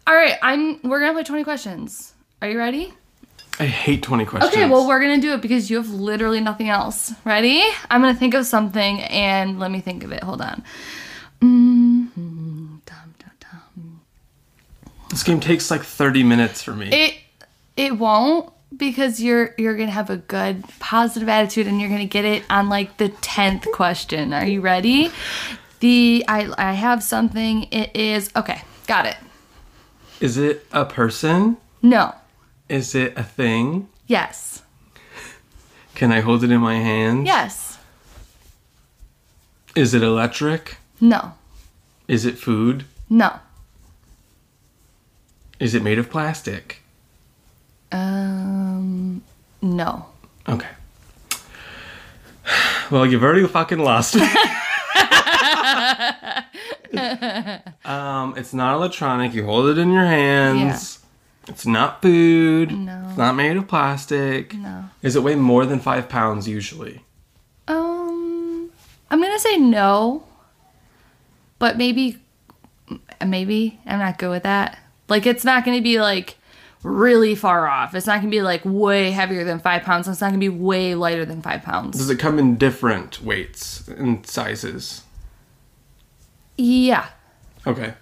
All 0.07 0.15
right, 0.15 0.37
I'm. 0.41 0.81
We're 0.83 1.01
gonna 1.01 1.13
play 1.13 1.25
20 1.25 1.45
questions. 1.45 2.15
Are 2.41 2.49
you 2.49 2.57
ready? 2.57 2.95
I 3.59 3.67
hate 3.67 4.03
20 4.03 4.25
questions. 4.25 4.53
Okay, 4.55 4.69
well, 4.69 4.89
we're 4.89 5.01
gonna 5.01 5.21
do 5.21 5.35
it 5.35 5.43
because 5.43 5.69
you 5.69 5.77
have 5.77 5.91
literally 5.91 6.41
nothing 6.41 6.71
else. 6.71 7.13
Ready? 7.25 7.63
I'm 7.91 8.01
gonna 8.01 8.15
think 8.15 8.35
of 8.35 8.47
something 8.47 9.01
and 9.03 9.59
let 9.59 9.71
me 9.71 9.81
think 9.81 10.03
of 10.03 10.13
it. 10.13 10.23
Hold 10.23 10.41
on. 10.41 10.65
Mm-hmm. 11.43 11.72
This 15.13 15.23
game 15.23 15.41
takes 15.41 15.71
like 15.71 15.83
30 15.83 16.25
minutes 16.25 16.63
for 16.63 16.73
me. 16.73 16.89
It 16.91 17.15
it 17.77 17.99
won't 17.99 18.51
because 18.75 19.21
you're 19.21 19.55
you're 19.59 19.77
gonna 19.77 19.91
have 19.91 20.09
a 20.09 20.17
good 20.17 20.65
positive 20.81 21.29
attitude 21.29 21.67
and 21.67 21.79
you're 21.79 21.91
gonna 21.91 22.07
get 22.07 22.25
it 22.25 22.45
on 22.49 22.71
like 22.71 22.97
the 22.97 23.11
tenth 23.11 23.67
question. 23.73 24.33
Are 24.33 24.47
you 24.47 24.63
ready? 24.63 25.11
The 25.81 26.25
I 26.27 26.51
I 26.57 26.73
have 26.73 27.03
something. 27.03 27.65
It 27.65 27.95
is 27.95 28.31
okay. 28.35 28.63
Got 28.87 29.05
it. 29.05 29.17
Is 30.19 30.39
it 30.39 30.67
a 30.73 30.87
person? 30.87 31.59
No. 31.83 32.15
Is 32.71 32.95
it 32.95 33.13
a 33.15 33.23
thing? 33.23 33.91
Yes. 34.07 34.63
Can 35.95 36.11
I 36.11 36.21
hold 36.21 36.43
it 36.43 36.51
in 36.51 36.61
my 36.63 36.77
hand? 36.77 37.27
Yes. 37.27 37.77
Is 39.75 39.93
it 39.93 40.03
electric? 40.03 40.79
No. 41.03 41.35
Is 42.09 42.25
it 42.25 42.39
food? 42.39 42.87
No. 43.11 43.41
Is 45.63 45.75
it 45.77 45.83
made 45.85 46.01
of 46.01 46.11
plastic? 46.11 46.83
Um. 47.93 49.23
No. 49.63 50.07
Okay. 50.49 50.67
Well, 52.91 53.07
you've 53.07 53.23
already 53.23 53.47
fucking 53.47 53.79
lost 53.79 54.17
me. 54.17 54.23
um, 57.85 58.35
it's 58.37 58.53
not 58.53 58.75
electronic. 58.75 59.35
You 59.35 59.45
hold 59.45 59.69
it 59.69 59.79
in 59.79 59.93
your 59.93 60.05
hands. 60.05 60.99
Yeah. 61.47 61.53
It's 61.53 61.65
not 61.65 62.03
food. 62.03 62.73
No. 62.73 63.07
It's 63.09 63.17
not 63.17 63.37
made 63.37 63.57
of 63.57 63.69
plastic. 63.69 64.55
No. 64.55 64.87
Is 65.03 65.15
it 65.15 65.23
weigh 65.23 65.37
more 65.37 65.65
than 65.65 65.79
five 65.79 66.09
pounds 66.09 66.49
usually? 66.49 67.03
Um. 67.69 68.69
I'm 69.13 69.23
gonna 69.23 69.39
say 69.39 69.59
no. 69.59 70.25
But 71.61 71.77
maybe. 71.77 72.19
Maybe 73.25 73.79
I'm 73.87 74.01
not 74.01 74.19
good 74.19 74.31
with 74.31 74.43
that. 74.43 74.81
Like 75.09 75.27
it's 75.27 75.45
not 75.45 75.65
gonna 75.65 75.83
be 75.83 76.01
like 76.01 76.37
really 76.83 77.35
far 77.35 77.67
off. 77.69 77.95
It's 77.95 78.07
not 78.07 78.21
gonna 78.21 78.31
be 78.31 78.43
like 78.43 78.63
way 78.65 79.11
heavier 79.11 79.45
than 79.45 79.59
five 79.61 79.83
pounds. 79.83 80.09
It's 80.09 80.21
not 80.21 80.29
gonna 80.29 80.39
be 80.39 80.49
way 80.49 80.95
lighter 80.95 81.25
than 81.25 81.43
five 81.43 81.63
pounds. 81.63 81.99
Does 81.99 82.11
it 82.11 82.19
come 82.19 82.39
in 82.39 82.57
different 82.57 83.23
weights 83.23 83.87
and 83.89 84.27
sizes? 84.27 85.03
Yeah. 86.57 87.09
Okay. 87.67 87.95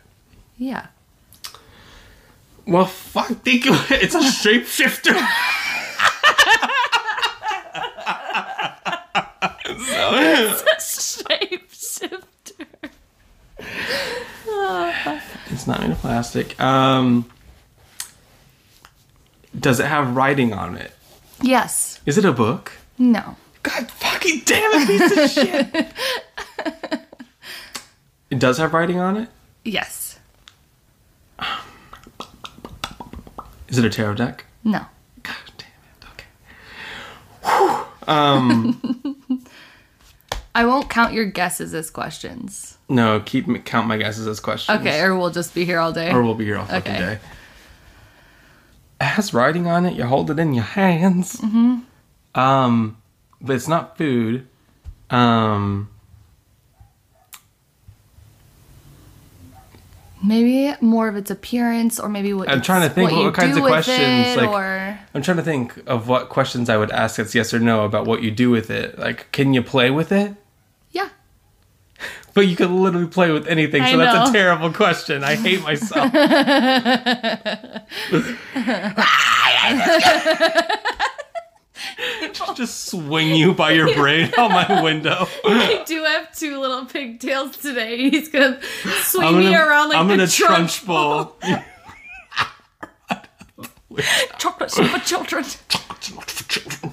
Yeah. 0.57 0.87
Well, 2.67 2.87
fuck, 2.87 3.29
think 3.43 3.67
of 3.67 3.91
it. 3.91 4.03
It's 4.03 4.15
a 4.15 4.21
shapeshifter. 4.21 5.19
So, 9.65 10.11
it's 10.15 10.63
a 10.63 11.25
shapeshifter. 11.25 12.67
It's 15.51 15.67
not 15.67 15.81
made 15.81 15.91
of 15.91 15.99
plastic. 15.99 16.61
Um, 16.61 17.29
does 19.59 19.81
it 19.81 19.87
have 19.87 20.15
writing 20.15 20.53
on 20.53 20.77
it? 20.77 20.93
Yes. 21.43 22.01
Is 22.07 22.17
it 22.19 22.25
a 22.25 22.33
book? 22.33 22.73
No. 22.99 23.37
God 23.63 23.91
fucking 23.91 24.43
damn 24.45 24.71
it, 24.75 24.87
piece 24.87 25.19
of 25.19 25.31
shit. 25.47 25.93
It 28.31 28.39
does 28.39 28.59
have 28.59 28.73
writing 28.73 29.01
on 29.01 29.17
it? 29.17 29.29
Yes. 29.65 30.19
Is 33.69 33.79
it 33.79 33.85
a 33.85 33.91
tarot 33.91 34.15
deck? 34.15 34.45
No. 34.65 34.85
God 35.23 35.37
damn 35.59 35.69
it. 35.69 36.07
Okay. 37.45 37.85
Um, 38.07 39.00
I 40.55 40.65
won't 40.65 40.91
count 40.91 41.13
your 41.13 41.27
guesses 41.27 41.75
as 41.75 41.91
questions. 41.91 42.77
no, 42.89 43.21
keep 43.21 43.47
me, 43.47 43.61
count 43.61 43.87
my 43.87 43.97
guesses 43.97 44.27
as 44.27 44.41
questions. 44.41 44.81
Okay, 44.81 45.01
or 45.03 45.17
we'll 45.17 45.31
just 45.31 45.55
be 45.55 45.65
here 45.65 45.79
all 45.79 45.93
day. 45.93 46.11
Or 46.11 46.23
we'll 46.25 46.35
be 46.35 46.45
here 46.45 46.59
all 46.59 46.67
fucking 46.67 46.93
Okay. 46.93 47.01
day. 47.01 47.19
It 49.01 49.05
has 49.05 49.33
writing 49.33 49.67
on 49.67 49.87
it. 49.87 49.95
You 49.95 50.05
hold 50.05 50.31
it 50.31 50.39
in 50.39 50.53
your 50.55 50.65
hands. 50.65 51.37
Mm-hmm. 51.41 52.39
Um, 52.41 52.97
but 53.41 53.57
it's 53.57 53.67
not 53.69 53.97
food. 53.99 54.47
Um, 55.09 55.89
Maybe 60.23 60.75
more 60.83 61.09
of 61.09 61.17
its 61.17 61.31
appearance, 61.31 61.99
or 61.99 62.11
maybe 62.11 62.35
what 62.35 62.51
I'm 62.51 62.61
trying 62.61 62.87
to 62.87 62.95
think 62.95 63.11
what 63.11 63.23
you 63.23 63.33
kinds 63.33 63.57
of 63.57 63.63
questions, 63.63 64.37
like- 64.37 64.51
or 64.51 64.99
I'm 65.15 65.23
trying 65.23 65.39
to 65.39 65.43
think 65.43 65.75
of 65.87 66.09
what 66.09 66.29
questions 66.29 66.69
I 66.69 66.77
would 66.77 66.91
ask 66.91 67.19
It's 67.19 67.35
yes 67.35 67.55
or 67.55 67.59
no 67.59 67.87
about 67.87 68.07
what 68.07 68.23
you 68.23 68.31
do 68.31 68.51
with 68.51 68.71
it. 68.71 68.99
Like, 68.99 69.33
can 69.33 69.55
you 69.55 69.63
play 69.63 69.91
with 69.91 70.13
it? 70.13 70.35
But 72.35 72.47
you 72.47 72.57
could 72.57 72.71
literally 72.71 73.09
play 73.09 73.33
with 73.33 73.47
anything, 73.49 73.83
I 73.83 73.90
so 73.93 73.99
that's 73.99 74.14
know. 74.14 74.31
a 74.31 74.33
terrible 74.33 74.73
question. 74.73 75.25
I 75.25 75.35
hate 75.35 75.62
myself. 75.62 76.12
Just 82.55 82.90
swing 82.90 83.35
you 83.35 83.55
by 83.55 83.73
your 83.73 83.95
brain 83.95 84.31
out 84.38 84.51
my 84.51 84.83
window. 84.83 85.27
I 85.45 85.83
do 85.87 86.05
have 86.05 86.37
two 86.37 86.59
little 86.59 86.85
pigtails 86.85 87.57
today. 87.57 88.11
He's 88.11 88.29
gonna 88.29 88.61
swing 89.03 89.27
I'm 89.27 89.38
me 89.38 89.55
around 89.55 89.88
like 89.88 89.99
I'm 89.99 90.09
the 90.09 90.16
gonna 90.16 90.27
trunch 90.27 90.85
bowl. 90.87 91.37
chocolate 94.38 94.71
chip 94.71 94.88
for 94.88 94.99
children. 96.49 96.93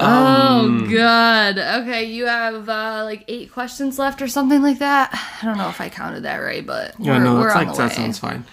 Um, 0.00 0.88
oh 0.88 0.96
god. 0.96 1.58
Okay, 1.58 2.04
you 2.04 2.26
have 2.26 2.68
uh, 2.68 3.02
like 3.04 3.24
eight 3.28 3.52
questions 3.52 3.98
left 3.98 4.20
or 4.22 4.28
something 4.28 4.60
like 4.62 4.78
that. 4.80 5.10
I 5.42 5.46
don't 5.46 5.56
know 5.58 5.68
if 5.68 5.80
I 5.80 5.88
counted 5.88 6.22
that 6.24 6.38
right, 6.38 6.64
but 6.66 6.94
Yeah, 6.98 7.18
we're, 7.18 7.24
no, 7.24 7.36
on 7.36 7.42
like 7.48 7.76
that 7.76 7.90
way. 7.90 7.94
sounds 7.94 8.18
fine. 8.18 8.44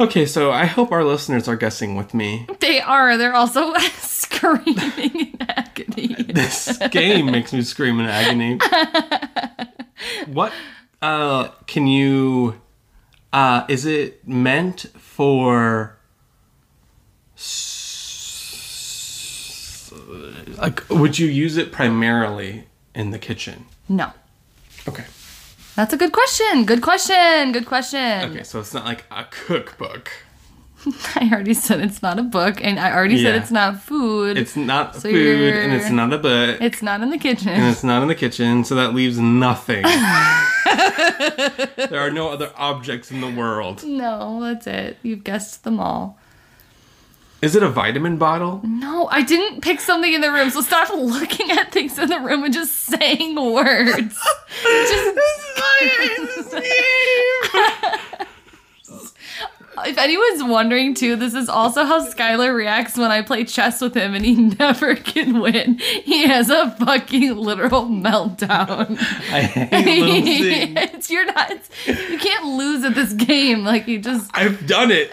Okay, 0.00 0.26
so 0.26 0.50
I 0.50 0.64
hope 0.66 0.90
our 0.92 1.04
listeners 1.04 1.48
are 1.48 1.56
guessing 1.56 1.96
with 1.96 2.12
me. 2.14 2.46
They 2.60 2.80
are. 2.80 3.16
They're 3.16 3.34
also 3.34 3.72
screaming 3.98 4.92
in 4.96 5.36
agony. 5.40 6.14
This 6.32 6.78
game 6.90 7.26
makes 7.30 7.52
me 7.52 7.62
scream 7.62 8.00
in 8.00 8.06
agony. 8.06 8.58
What 10.26 10.52
uh 11.00 11.48
can 11.66 11.86
you 11.86 12.60
uh 13.32 13.64
is 13.68 13.84
it 13.86 14.26
meant 14.26 14.86
for 14.98 15.98
s- 17.36 19.92
like 20.58 20.88
would 20.90 21.18
you 21.18 21.28
use 21.28 21.56
it 21.56 21.72
primarily 21.72 22.64
in 22.94 23.10
the 23.10 23.18
kitchen? 23.18 23.66
No. 23.88 24.10
Okay. 24.88 25.04
That's 25.76 25.94
a 25.94 25.96
good 25.96 26.12
question. 26.12 26.66
Good 26.66 26.82
question. 26.82 27.52
Good 27.52 27.66
question. 27.66 28.30
Okay, 28.30 28.42
so 28.42 28.60
it's 28.60 28.74
not 28.74 28.84
like 28.84 29.04
a 29.10 29.24
cookbook. 29.24 30.10
I 31.16 31.30
already 31.32 31.54
said 31.54 31.80
it's 31.80 32.02
not 32.02 32.18
a 32.18 32.22
book, 32.22 32.62
and 32.62 32.78
I 32.78 32.92
already 32.92 33.22
said 33.22 33.36
it's 33.36 33.50
not 33.52 33.80
food. 33.80 34.36
It's 34.36 34.56
not 34.56 34.96
So 34.96 35.02
food 35.02 35.54
and 35.54 35.72
it's 35.72 35.90
not 35.90 36.12
a 36.12 36.18
book. 36.18 36.60
It's 36.60 36.82
not 36.82 37.00
in 37.00 37.10
the 37.10 37.18
kitchen. 37.18 37.48
and 37.50 37.70
it's 37.70 37.84
not 37.84 38.02
in 38.02 38.08
the 38.08 38.14
kitchen, 38.14 38.64
so 38.64 38.74
that 38.74 38.94
leaves 38.94 39.18
nothing. 39.18 39.82
there 41.76 42.00
are 42.00 42.10
no 42.10 42.28
other 42.30 42.50
objects 42.56 43.10
in 43.10 43.20
the 43.20 43.30
world. 43.30 43.84
No, 43.84 44.40
that's 44.42 44.66
it. 44.66 44.98
You've 45.02 45.24
guessed 45.24 45.64
them 45.64 45.80
all. 45.80 46.18
Is 47.42 47.56
it 47.56 47.64
a 47.64 47.68
vitamin 47.68 48.18
bottle? 48.18 48.60
No, 48.62 49.08
I 49.08 49.22
didn't 49.22 49.62
pick 49.62 49.80
something 49.80 50.12
in 50.12 50.20
the 50.20 50.30
room, 50.30 50.50
so 50.50 50.60
stop 50.60 50.90
looking 50.94 51.50
at 51.50 51.72
things 51.72 51.98
in 51.98 52.08
the 52.08 52.20
room 52.20 52.44
and 52.44 52.54
just 52.54 52.72
saying 52.72 53.34
words. 53.34 53.92
just 54.62 55.18
if 59.84 59.98
anyone's 59.98 60.44
wondering 60.44 60.94
too, 60.94 61.16
this 61.16 61.34
is 61.34 61.48
also 61.48 61.84
how 61.84 62.08
Skylar 62.08 62.54
reacts 62.54 62.96
when 62.96 63.10
I 63.10 63.22
play 63.22 63.42
chess 63.42 63.80
with 63.80 63.96
him 63.96 64.14
and 64.14 64.24
he 64.24 64.36
never 64.36 64.94
can 64.94 65.40
win. 65.40 65.78
He 65.78 66.28
has 66.28 66.48
a 66.48 66.70
fucking 66.70 67.36
literal 67.36 67.86
meltdown. 67.86 68.96
I 69.32 69.42
hate 69.42 70.00
losing. 70.00 70.76
it's 70.76 71.10
you're 71.10 71.26
not 71.26 71.50
it's, 71.50 71.70
you 71.88 72.18
can't 72.18 72.44
lose 72.44 72.84
at 72.84 72.94
this 72.94 73.14
game. 73.14 73.64
Like 73.64 73.88
you 73.88 73.98
just 73.98 74.30
I've 74.32 74.64
done 74.68 74.92
it. 74.92 75.10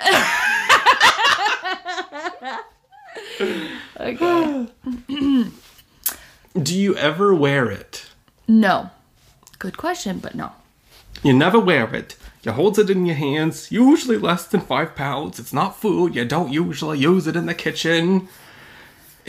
okay. 3.99 4.67
Do 6.61 6.75
you 6.75 6.95
ever 6.95 7.33
wear 7.33 7.69
it? 7.69 8.05
No. 8.47 8.89
Good 9.59 9.77
question, 9.77 10.19
but 10.19 10.35
no. 10.35 10.51
You 11.23 11.33
never 11.33 11.59
wear 11.59 11.93
it. 11.93 12.15
You 12.43 12.53
hold 12.53 12.79
it 12.79 12.89
in 12.89 13.05
your 13.05 13.15
hands, 13.15 13.71
usually 13.71 14.17
less 14.17 14.47
than 14.47 14.61
five 14.61 14.95
pounds. 14.95 15.39
It's 15.39 15.51
not 15.51 15.79
food. 15.79 16.15
You 16.15 16.23
don't 16.23 16.53
usually 16.53 16.99
use 16.99 17.27
it 17.27 17.35
in 17.35 17.45
the 17.45 17.53
kitchen. 17.53 18.29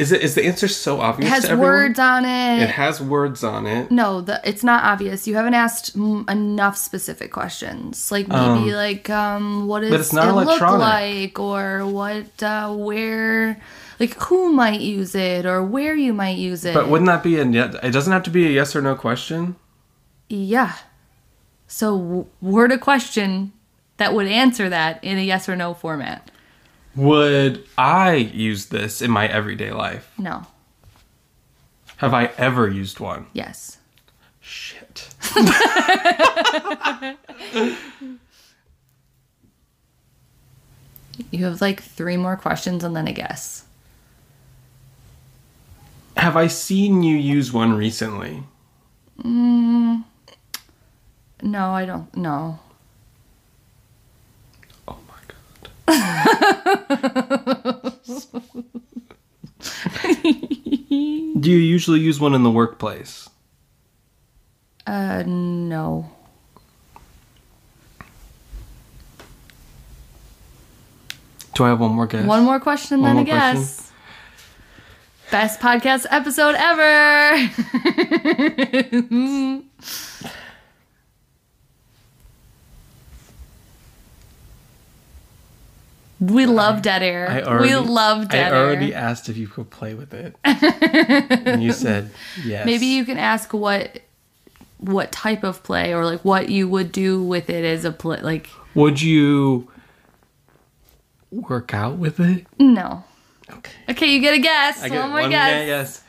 Is 0.01 0.13
it? 0.13 0.23
Is 0.23 0.35
the 0.35 0.47
answer 0.47 0.67
so 0.67 0.99
obvious? 0.99 1.31
It 1.45 1.51
has 1.51 1.59
words 1.59 1.99
on 1.99 2.25
it. 2.25 2.63
It 2.63 2.71
has 2.71 3.03
words 3.03 3.45
on 3.45 3.67
it. 3.67 3.91
No, 3.91 4.23
the, 4.23 4.41
it's 4.45 4.65
not 4.65 4.83
obvious. 4.83 5.29
You 5.29 5.35
haven't 5.35 5.53
asked 5.53 5.95
mm, 5.95 6.29
enough 6.31 6.79
specific 6.79 7.31
questions. 7.31 8.11
Like 8.11 8.27
maybe 8.27 8.75
like 8.75 9.11
um, 9.11 9.67
what 9.67 9.83
not 9.83 10.29
it 10.29 10.33
look 10.33 10.61
like, 10.63 11.39
or 11.39 11.85
what, 11.85 12.43
uh, 12.43 12.73
where, 12.75 13.61
like 13.99 14.15
who 14.15 14.51
might 14.55 14.81
use 14.81 15.15
it, 15.15 15.45
or 15.45 15.63
where 15.63 15.95
you 15.95 16.15
might 16.15 16.39
use 16.39 16.65
it. 16.65 16.73
But 16.73 16.89
wouldn't 16.89 17.09
that 17.09 17.23
be 17.23 17.39
a? 17.39 17.45
It 17.45 17.91
doesn't 17.93 18.13
have 18.13 18.23
to 18.23 18.31
be 18.31 18.47
a 18.47 18.51
yes 18.51 18.75
or 18.75 18.81
no 18.81 18.95
question. 18.95 19.57
yeah. 20.31 20.77
So 21.67 21.99
w- 21.99 22.27
word 22.41 22.73
a 22.73 22.79
question 22.79 23.53
that 23.99 24.15
would 24.15 24.27
answer 24.27 24.71
that 24.71 25.05
in 25.05 25.19
a 25.19 25.23
yes 25.23 25.47
or 25.47 25.57
no 25.57 25.75
format. 25.75 26.31
Would 26.97 27.65
I 27.79 28.15
use 28.15 28.67
this 28.67 29.01
in 29.01 29.11
my 29.11 29.27
everyday 29.29 29.71
life? 29.73 30.13
No. 30.19 30.47
Have 31.99 32.15
I 32.15 32.27
ever 32.39 32.69
used 32.69 32.99
one? 33.01 33.27
Yes. 33.33 33.79
Shit. 34.41 35.15
You 41.31 41.45
have 41.45 41.61
like 41.61 41.83
three 41.83 42.17
more 42.17 42.37
questions 42.37 42.83
and 42.83 42.97
then 42.97 43.07
a 43.07 43.13
guess. 43.13 43.65
Have 46.17 46.37
I 46.37 46.49
seen 46.49 47.03
you 47.03 47.17
use 47.17 47.53
one 47.53 47.75
recently? 47.75 48.43
Mm. 49.23 50.05
No, 51.43 51.71
I 51.71 51.85
don't. 51.87 52.15
No. 52.17 52.59
Oh 54.89 54.99
my 55.09 55.15
god. 55.29 55.71
Do 61.41 61.51
you 61.51 61.59
usually 61.59 62.01
use 62.01 62.21
one 62.21 62.35
in 62.35 62.43
the 62.43 62.51
workplace? 62.51 63.29
Uh, 64.87 65.23
no. 65.27 66.11
Do 71.55 71.65
I 71.65 71.69
have 71.69 71.81
one 71.81 71.93
more 71.93 72.07
guess? 72.07 72.27
One 72.27 72.45
more 72.45 72.61
question, 72.61 73.01
One 73.01 73.17
then 73.17 73.27
a 73.27 73.29
more 73.29 73.39
question? 73.39 73.61
guess. 73.61 73.93
Best 75.31 75.61
podcast 75.61 76.07
episode 76.11 76.57
ever. 76.59 77.49
we 86.21 86.47
love 86.47 86.83
dead 86.83 87.03
air. 87.03 87.29
I 87.29 87.43
already, 87.43 87.75
we 87.75 87.77
love 87.77 88.29
dead 88.29 88.53
air. 88.53 88.59
I 88.59 88.63
already 88.63 88.95
air. 88.95 89.01
asked 89.01 89.29
if 89.29 89.37
you 89.37 89.49
could 89.49 89.71
play 89.71 89.95
with 89.95 90.13
it. 90.13 90.37
and 90.45 91.63
you 91.63 91.73
said 91.73 92.11
yes. 92.45 92.67
Maybe 92.67 92.87
you 92.87 93.05
can 93.05 93.19
ask 93.19 93.53
what 93.53 94.01
what 94.79 95.13
type 95.13 95.45
of 95.45 95.63
play 95.63 95.93
or 95.95 96.05
like 96.05 96.25
what 96.25 96.49
you 96.49 96.69
would 96.69 96.91
do 96.93 97.23
with 97.23 97.51
it 97.51 97.65
as 97.65 97.85
a 97.85 97.93
play. 97.93 98.21
Like 98.21 98.49
Would 98.75 99.01
you 99.01 99.69
work 101.31 101.73
out 101.75 101.97
with 101.97 102.21
it? 102.21 102.47
no. 102.59 103.05
Okay. 103.51 103.73
Okay, 103.89 104.07
you 104.15 104.21
get 104.21 104.35
a 104.35 104.39
guess. 104.39 104.81
I 104.83 104.89
get 104.89 105.01
one 105.01 105.11
more 105.11 105.21
one 105.23 105.31
guess. 105.31 105.67
guess. 105.67 106.05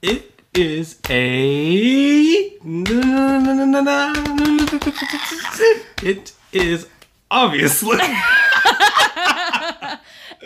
It 0.00 0.40
is 0.54 0.98
a. 1.10 2.56
It 6.02 6.32
is 6.52 6.86
obviously. 7.30 7.98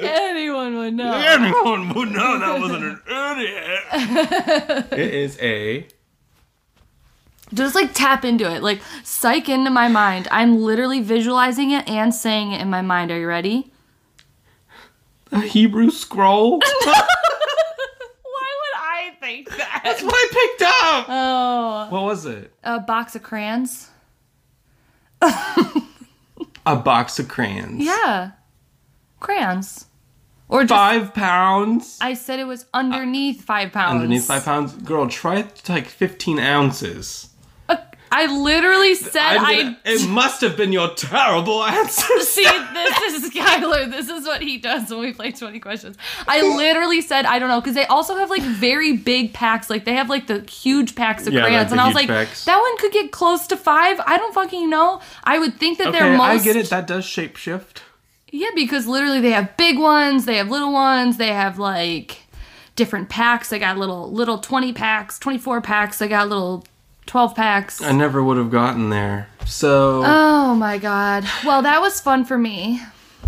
Anyone 0.03 0.77
would 0.77 0.95
know. 0.95 1.13
Anyone 1.15 1.95
would 1.95 2.11
know 2.11 2.39
that 2.39 2.61
wasn't 2.61 2.85
an 2.85 3.01
idiot. 3.39 4.93
it 4.93 5.15
is 5.15 5.39
a. 5.41 5.87
Just 7.53 7.75
like 7.75 7.93
tap 7.95 8.25
into 8.25 8.49
it. 8.51 8.63
Like 8.63 8.81
psych 9.03 9.49
into 9.49 9.71
my 9.71 9.89
mind. 9.89 10.29
I'm 10.31 10.61
literally 10.63 11.01
visualizing 11.01 11.71
it 11.73 11.89
and 11.89 12.15
saying 12.15 12.53
it 12.53 12.61
in 12.61 12.71
my 12.71 12.83
mind. 12.83 13.11
Are 13.11 13.19
you 13.19 13.27
ready? 13.27 13.73
A 15.33 15.41
Hebrew 15.41 15.91
scroll. 15.91 16.59
Why 16.85 16.95
would 18.25 18.77
I 18.77 19.13
think 19.21 19.49
that? 19.51 19.81
That's 19.85 20.03
what 20.03 20.13
I 20.15 20.29
picked 20.31 20.63
up. 20.63 21.07
Oh, 21.09 21.87
What 21.91 22.03
was 22.05 22.27
it? 22.27 22.53
a 22.65 22.79
box 22.81 23.15
of 23.17 23.23
crayons. 23.23 23.89
A 26.67 26.77
box 26.77 27.19
of 27.19 27.29
crayons. 27.29 27.83
Yeah, 27.83 28.33
crayons. 29.19 29.87
Or 30.51 30.63
just 30.63 30.71
Five 30.71 31.15
pounds. 31.15 31.97
I 32.01 32.15
said 32.15 32.41
it 32.41 32.45
was 32.45 32.67
underneath 32.75 33.43
five 33.43 33.73
pounds. 33.73 33.95
Underneath 34.03 34.27
five 34.27 34.45
pounds. 34.45 34.73
Girl, 34.75 35.09
try 35.09 35.47
like 35.69 35.87
15 35.87 36.39
ounces. 36.41 37.29
Uh, 37.69 37.77
I 38.11 38.27
literally 38.27 38.97
said 38.97 39.37
I'm 39.37 39.45
I. 39.45 39.77
it 39.85 40.09
must 40.09 40.41
have 40.41 40.57
been 40.57 40.73
your 40.73 40.93
terrible 40.95 41.63
answer. 41.65 42.19
See, 42.23 42.43
this 42.43 43.23
is 43.23 43.31
Skylar. 43.31 43.89
This 43.89 44.09
is 44.09 44.27
what 44.27 44.43
he 44.43 44.59
does 44.59 44.91
when 44.91 44.99
we 44.99 45.13
play 45.13 45.31
20 45.31 45.61
questions. 45.61 45.97
I 46.27 46.43
literally 46.43 47.01
said, 47.01 47.27
I 47.27 47.39
don't 47.39 47.49
know, 47.49 47.61
because 47.61 47.77
they 47.77 47.87
also 47.87 48.17
have 48.17 48.29
like 48.29 48.43
very 48.43 48.97
big 48.97 49.33
packs. 49.33 49.71
Like 49.71 49.85
they 49.85 49.95
have 49.95 50.09
like 50.09 50.27
the 50.27 50.41
huge 50.41 50.97
packs 50.97 51.29
of 51.29 51.33
Yeah, 51.33 51.43
crayons. 51.45 51.71
and 51.71 51.81
I 51.81 51.87
was 51.87 51.95
like, 51.95 52.09
packs. 52.09 52.45
that 52.47 52.59
one 52.59 52.77
could 52.79 52.91
get 52.93 53.13
close 53.13 53.47
to 53.47 53.57
five. 53.57 54.01
I 54.05 54.17
don't 54.17 54.35
fucking 54.35 54.69
know. 54.69 55.01
I 55.23 55.39
would 55.39 55.55
think 55.61 55.79
that 55.79 55.93
they're 55.93 56.07
Okay, 56.09 56.17
most. 56.17 56.27
I 56.27 56.43
get 56.43 56.57
it. 56.57 56.71
That 56.71 56.89
does 56.89 57.05
shapeshift. 57.05 57.83
Yeah, 58.33 58.51
because 58.55 58.87
literally 58.87 59.21
they 59.21 59.33
have 59.33 59.57
big 59.57 59.79
ones, 59.79 60.25
they 60.25 60.37
have 60.37 60.49
little 60.51 60.73
ones, 60.73 61.17
they 61.17 61.29
have 61.29 61.59
like 61.59 62.19
different 62.77 63.09
packs. 63.09 63.49
They 63.51 63.59
got 63.59 63.77
little 63.79 64.11
little 64.11 64.39
20 64.39 64.73
packs, 64.73 65.19
24 65.19 65.61
packs, 65.61 65.99
they 65.99 66.09
got 66.09 66.29
little 66.29 66.65
12 67.07 67.35
packs. 67.35 67.83
I 67.83 67.93
never 67.93 68.23
would 68.23 68.37
have 68.37 68.51
gotten 68.51 68.91
there. 68.91 69.29
So 69.47 70.03
Oh 70.05 70.55
my 70.55 70.79
god. 70.79 71.25
Well, 71.45 71.63
that 71.63 71.81
was 71.81 72.01
fun 72.01 72.25
for 72.25 72.39
me. 72.39 72.81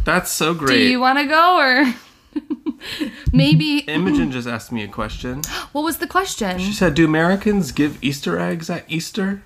that's 0.05 0.31
so 0.31 0.55
great. 0.55 0.77
Do 0.77 0.83
you 0.85 1.01
want 1.01 1.19
to 1.19 1.27
go 1.27 1.59
or 1.59 1.95
maybe 3.33 3.79
Imogen 3.81 4.31
just 4.31 4.49
asked 4.49 4.73
me 4.73 4.83
a 4.85 4.89
question. 4.89 5.43
what 5.73 5.83
was 5.83 5.99
the 5.99 6.07
question? 6.07 6.59
She 6.59 6.73
said, 6.73 6.95
"Do 6.95 7.05
Americans 7.05 7.73
give 7.73 8.03
Easter 8.03 8.39
eggs 8.39 8.71
at 8.71 8.85
Easter? 8.89 9.43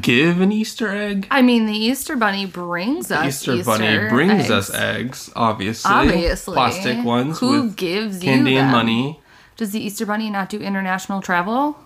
Give 0.00 0.40
an 0.40 0.52
Easter 0.52 0.88
egg? 0.88 1.26
I 1.30 1.42
mean, 1.42 1.66
the 1.66 1.76
Easter 1.76 2.16
bunny 2.16 2.46
brings 2.46 3.10
us 3.10 3.46
Easter, 3.46 3.62
bunny 3.64 4.08
brings 4.08 4.50
us 4.50 4.72
eggs, 4.72 5.30
obviously. 5.36 5.90
Obviously. 5.90 6.54
plastic 6.54 7.04
ones 7.04 7.38
Who 7.40 7.70
gives 7.70 8.22
you 8.22 8.30
candy 8.30 8.56
and 8.56 8.66
them? 8.68 8.72
money. 8.72 9.20
Does 9.56 9.72
the 9.72 9.80
Easter 9.80 10.06
bunny 10.06 10.30
not 10.30 10.48
do 10.48 10.58
international 10.60 11.20
travel? 11.20 11.78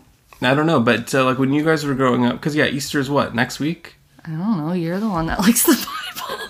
I 0.43 0.55
don't 0.55 0.67
know, 0.67 0.81
but 0.81 1.15
uh, 1.15 1.25
like 1.25 1.39
when 1.39 1.53
you 1.53 1.65
guys 1.65 1.85
were 1.85 1.95
growing 1.95 2.27
up, 2.27 2.35
because 2.35 2.55
yeah, 2.55 2.67
Easter 2.67 3.01
is 3.01 3.09
what 3.09 3.35
next 3.35 3.59
week? 3.59 3.95
I 4.25 4.31
don't 4.31 4.59
know. 4.59 4.73
You're 4.73 5.01
the 5.01 5.09
one 5.09 5.27
that 5.27 5.41
likes 5.41 5.65
the 5.65 5.75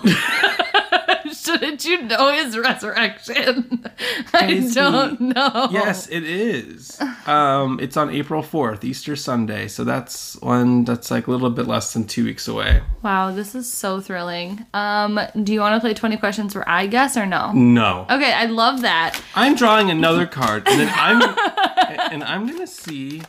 Bible. 0.05 0.17
Shouldn't 1.47 1.85
you 1.85 2.03
know 2.03 2.33
his 2.33 2.59
resurrection? 2.59 3.85
I 4.35 4.51
Is 4.51 4.75
don't 4.75 5.21
know. 5.21 5.69
Yes, 5.71 6.09
it 6.09 6.25
is. 6.25 7.01
Um, 7.27 7.79
it's 7.81 7.97
on 7.97 8.11
April 8.11 8.43
fourth, 8.43 8.85
Easter 8.85 9.15
Sunday. 9.15 9.69
So 9.69 9.85
that's 9.85 10.35
one 10.41 10.85
that's 10.85 11.11
like 11.11 11.29
a 11.29 11.31
little 11.31 11.51
bit 11.51 11.67
less 11.69 11.93
than 11.93 12.05
two 12.05 12.25
weeks 12.25 12.49
away. 12.49 12.83
Wow, 13.03 13.31
this 13.31 13.55
is 13.55 13.73
so 13.73 14.01
thrilling. 14.01 14.67
Um, 14.75 15.21
do 15.41 15.53
you 15.53 15.61
want 15.61 15.77
to 15.77 15.81
play 15.81 15.95
20 15.95 16.17
questions 16.17 16.55
where 16.55 16.69
I 16.69 16.87
guess 16.87 17.17
or 17.17 17.27
no? 17.27 17.53
No, 17.53 18.07
Okay, 18.11 18.33
I 18.33 18.47
love 18.47 18.83
that. 18.83 19.21
I'm 19.37 19.55
drawing 19.55 19.91
another 19.91 20.27
card, 20.27 20.67
and 20.67 20.81
then 20.81 20.93
I'm 20.93 21.23
and 22.13 22.25
I'm 22.25 22.47
gonna 22.47 22.67
see 22.67 23.23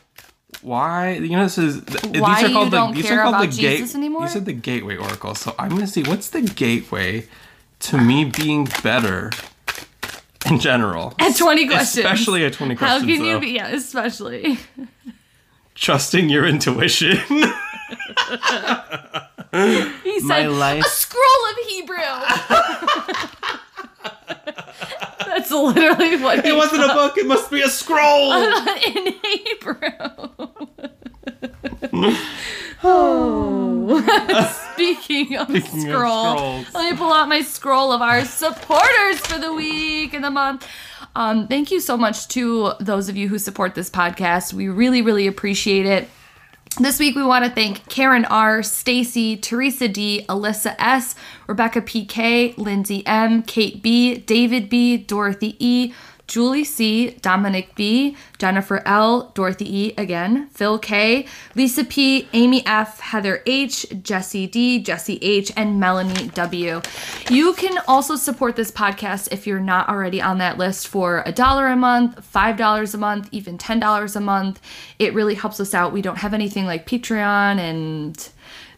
why 0.62 1.12
you 1.14 1.30
know 1.30 1.44
this 1.44 1.58
is 1.60 1.82
Why 2.04 2.42
these 2.42 2.50
are 2.50 2.54
called 2.54 2.74
you 2.74 2.80
the 2.80 2.92
these 2.94 3.12
are 3.12 3.22
called 3.22 3.52
the 3.52 3.56
gate. 3.56 3.80
You 3.80 4.28
said 4.28 4.46
the 4.46 4.54
gateway 4.54 4.98
oracle, 4.98 5.36
so 5.36 5.54
I'm 5.60 5.70
gonna 5.70 5.86
see 5.86 6.04
what's 6.04 6.30
the 6.30 6.42
gateway 6.42 7.28
to 7.80 7.98
me 7.98 8.26
being 8.26 8.68
better 8.84 9.32
in 10.46 10.60
general. 10.60 11.14
At 11.20 11.36
20 11.36 11.68
questions. 11.68 11.98
especially 12.06 12.46
at 12.46 12.54
20 12.54 12.76
questions. 12.76 12.80
How 12.80 12.98
questions. 13.06 13.18
can 13.18 13.26
you 13.26 13.34
though. 13.34 13.40
be? 13.40 13.48
Yeah, 13.52 13.68
especially. 13.70 14.58
trusting 15.76 16.30
your 16.30 16.46
intuition? 16.48 17.18
He 19.50 20.20
My 20.22 20.42
said 20.44 20.52
life- 20.52 20.86
a 20.86 20.90
scroll 20.90 21.24
of 21.50 21.58
Hebrew. 21.70 21.96
That's 25.26 25.50
literally 25.52 26.18
what 26.22 26.44
he 26.44 26.50
it 26.52 26.56
wasn't 26.56 26.84
a 26.84 26.88
book. 26.94 27.18
It 27.18 27.26
must 27.28 27.50
be 27.50 27.62
a 27.62 27.70
scroll. 27.70 28.34
in 28.86 29.14
Hebrew. 29.24 29.92
oh. 32.84 34.02
Speaking 34.74 35.38
of 35.38 35.48
Speaking 35.50 35.82
scroll, 35.82 36.38
scrolls. 36.38 36.74
let 36.74 36.92
me 36.92 36.98
pull 36.98 37.12
out 37.12 37.28
my 37.28 37.42
scroll 37.42 37.92
of 37.92 38.02
our 38.02 38.24
supporters 38.26 39.20
for 39.22 39.40
the 39.40 39.54
week 39.54 40.14
and 40.14 40.24
the 40.24 40.30
month. 40.30 40.68
Um, 41.16 41.48
thank 41.48 41.72
you 41.72 41.80
so 41.80 41.98
much 41.98 42.28
to 42.30 42.74
those 42.80 43.10
of 43.10 43.18
you 43.18 43.28
who 43.28 43.40
support 43.40 43.74
this 43.74 43.90
podcast. 43.90 44.54
We 44.54 44.68
really, 44.70 45.02
really 45.02 45.26
appreciate 45.26 45.86
it. 45.86 46.08
This 46.80 47.00
week, 47.00 47.16
we 47.16 47.24
want 47.24 47.44
to 47.44 47.50
thank 47.50 47.90
Karen 47.90 48.24
R., 48.26 48.62
Stacy, 48.62 49.36
Teresa 49.36 49.88
D., 49.88 50.26
Alyssa 50.30 50.76
S., 50.78 51.16
Rebecca 51.48 51.82
PK, 51.82 52.56
Lindsay 52.56 53.06
M., 53.08 53.42
Kate 53.42 53.82
B., 53.82 54.18
David 54.20 54.70
B., 54.70 54.96
Dorothy 54.96 55.56
E., 55.58 55.92
Julie 56.28 56.66
C., 56.66 57.12
Dominic 57.22 57.74
B., 57.76 58.18
Jennifer 58.38 58.82
L., 58.86 59.32
Dorothy 59.34 59.78
E. 59.78 59.94
again, 59.98 60.48
Phil 60.50 60.78
K., 60.78 61.26
Lisa 61.56 61.86
P., 61.86 62.28
Amy 62.34 62.66
F., 62.66 63.00
Heather 63.00 63.42
H., 63.46 63.86
Jesse 64.04 64.46
D., 64.46 64.80
Jesse 64.84 65.20
H., 65.22 65.52
and 65.56 65.80
Melanie 65.80 66.28
W. 66.30 66.82
You 67.30 67.54
can 67.54 67.82
also 67.88 68.16
support 68.16 68.58
this 68.58 68.72
podcast 68.72 69.30
if 69.32 69.48
you're 69.48 69.60
not 69.60 69.88
already 69.88 70.22
on 70.22 70.38
that 70.40 70.58
list 70.58 70.88
for 70.90 71.24
a 71.26 71.32
dollar 71.32 71.68
a 71.68 71.76
month, 71.76 72.24
five 72.26 72.58
dollars 72.58 72.94
a 72.94 72.98
month, 72.98 73.30
even 73.32 73.58
ten 73.58 73.80
dollars 73.80 74.16
a 74.16 74.22
month. 74.22 74.60
It 75.00 75.14
really 75.14 75.36
helps 75.36 75.60
us 75.60 75.74
out. 75.74 75.94
We 75.94 76.02
don't 76.02 76.18
have 76.18 76.34
anything 76.34 76.66
like 76.66 76.86
Patreon 76.86 77.58
and 77.58 78.30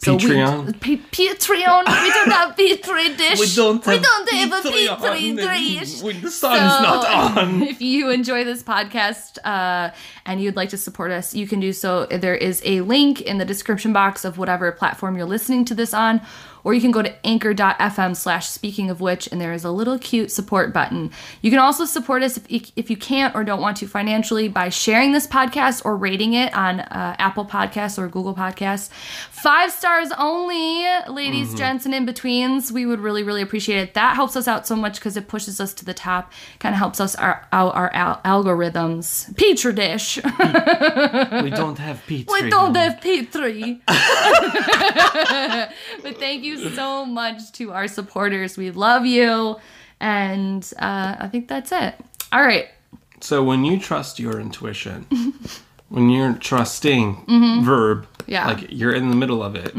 so 0.01 0.17
Patreon? 0.17 0.65
We, 0.65 0.95
pa- 0.97 1.03
Patreon. 1.11 1.83
We 2.03 2.09
don't 2.09 2.31
have 2.31 2.55
Patreon 2.57 3.17
dish. 3.17 3.39
We 3.39 3.53
don't 3.55 3.83
have 3.83 3.95
we 3.97 4.01
don't 4.01 4.29
have 4.29 4.45
a 4.55 4.57
Patreon 4.57 5.79
dish. 5.79 6.01
when 6.01 6.21
the 6.21 6.31
sun's 6.31 6.59
not 6.61 7.37
on. 7.37 7.61
If 7.69 7.81
you 7.81 8.09
enjoy 8.09 8.43
this 8.45 8.63
podcast 8.63 9.37
uh, 9.43 9.91
and 10.25 10.41
you'd 10.41 10.55
like 10.55 10.69
to 10.69 10.77
support 10.77 11.11
us, 11.11 11.35
you 11.35 11.47
can 11.47 11.59
do 11.59 11.73
so. 11.73 12.05
There 12.05 12.35
is 12.35 12.61
a 12.65 12.81
link 12.81 13.21
in 13.21 13.37
the 13.39 13.45
description 13.45 13.91
box 13.93 14.23
of 14.25 14.37
whatever 14.37 14.71
platform 14.71 15.17
you're 15.17 15.25
listening 15.25 15.65
to 15.65 15.75
this 15.75 15.93
on, 15.93 16.21
or 16.63 16.73
you 16.73 16.81
can 16.81 16.91
go 16.91 17.01
to 17.01 17.13
anchor.fm 17.25 18.15
slash 18.15 18.47
speaking 18.47 18.89
of 18.89 18.99
which, 19.01 19.27
and 19.31 19.39
there 19.39 19.53
is 19.53 19.63
a 19.63 19.71
little 19.71 19.97
cute 19.99 20.31
support 20.31 20.73
button. 20.73 21.11
You 21.41 21.49
can 21.51 21.59
also 21.59 21.85
support 21.85 22.21
us 22.23 22.37
if, 22.49 22.71
if 22.75 22.89
you 22.89 22.97
can't 22.97 23.33
or 23.35 23.43
don't 23.43 23.61
want 23.61 23.77
to 23.77 23.87
financially 23.87 24.47
by 24.49 24.69
sharing 24.69 25.11
this 25.13 25.25
podcast 25.27 25.83
or 25.85 25.95
rating 25.97 26.33
it 26.33 26.53
on 26.53 26.79
uh, 26.81 27.15
Apple 27.17 27.45
Podcasts 27.45 27.97
or 27.97 28.07
Google 28.07 28.35
Podcasts. 28.35 28.89
Five 29.29 29.71
stars 29.89 30.11
only, 30.19 30.85
ladies, 31.11 31.55
gents, 31.55 31.83
and 31.85 31.95
in 31.95 32.05
betweens. 32.05 32.71
We 32.71 32.85
would 32.85 32.99
really, 32.99 33.23
really 33.23 33.41
appreciate 33.41 33.79
it. 33.79 33.93
That 33.95 34.15
helps 34.15 34.35
us 34.35 34.47
out 34.47 34.67
so 34.67 34.75
much 34.75 34.95
because 34.99 35.17
it 35.17 35.27
pushes 35.27 35.59
us 35.59 35.73
to 35.75 35.85
the 35.85 35.95
top, 35.95 36.31
kind 36.59 36.75
of 36.75 36.79
helps 36.79 36.99
us 36.99 37.15
our, 37.15 37.47
out 37.51 37.73
our 37.73 37.91
al- 37.93 38.21
algorithms. 38.23 39.35
Petri 39.35 39.73
dish. 39.73 40.17
we 41.43 41.49
don't 41.49 41.79
have 41.79 42.05
pizza. 42.05 42.31
We 42.31 42.49
don't 42.51 42.75
have 42.75 43.01
Petri. 43.01 43.81
but 43.87 43.97
thank 46.19 46.43
you 46.43 46.69
so 46.69 47.03
much 47.05 47.51
to 47.53 47.71
our 47.71 47.87
supporters. 47.87 48.57
We 48.57 48.69
love 48.69 49.07
you. 49.07 49.55
And 49.99 50.71
uh, 50.77 51.15
I 51.19 51.27
think 51.29 51.47
that's 51.47 51.71
it. 51.71 51.95
All 52.31 52.43
right. 52.43 52.67
So 53.21 53.43
when 53.43 53.65
you 53.65 53.79
trust 53.79 54.19
your 54.19 54.39
intuition, 54.39 55.07
when 55.89 56.11
you're 56.11 56.33
trusting 56.33 57.25
verb, 57.63 58.03
Mm-hmm. 58.03 58.18
Yeah. 58.29 58.47
Mm-hmm. 58.47 58.61
like 58.61 58.71
you're 58.71 58.93
in 58.93 59.09
the 59.09 59.15
middle 59.15 59.41
of 59.43 59.55
it. 59.55 59.73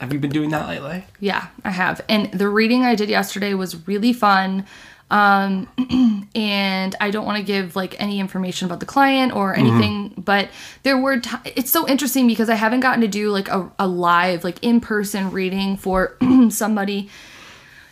Have 0.00 0.12
you 0.12 0.18
been 0.18 0.30
doing 0.30 0.50
that 0.50 0.68
lately? 0.68 1.04
Yeah, 1.20 1.46
I 1.64 1.70
have. 1.70 2.00
And 2.08 2.30
the 2.32 2.48
reading 2.48 2.82
I 2.84 2.94
did 2.94 3.08
yesterday 3.08 3.54
was 3.54 3.86
really 3.86 4.12
fun. 4.12 4.66
Um, 5.10 5.68
and 6.34 6.94
I 7.00 7.10
don't 7.10 7.24
want 7.24 7.38
to 7.38 7.44
give 7.44 7.76
like 7.76 7.94
any 8.00 8.18
information 8.18 8.66
about 8.66 8.80
the 8.80 8.86
client 8.86 9.32
or 9.34 9.54
anything, 9.54 10.12
but 10.18 10.48
there 10.82 10.98
were, 10.98 11.20
t- 11.20 11.30
it's 11.54 11.70
so 11.70 11.86
interesting 11.88 12.26
because 12.26 12.50
I 12.50 12.56
haven't 12.56 12.80
gotten 12.80 13.00
to 13.02 13.08
do 13.08 13.30
like 13.30 13.48
a, 13.48 13.70
a 13.78 13.86
live, 13.86 14.44
like 14.44 14.58
in 14.62 14.80
person 14.80 15.30
reading 15.30 15.76
for 15.76 16.16
somebody 16.50 17.08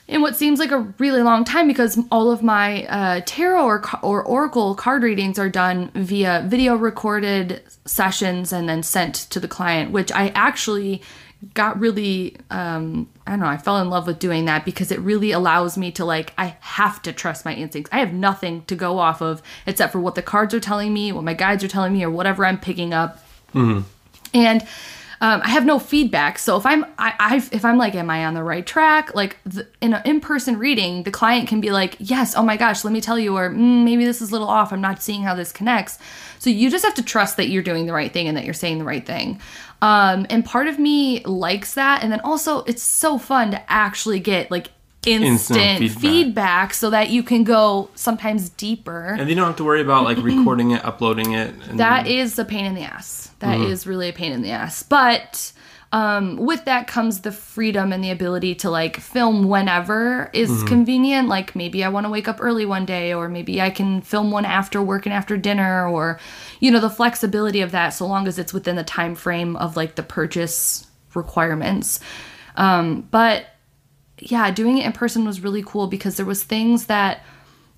in 0.07 0.21
what 0.21 0.37
seems 0.37 0.59
like 0.59 0.71
a 0.71 0.81
really 0.99 1.23
long 1.23 1.45
time 1.45 1.67
because 1.67 1.99
all 2.11 2.31
of 2.31 2.43
my 2.43 2.85
uh, 2.87 3.21
tarot 3.25 3.65
or, 3.65 3.83
or 4.03 4.23
oracle 4.23 4.75
card 4.75 5.03
readings 5.03 5.39
are 5.39 5.49
done 5.49 5.91
via 5.95 6.45
video 6.47 6.77
recorded 6.77 7.63
sessions 7.85 8.53
and 8.53 8.69
then 8.69 8.83
sent 8.83 9.15
to 9.15 9.41
the 9.41 9.49
client 9.49 9.91
which 9.91 10.13
i 10.13 10.29
actually 10.31 11.03
got 11.53 11.79
really 11.79 12.37
um, 12.51 13.09
i 13.27 13.31
don't 13.31 13.41
know 13.41 13.47
i 13.47 13.57
fell 13.57 13.79
in 13.79 13.91
love 13.91 14.07
with 14.07 14.19
doing 14.19 14.45
that 14.47 14.65
because 14.65 14.91
it 14.91 14.99
really 15.01 15.31
allows 15.31 15.77
me 15.77 15.91
to 15.91 16.05
like 16.05 16.33
i 16.39 16.57
have 16.61 17.01
to 17.03 17.13
trust 17.13 17.45
my 17.45 17.55
instincts. 17.55 17.91
I 17.93 17.99
have 17.99 18.13
nothing 18.13 18.65
to 18.67 18.75
go 18.75 18.99
off 18.99 19.21
of 19.21 19.43
except 19.67 19.93
for 19.93 20.01
what 20.01 20.15
the 20.15 20.23
cards 20.23 20.55
are 20.55 20.61
telling 20.61 20.93
me 20.93 21.13
what 21.13 21.25
my 21.25 21.35
guides 21.35 21.63
are 21.65 21.69
telling 21.69 21.93
me 21.93 22.05
or 22.05 22.11
whatever 22.11 22.45
i'm 22.45 22.59
picking 22.59 22.93
up. 22.93 23.25
And 24.33 24.67
um, 25.25 25.41
I 25.43 25.49
have 25.49 25.65
no 25.65 25.79
feedback. 25.79 26.39
So 26.39 26.59
if 26.59 26.67
I'm, 26.67 26.85
I, 26.99 27.15
I, 27.19 27.37
if 27.51 27.65
I'm 27.65 27.79
like, 27.79 27.95
am 27.95 28.11
I 28.11 28.27
on 28.27 28.35
the 28.35 28.43
right 28.43 28.67
track? 28.67 29.15
Like 29.15 29.39
the, 29.45 29.67
in 29.81 29.95
an 29.95 30.03
in-person 30.05 30.59
reading, 30.59 31.05
the 31.05 31.11
client 31.11 31.49
can 31.49 31.63
be 31.63 31.71
like, 31.71 31.97
yes, 31.99 32.35
oh 32.37 32.43
my 32.43 32.59
gosh, 32.59 32.85
let 32.85 32.93
me 32.93 33.01
tell 33.01 33.19
you, 33.19 33.35
or 33.35 33.49
mm, 33.49 33.85
maybe 33.85 34.05
this 34.05 34.21
is 34.21 34.29
a 34.29 34.33
little 34.33 34.49
off. 34.49 34.71
I'm 34.71 34.83
not 34.83 35.03
seeing 35.03 35.23
how 35.23 35.35
this 35.35 35.51
connects. 35.51 35.99
So 36.41 36.51
you 36.51 36.71
just 36.71 36.85
have 36.85 36.93
to 36.97 37.03
trust 37.03 37.39
that 37.39 37.49
you're 37.49 37.63
doing 37.63 37.87
the 37.87 37.95
right 37.95 38.13
thing 38.13 38.29
and 38.29 38.37
that 38.37 38.45
you're 38.45 38.53
saying 38.53 38.77
the 38.77 38.85
right 38.85 39.07
thing. 39.07 39.41
Um, 39.81 40.27
and 40.29 40.45
part 40.45 40.67
of 40.67 40.79
me 40.79 41.25
likes 41.25 41.73
that. 41.73 42.03
And 42.03 42.13
then 42.13 42.21
also, 42.21 42.59
it's 42.65 42.83
so 42.83 43.17
fun 43.17 43.51
to 43.53 43.73
actually 43.73 44.21
get 44.21 44.51
like 44.51 44.73
instant, 45.07 45.79
feedback. 45.79 46.01
feedback. 46.01 46.75
so 46.75 46.91
that 46.91 47.11
you 47.11 47.23
can 47.23 47.45
go 47.45 47.91
sometimes 47.95 48.49
deeper. 48.51 49.17
And 49.19 49.29
you 49.29 49.35
don't 49.35 49.47
have 49.47 49.57
to 49.57 49.65
worry 49.65 49.81
about 49.81 50.05
like 50.05 50.19
recording 50.19 50.73
it, 50.73 50.85
uploading 50.85 51.33
it. 51.33 51.55
And 51.69 51.79
That 51.79 52.07
is 52.07 52.39
a 52.39 52.45
pain 52.45 52.65
in 52.65 52.75
the 52.75 52.83
ass. 52.83 53.31
That 53.41 53.61
is 53.61 53.87
really 53.87 54.09
a 54.09 54.13
pain 54.13 54.33
in 54.33 54.41
the 54.41 54.51
ass. 54.51 54.83
But 54.83 55.53
um, 55.95 56.39
with 56.39 56.65
that 56.65 56.89
comes 56.89 57.21
the 57.21 57.31
freedom 57.31 57.93
and 57.93 58.03
the 58.03 58.11
ability 58.11 58.57
to 58.57 58.71
like 58.71 58.97
film 58.97 59.49
whenever 59.49 60.29
is 60.33 60.65
convenient. 60.65 61.29
Like 61.29 61.55
maybe 61.55 61.85
I 61.85 61.89
want 61.89 62.05
to 62.05 62.11
wake 62.11 62.27
up 62.27 62.39
early 62.41 62.67
one 62.67 62.85
day, 62.85 63.15
or 63.15 63.29
maybe 63.29 63.61
I 63.61 63.71
can 63.71 64.01
film 64.01 64.33
one 64.33 64.45
after 64.45 64.83
work 64.83 65.07
and 65.07 65.13
after 65.13 65.37
dinner, 65.37 65.87
or 65.87 66.19
you 66.59 66.73
know 66.73 66.81
the 66.81 66.91
flexibility 66.91 67.61
of 67.61 67.71
that, 67.71 67.91
so 67.91 68.09
long 68.09 68.27
as 68.27 68.41
it's 68.41 68.53
within 68.53 68.75
the 68.75 68.83
time 68.83 69.15
frame 69.15 69.55
of 69.55 69.77
like 69.77 69.95
the 69.95 70.03
purchase 70.03 70.89
requirements. 71.15 72.01
Um, 72.57 73.03
but 73.13 73.47
yeah, 74.25 74.51
doing 74.51 74.79
it 74.79 74.87
in 74.87 74.93
person 74.93 75.25
was 75.25 75.43
really 75.43 75.63
cool 75.65 75.87
because 75.87 76.17
there 76.17 76.27
was 76.27 76.43
things 76.43 76.87
that 76.87 77.23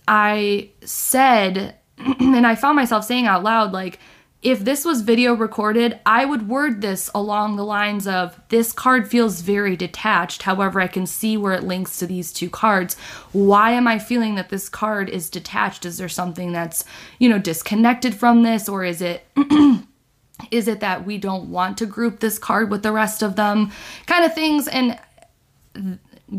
I 0.07 0.70
said 0.84 1.76
and 1.99 2.47
I 2.47 2.55
found 2.55 2.76
myself 2.76 3.05
saying 3.05 3.26
out 3.26 3.42
loud 3.42 3.72
like 3.72 3.99
if 4.42 4.61
this 4.61 4.84
was 4.84 5.01
video 5.01 5.34
recorded, 5.34 5.99
I 6.07 6.24
would 6.24 6.49
word 6.49 6.80
this 6.80 7.11
along 7.14 7.57
the 7.57 7.64
lines 7.64 8.07
of 8.07 8.40
this 8.49 8.70
card 8.70 9.11
feels 9.11 9.40
very 9.40 9.74
detached. 9.74 10.42
However, 10.42 10.80
I 10.80 10.86
can 10.86 11.07
see 11.07 11.36
where 11.36 11.55
it 11.55 11.64
links 11.64 11.99
to 11.99 12.07
these 12.07 12.32
two 12.32 12.49
cards. 12.49 12.97
Why 13.32 13.72
am 13.72 13.88
I 13.88 13.99
feeling 13.99 14.36
that 14.36 14.51
this 14.51 14.68
card 14.68 15.09
is 15.09 15.30
detached? 15.30 15.84
Is 15.84 15.99
there 15.99 16.09
something 16.09 16.53
that's, 16.53 16.84
you 17.18 17.28
know, 17.28 17.40
disconnected 17.40 18.14
from 18.14 18.44
this 18.44 18.68
or 18.68 18.84
is 18.84 19.03
it 19.03 19.26
is 20.53 20.68
it 20.68 20.78
that 20.78 21.05
we 21.05 21.18
don't 21.18 21.51
want 21.51 21.78
to 21.78 21.86
group 21.86 22.20
this 22.20 22.38
card 22.38 22.70
with 22.70 22.84
the 22.84 22.92
rest 22.92 23.22
of 23.22 23.34
them? 23.34 23.72
Kind 24.07 24.24
of 24.24 24.32
things 24.32 24.68
and 24.68 24.97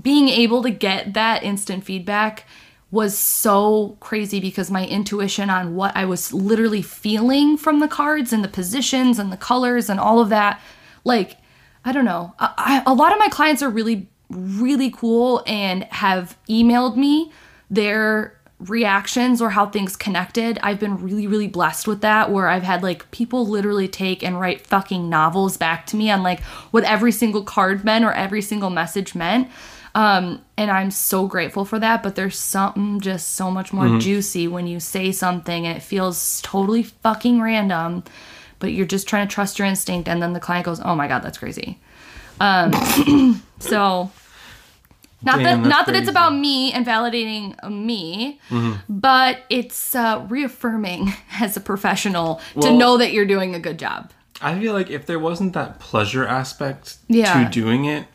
being 0.02 0.30
able 0.30 0.64
to 0.64 0.70
get 0.70 1.14
that 1.14 1.44
instant 1.44 1.84
feedback 1.84 2.46
was 2.90 3.18
so 3.18 3.98
crazy 4.00 4.40
because 4.40 4.72
my 4.72 4.86
intuition 4.86 5.50
on 5.50 5.76
what 5.76 5.96
I 5.96 6.06
was 6.06 6.34
literally 6.34 6.82
feeling 6.82 7.58
from 7.58 7.80
the 7.80 7.88
cards 7.88 8.32
and 8.32 8.44
the 8.44 8.50
positions 8.50 9.20
and 9.20 9.32
the 9.32 9.38
colors 9.38 9.90
and 9.90 10.00
all 10.00 10.20
of 10.20 10.30
that, 10.30 10.62
like, 11.04 11.38
I 11.84 11.92
don't 11.92 12.06
know. 12.06 12.34
I, 12.40 12.54
I, 12.58 12.84
a 12.86 12.94
lot 12.94 13.12
of 13.12 13.20
my 13.20 13.28
clients 13.28 13.62
are 13.62 13.70
really, 13.70 14.10
really 14.30 14.90
cool 14.90 15.44
and 15.46 15.84
have 15.86 16.38
emailed 16.50 16.96
me 16.96 17.32
their 17.70 18.38
reactions 18.60 19.42
or 19.42 19.52
how 19.52 19.68
things 19.68 19.96
connected. 19.96 20.58
I've 20.64 20.80
been 20.80 20.98
really, 20.98 21.28
really 21.28 21.48
blessed 21.48 21.88
with 21.88 22.02
that 22.02 22.32
where 22.32 22.48
I've 22.48 22.64
had 22.64 22.82
like 22.82 23.10
people 23.12 23.46
literally 23.46 23.88
take 23.88 24.24
and 24.24 24.40
write 24.40 24.66
fucking 24.66 25.10
novels 25.10 25.58
back 25.58 25.86
to 25.88 25.96
me 25.96 26.10
on 26.10 26.24
like 26.24 26.42
what 26.72 26.84
every 26.84 27.12
single 27.12 27.44
card 27.44 27.84
meant 27.84 28.04
or 28.04 28.14
every 28.14 28.42
single 28.42 28.70
message 28.70 29.14
meant. 29.14 29.50
Um, 29.98 30.42
and 30.58 30.70
I'm 30.70 30.92
so 30.92 31.26
grateful 31.26 31.66
for 31.66 31.80
that. 31.80 32.04
But 32.04 32.16
there's 32.16 32.38
something 32.38 33.00
just 33.00 33.30
so 33.36 33.50
much 33.50 33.74
more 33.74 33.98
juicy 33.98 34.48
when 34.48 34.68
you 34.68 34.80
say 34.80 35.12
something 35.12 35.66
and 35.66 35.76
it 35.76 35.82
feels 35.82 36.40
totally 36.44 36.84
fucking 36.84 37.42
random, 37.42 38.04
but 38.60 38.74
you're 38.74 38.86
just 38.86 39.08
trying 39.08 39.28
to 39.28 39.34
trust 39.34 39.58
your 39.58 39.68
instinct. 39.68 40.08
And 40.08 40.22
then 40.22 40.34
the 40.34 40.40
client 40.40 40.66
goes, 40.66 40.80
Oh 40.84 40.94
my 40.96 41.08
God, 41.08 41.24
that's 41.24 41.40
crazy. 41.40 41.80
Um, 42.40 42.72
so 43.60 44.12
not 45.24 45.40
Damn, 45.40 45.64
that 45.64 45.68
not 45.68 45.86
that 45.88 45.96
it's 45.96 46.08
about 46.10 46.32
me 46.36 46.72
and 46.72 46.86
validating 46.86 47.56
me, 47.68 48.40
Mm-hmm. 48.50 48.74
but 49.00 49.40
it's 49.50 49.96
uh, 49.96 50.24
reaffirming 50.30 51.12
as 51.42 51.58
a 51.58 51.60
professional 51.60 52.40
to 52.62 52.72
know 52.72 52.98
that 52.98 53.14
you're 53.14 53.26
doing 53.26 53.56
a 53.56 53.60
good 53.60 53.80
job. 53.80 54.12
I 54.44 54.60
feel 54.60 54.74
like 54.74 54.92
if 54.92 55.08
there 55.08 55.18
wasn't 55.18 55.54
that 55.54 55.80
pleasure 55.80 56.24
aspect 56.28 56.98
Yeah. 57.08 57.44
to 57.46 57.50
doing 57.50 57.86
it, 57.86 58.06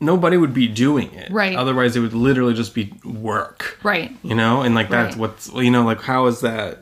nobody 0.00 0.36
would 0.36 0.54
be 0.54 0.68
doing 0.68 1.12
it. 1.14 1.30
Right. 1.30 1.56
Otherwise, 1.56 1.96
it 1.96 2.00
would 2.00 2.14
literally 2.14 2.54
just 2.54 2.74
be 2.74 2.92
work. 3.04 3.78
Right. 3.82 4.16
You 4.22 4.34
know, 4.34 4.62
and 4.62 4.74
like 4.74 4.90
that's 4.90 5.14
Right. 5.16 5.20
what's 5.20 5.52
you 5.52 5.70
know, 5.70 5.84
like 5.84 6.00
how 6.02 6.26
is 6.26 6.40
that? 6.40 6.78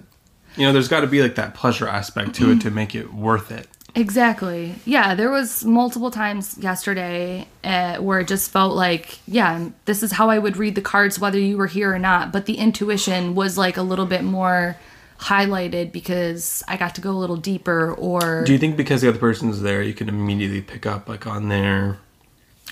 You 0.57 0.67
know, 0.67 0.73
there's 0.73 0.89
got 0.89 1.01
to 1.01 1.07
be 1.07 1.21
like 1.23 1.35
that 1.35 1.55
pleasure 1.55 1.87
aspect 1.87 2.35
to 2.37 2.51
it 2.53 2.61
to 2.63 2.71
make 2.71 2.95
it 2.95 3.13
worth 3.13 3.51
it. 3.53 3.69
Exactly. 3.95 4.75
Yeah, 4.85 5.15
there 5.15 5.31
was 5.31 5.65
multiple 5.65 6.11
times 6.11 6.57
yesterday 6.59 7.49
uh, 7.65 7.97
where 7.97 8.21
it 8.21 8.29
just 8.29 8.51
felt 8.51 8.75
like, 8.75 9.19
yeah, 9.27 9.71
this 9.87 10.03
is 10.03 10.13
how 10.13 10.29
I 10.29 10.39
would 10.39 10.59
read 10.59 10.75
the 10.75 10.83
cards 10.83 11.19
whether 11.19 11.39
you 11.39 11.57
were 11.57 11.67
here 11.67 11.95
or 11.95 11.99
not. 11.99 12.31
But 12.31 12.45
the 12.45 12.59
intuition 12.59 13.35
was 13.35 13.57
like 13.57 13.79
a 13.79 13.83
little 13.83 14.05
bit 14.05 14.23
more 14.23 14.77
highlighted 15.19 15.93
because 15.93 16.63
I 16.69 16.77
got 16.77 16.95
to 16.97 17.01
go 17.01 17.11
a 17.11 17.17
little 17.17 17.37
deeper. 17.37 17.93
Or 17.95 18.45
Do 18.45 18.53
you 18.53 18.59
think 18.59 18.77
because 18.77 19.01
the 19.01 19.09
other 19.09 19.19
person's 19.19 19.63
there, 19.63 19.83
you 19.83 19.95
can 19.95 20.09
immediately 20.11 20.61
pick 20.63 20.85
up 20.87 21.09
like 21.09 21.27
on 21.27 21.49
their 21.49 21.99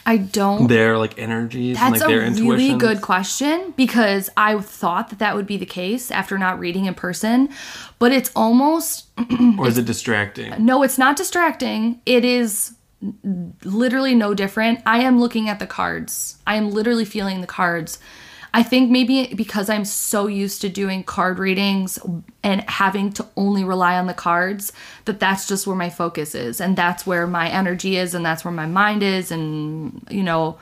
I 0.07 0.19
don't. 0.19 0.67
their 0.69 0.99
like 0.99 1.19
energies 1.19 1.77
That's 1.77 1.93
and 1.93 2.01
like 2.01 2.09
their 2.09 2.21
a 2.23 2.27
intuition? 2.27 2.49
really 2.51 2.79
good 2.79 3.01
question 3.01 3.73
because 3.77 4.29
I 4.37 4.59
thought 4.61 5.09
that 5.11 5.19
that 5.21 5.35
would 5.35 5.47
be 5.47 5.57
the 5.57 5.67
case 5.67 6.11
after 6.11 6.37
not 6.39 6.59
reading 6.59 6.85
in 6.87 6.95
person, 6.95 7.49
but 7.99 8.13
it's 8.13 8.31
almost 8.37 9.07
Or 9.59 9.67
is 9.67 9.79
it 9.79 9.87
distracting? 9.87 10.53
no, 10.65 10.83
it's 10.83 10.99
not 10.99 11.17
distracting. 11.17 12.01
It 12.05 12.25
is 12.25 12.75
literally 13.65 14.15
no 14.15 14.35
different. 14.35 14.81
I 14.87 14.99
am 15.01 15.21
looking 15.21 15.49
at 15.49 15.59
the 15.59 15.67
cards. 15.67 16.37
I 16.47 16.57
am 16.57 16.71
literally 16.71 17.05
feeling 17.05 17.41
the 17.41 17.47
cards. 17.47 17.99
I 18.55 18.63
think 18.63 18.89
maybe 18.89 19.35
because 19.35 19.69
I'm 19.69 19.85
so 19.85 20.29
used 20.29 20.61
to 20.61 20.69
doing 20.69 21.03
card 21.03 21.41
readings 21.41 21.99
and 22.45 22.61
having 22.71 23.13
to 23.15 23.27
only 23.37 23.65
rely 23.65 23.99
on 23.99 24.07
the 24.07 24.15
cards 24.15 24.73
that 25.07 25.19
that's 25.19 25.49
just 25.49 25.67
where 25.67 25.75
my 25.75 25.91
focus 25.91 26.37
is. 26.37 26.61
And 26.61 26.77
that's 26.77 27.05
where 27.05 27.27
my 27.27 27.49
energy 27.49 27.97
is 27.97 28.15
and 28.15 28.25
that's 28.25 28.45
where 28.45 28.53
my 28.53 28.67
mind 28.67 29.03
is. 29.03 29.33
And 29.33 30.07
you 30.09 30.23
know 30.23 30.57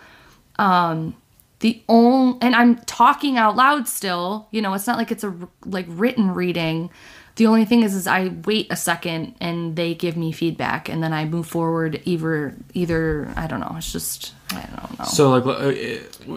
um 0.58 1.14
the 1.60 1.82
only 1.86 2.38
and 2.40 2.56
I'm 2.56 2.76
talking 2.78 3.36
out 3.36 3.56
loud 3.56 3.86
still, 3.86 4.48
you 4.50 4.62
know, 4.62 4.72
it's 4.72 4.86
not 4.86 4.96
like 4.96 5.12
it's 5.12 5.22
a 5.22 5.34
like 5.66 5.86
written 5.86 6.32
reading. 6.32 6.88
The 7.36 7.46
only 7.46 7.66
thing 7.66 7.82
is 7.82 7.94
is 7.94 8.06
I 8.06 8.28
wait 8.46 8.68
a 8.70 8.76
second 8.76 9.34
and 9.38 9.76
they 9.76 9.94
give 9.94 10.16
me 10.16 10.32
feedback. 10.32 10.88
And 10.88 11.02
then 11.02 11.12
I 11.12 11.26
move 11.26 11.46
forward 11.46 12.00
either 12.06 12.56
either 12.72 13.30
I 13.36 13.46
don't 13.46 13.60
know, 13.60 13.74
it's 13.76 13.92
just 13.92 14.32
I 14.56 14.66
don't 14.80 14.98
know. 14.98 15.04
So 15.04 15.30
like, 15.30 15.46
uh, 15.46 15.68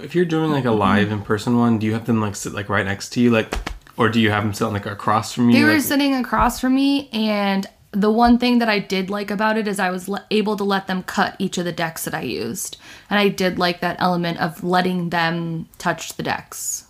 if 0.04 0.16
you're 0.16 0.26
doing 0.26 0.52
like 0.52 0.66
a 0.66 0.72
live 0.72 1.12
in 1.12 1.22
person 1.22 1.58
one, 1.58 1.78
do 1.80 1.86
you 1.86 1.94
have 1.94 2.06
them 2.06 2.22
like 2.22 2.36
sit 2.36 2.54
like 2.54 2.70
right 2.70 2.86
next 2.86 3.10
to 3.10 3.22
you, 3.22 3.30
like, 3.32 3.54
or 3.98 4.10
do 4.10 4.20
you 4.20 4.32
have 4.32 4.44
them 4.44 4.54
sit 4.54 4.66
like 4.66 4.86
across 4.86 5.34
from 5.34 5.50
you? 5.50 5.58
They 5.58 5.64
were 5.64 5.74
like- 5.74 5.82
sitting 5.82 6.16
across 6.16 6.60
from 6.60 6.76
me, 6.76 7.10
and 7.14 7.68
the 7.92 8.12
one 8.12 8.38
thing 8.38 8.60
that 8.60 8.68
I 8.68 8.80
did 8.80 9.10
like 9.10 9.32
about 9.32 9.58
it 9.58 9.68
is 9.70 9.80
I 9.80 9.90
was 9.90 10.10
le- 10.10 10.26
able 10.30 10.58
to 10.58 10.66
let 10.66 10.88
them 10.88 11.02
cut 11.04 11.36
each 11.40 11.58
of 11.58 11.64
the 11.66 11.72
decks 11.72 12.04
that 12.06 12.14
I 12.14 12.22
used, 12.22 12.78
and 13.10 13.18
I 13.20 13.30
did 13.30 13.58
like 13.58 13.80
that 13.82 13.96
element 14.00 14.40
of 14.42 14.64
letting 14.64 15.10
them 15.12 15.68
touch 15.78 16.14
the 16.18 16.24
decks. 16.24 16.86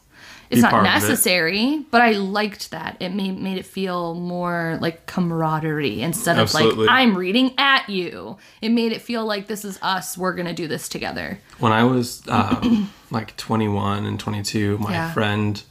It's 0.50 0.62
not 0.62 0.74
of 0.74 0.80
it. 0.82 0.84
necessary, 0.84 1.86
but 1.92 2.02
I 2.02 2.12
liked 2.12 2.72
that. 2.72 2.98
It 3.00 3.10
made 3.10 3.40
made 3.40 3.58
it 3.58 3.66
feel 3.66 4.14
more 4.16 4.78
like 4.82 5.06
camaraderie 5.06 6.02
instead 6.02 6.38
of 6.38 6.44
Absolutely. 6.44 6.86
like 6.86 6.96
I'm 6.96 7.18
reading 7.18 7.54
at 7.58 7.90
you. 7.90 8.38
It 8.62 8.70
made 8.70 8.92
it 8.92 9.02
feel 9.02 9.26
like 9.26 9.48
this 9.48 9.66
is 9.66 9.80
us. 9.82 10.18
We're 10.18 10.34
gonna 10.34 10.54
do 10.54 10.68
this 10.68 10.88
together. 10.90 11.40
when 11.60 11.72
I 11.72 11.84
was 11.84 12.22
um, 12.28 12.92
like 13.12 13.36
21 13.38 14.06
and 14.06 14.20
22, 14.20 14.78
my 14.78 14.92
Yeah. 14.92 15.14
friend, 15.14 15.62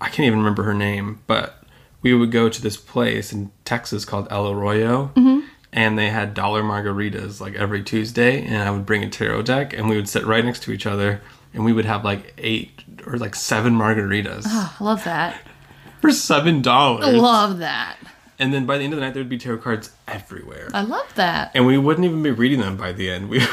I 0.00 0.06
can't 0.08 0.26
even 0.26 0.38
remember 0.38 0.62
her 0.64 0.74
name, 0.74 1.20
but 1.26 1.62
we 2.02 2.14
would 2.14 2.30
go 2.30 2.48
to 2.48 2.62
this 2.62 2.76
place 2.76 3.32
in 3.32 3.50
Texas 3.64 4.04
called 4.04 4.28
El 4.30 4.48
Arroyo, 4.50 5.10
Mm-hmm. 5.16 5.40
and 5.72 5.98
they 5.98 6.08
had 6.10 6.32
dollar 6.34 6.62
margaritas 6.62 7.40
like 7.40 7.54
every 7.54 7.82
Tuesday, 7.82 8.44
and 8.44 8.62
I 8.62 8.70
would 8.70 8.86
bring 8.86 9.02
a 9.04 9.10
tarot 9.10 9.42
deck, 9.42 9.72
and 9.72 9.88
we 9.88 9.96
would 9.96 10.08
sit 10.08 10.24
right 10.24 10.44
next 10.44 10.62
to 10.64 10.72
each 10.72 10.86
other, 10.86 11.20
and 11.56 11.64
we 11.64 11.72
would 11.72 11.84
have 11.86 12.04
like 12.04 12.32
eight 12.38 12.84
or 13.06 13.16
like 13.18 13.34
seven 13.34 13.74
margaritas 13.74 14.44
ah, 14.46 14.76
I 14.78 14.84
love 14.84 15.02
that. 15.04 15.40
for 16.00 16.12
seven 16.12 16.58
I 16.58 16.62
dollars, 16.62 17.14
love 17.16 17.58
that. 17.58 17.96
and 18.38 18.54
then 18.54 18.64
by 18.66 18.78
the 18.78 18.84
end 18.84 18.92
of 18.92 19.00
the 19.00 19.04
night 19.04 19.14
there 19.14 19.22
would 19.22 19.28
be 19.28 19.38
tarot 19.38 19.58
cards 19.58 19.90
everywhere, 20.06 20.68
I 20.72 20.82
love 20.82 21.12
that. 21.16 21.50
and 21.54 21.66
we 21.66 21.76
wouldn't 21.78 22.04
even 22.04 22.22
be 22.22 22.30
reading 22.30 22.60
them 22.60 22.76
by 22.76 22.92
the 22.92 23.10
end. 23.10 23.28
We. 23.30 23.38
we 23.40 23.44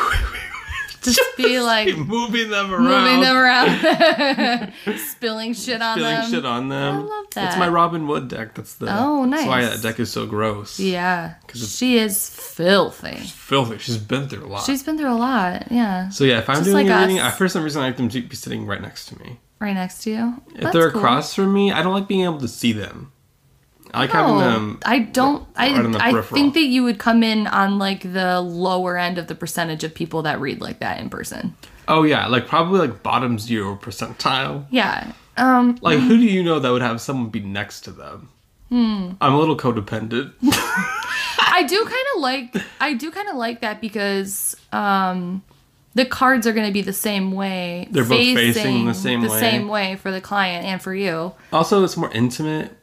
Just 1.11 1.37
be 1.37 1.59
like 1.59 1.95
moving 1.97 2.49
them 2.49 2.73
around. 2.73 2.83
moving 2.83 3.21
them 3.21 3.35
around, 3.35 4.73
spilling 4.97 5.53
shit 5.53 5.81
on 5.81 5.97
spilling 5.97 6.15
them. 6.15 6.31
shit 6.31 6.45
on 6.45 6.69
them. 6.69 6.95
I 6.95 6.99
love 6.99 7.25
That's 7.33 7.55
that. 7.55 7.59
my 7.59 7.67
Robin 7.67 8.07
Wood 8.07 8.27
deck. 8.27 8.55
That's 8.55 8.75
the. 8.75 8.87
Oh, 8.89 9.25
nice. 9.25 9.41
That's 9.41 9.47
why 9.47 9.61
that 9.65 9.81
deck 9.81 9.99
is 9.99 10.11
so 10.11 10.25
gross. 10.25 10.79
Yeah, 10.79 11.35
because 11.45 11.75
she 11.75 11.97
is 11.97 12.29
filthy. 12.29 13.15
Filthy. 13.17 13.77
She's 13.77 13.97
been 13.97 14.27
through 14.27 14.45
a 14.45 14.47
lot. 14.47 14.65
She's 14.65 14.83
been 14.83 14.97
through 14.97 15.13
a 15.13 15.15
lot. 15.15 15.71
Yeah, 15.71 16.09
so 16.09 16.23
yeah, 16.25 16.39
if 16.39 16.49
I'm 16.49 16.57
just 16.57 16.65
doing 16.65 16.87
like 16.87 16.95
a 16.95 17.01
reading. 17.07 17.21
I, 17.21 17.31
for 17.31 17.47
some 17.47 17.63
reason 17.63 17.81
I 17.81 17.85
like 17.87 17.97
them 17.97 18.09
to 18.09 18.21
be 18.21 18.35
sitting 18.35 18.65
right 18.65 18.81
next 18.81 19.05
to 19.07 19.19
me. 19.19 19.39
right 19.59 19.73
next 19.73 20.03
to 20.03 20.11
you. 20.11 20.41
If 20.55 20.73
they're 20.73 20.89
across 20.89 21.33
from 21.33 21.53
me, 21.53 21.71
I 21.71 21.81
don't 21.81 21.93
like 21.93 22.07
being 22.07 22.25
able 22.25 22.39
to 22.39 22.47
see 22.49 22.73
them. 22.73 23.12
I 23.93 23.99
like 24.01 24.09
having 24.09 24.37
them. 24.39 24.79
I 24.85 24.99
don't. 24.99 25.47
I 25.55 25.79
right 25.79 25.91
the 25.91 26.03
I 26.03 26.21
think 26.21 26.55
that 26.55 26.65
you 26.65 26.83
would 26.83 26.97
come 26.97 27.23
in 27.23 27.47
on 27.47 27.77
like 27.77 28.01
the 28.01 28.41
lower 28.41 28.97
end 28.97 29.17
of 29.17 29.27
the 29.27 29.35
percentage 29.35 29.83
of 29.83 29.93
people 29.93 30.23
that 30.23 30.39
read 30.39 30.61
like 30.61 30.79
that 30.79 30.99
in 30.99 31.09
person. 31.09 31.55
Oh 31.87 32.03
yeah, 32.03 32.27
like 32.27 32.47
probably 32.47 32.79
like 32.79 33.03
bottom 33.03 33.37
zero 33.37 33.75
percentile. 33.75 34.65
Yeah. 34.71 35.11
Um. 35.37 35.77
Like 35.81 35.99
who 35.99 36.17
do 36.17 36.23
you 36.23 36.43
know 36.43 36.59
that 36.59 36.69
would 36.69 36.81
have 36.81 37.01
someone 37.01 37.29
be 37.29 37.41
next 37.41 37.81
to 37.81 37.91
them? 37.91 38.29
Hmm. 38.69 39.11
I'm 39.21 39.33
a 39.33 39.39
little 39.39 39.57
codependent. 39.57 40.33
I 40.41 41.63
do 41.67 41.85
kind 41.85 42.05
of 42.15 42.21
like 42.21 42.55
I 42.81 42.93
do 42.95 43.11
kind 43.11 43.29
of 43.29 43.35
like 43.35 43.61
that 43.61 43.79
because 43.79 44.55
um 44.71 45.43
the 45.93 46.05
cards 46.05 46.47
are 46.47 46.53
going 46.53 46.65
to 46.65 46.73
be 46.73 46.81
the 46.81 46.93
same 46.93 47.31
way. 47.31 47.87
They're 47.91 48.03
both 48.03 48.17
facing 48.17 48.85
the 48.85 48.93
same 48.93 49.21
the 49.21 49.29
way. 49.29 49.39
same 49.39 49.67
way 49.67 49.95
for 49.97 50.11
the 50.11 50.21
client 50.21 50.65
and 50.65 50.81
for 50.81 50.93
you. 50.93 51.33
Also, 51.51 51.83
it's 51.83 51.95
more 51.95 52.11
intimate. 52.11 52.75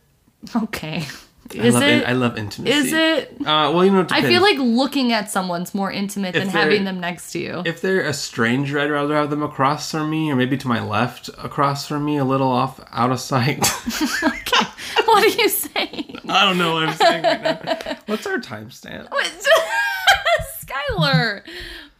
Okay. 0.57 1.07
I 1.53 1.63
Is 1.63 1.75
love 1.75 1.83
it? 1.83 2.07
I 2.07 2.13
love 2.13 2.39
intimacy. 2.39 2.73
Is 2.73 2.93
it? 2.93 3.33
Uh, 3.41 3.73
well, 3.75 3.85
you 3.85 3.91
know, 3.91 4.07
I 4.11 4.23
feel 4.23 4.41
like 4.41 4.57
looking 4.59 5.13
at 5.13 5.31
someone's 5.31 5.75
more 5.75 5.91
intimate 5.91 6.37
If 6.37 6.45
than 6.45 6.49
having 6.51 6.85
them 6.85 7.01
next 7.01 7.33
to 7.33 7.41
you. 7.41 7.63
if 7.67 7.81
they're 7.81 8.03
a 8.07 8.13
stranger, 8.13 8.79
I'd 8.79 8.91
rather 8.91 9.17
have 9.17 9.31
them 9.31 9.43
across 9.43 9.91
from 9.91 10.11
me, 10.11 10.31
or 10.31 10.37
maybe 10.37 10.57
to 10.59 10.69
my 10.69 10.81
left, 10.81 11.29
across 11.39 11.89
from 11.89 12.05
me, 12.05 12.19
a 12.19 12.25
little 12.25 12.49
off, 12.51 12.79
out 12.93 13.11
of 13.11 13.19
sight. 13.19 13.59
okay. 14.23 14.67
what 15.07 15.25
are 15.25 15.43
you 15.43 15.49
saying? 15.49 16.21
I 16.29 16.45
don't 16.45 16.59
know 16.59 16.75
what 16.75 16.89
I'm 16.89 16.95
saying 16.95 17.25
right 17.25 17.65
now. 17.65 17.99
What's 18.07 18.27
our 18.29 18.39
timestamp? 18.39 19.09
Skylar. 20.65 21.43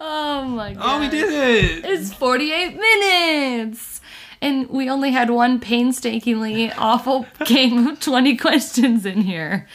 Oh 0.01 0.45
my 0.45 0.75
god. 0.75 0.83
Oh, 0.83 1.01
we 1.01 1.09
did 1.09 1.29
it! 1.29 1.85
It's 1.85 2.13
48 2.15 2.77
minutes. 2.77 4.00
And 4.43 4.71
we 4.71 4.89
only 4.89 5.11
had 5.11 5.29
one 5.31 5.61
painstakingly 5.61 6.73
awful 6.73 7.27
game 7.45 7.87
of 7.87 8.01
20 8.01 8.37
questions 8.39 9.05
in 9.05 9.21
here. 9.23 9.67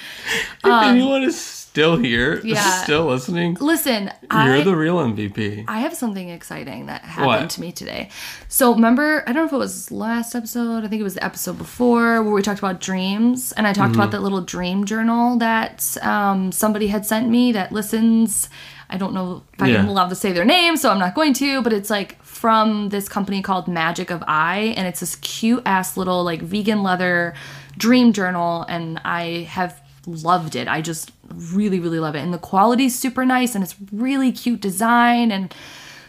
if 0.63 0.83
anyone 0.83 1.21
is 1.23 1.39
still 1.39 1.97
here, 1.97 2.39
um, 2.41 2.47
yeah. 2.47 2.83
still 2.83 3.05
listening, 3.05 3.57
Listen, 3.59 4.05
you're 4.23 4.31
I 4.31 4.63
the 4.63 4.75
real 4.75 4.97
MVP. 4.97 5.65
I 5.67 5.79
have 5.81 5.93
something 5.93 6.29
exciting 6.29 6.85
that 6.87 7.01
happened 7.01 7.27
What? 7.27 7.49
to 7.51 7.61
me 7.61 7.71
today. 7.73 8.09
So 8.47 8.73
remember, 8.73 9.23
I 9.27 9.33
don't 9.33 9.43
know 9.43 9.45
if 9.47 9.53
it 9.53 9.57
was 9.57 9.91
last 9.91 10.33
episode, 10.33 10.83
I 10.83 10.87
think 10.87 10.99
it 11.01 11.03
was 11.03 11.15
the 11.15 11.23
episode 11.23 11.57
before 11.57 12.23
where 12.23 12.33
we 12.33 12.41
talked 12.41 12.59
about 12.59 12.79
dreams 12.81 13.51
and 13.51 13.67
I 13.67 13.73
talked 13.73 13.91
Mm-hmm. 13.91 13.99
about 14.01 14.11
that 14.11 14.21
little 14.23 14.41
dream 14.41 14.85
journal 14.85 15.37
that 15.37 15.95
um, 16.01 16.51
somebody 16.51 16.87
had 16.87 17.05
sent 17.05 17.29
me 17.29 17.51
that 17.51 17.71
listens. 17.71 18.49
I 18.89 18.97
don't 18.97 19.13
know 19.13 19.43
if 19.53 19.61
I'm 19.61 19.69
Yeah. 19.69 19.89
allowed 19.89 20.09
to 20.09 20.15
say 20.15 20.31
their 20.31 20.45
name, 20.45 20.77
so 20.77 20.91
I'm 20.91 20.99
not 20.99 21.13
going 21.15 21.33
to, 21.35 21.61
but 21.61 21.73
it's 21.73 21.89
like 21.89 22.23
from 22.35 22.89
this 22.89 23.07
company 23.07 23.41
called 23.41 23.65
Magic 23.65 24.11
of 24.11 24.21
I 24.27 24.73
and 24.75 24.85
it's 24.85 24.99
this 24.99 25.15
cute 25.15 25.63
ass 25.65 25.95
little 25.95 26.21
like 26.21 26.41
vegan 26.41 26.83
leather 26.83 27.33
dream 27.77 28.11
journal 28.11 28.63
and 28.67 28.99
I 29.05 29.47
have 29.49 29.81
loved 30.05 30.57
it. 30.57 30.67
I 30.67 30.81
just 30.81 31.13
really 31.33 31.79
really 31.79 31.97
love 31.97 32.13
it. 32.13 32.19
And 32.19 32.33
the 32.33 32.37
quality's 32.37 32.93
super 32.93 33.25
nice 33.25 33.55
and 33.55 33.63
it's 33.63 33.75
really 33.89 34.33
cute 34.33 34.59
design 34.59 35.31
and 35.31 35.55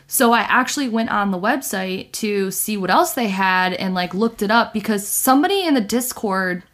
so 0.08 0.32
I 0.32 0.40
actually 0.40 0.88
went 0.88 1.10
on 1.10 1.30
the 1.30 1.38
website 1.38 2.10
to 2.12 2.50
see 2.50 2.76
what 2.76 2.90
else 2.90 3.14
they 3.14 3.28
had 3.28 3.72
and 3.74 3.94
like 3.94 4.12
looked 4.12 4.42
it 4.42 4.50
up 4.50 4.72
because 4.72 5.06
somebody 5.06 5.64
in 5.64 5.74
the 5.74 5.80
Discord 5.80 6.64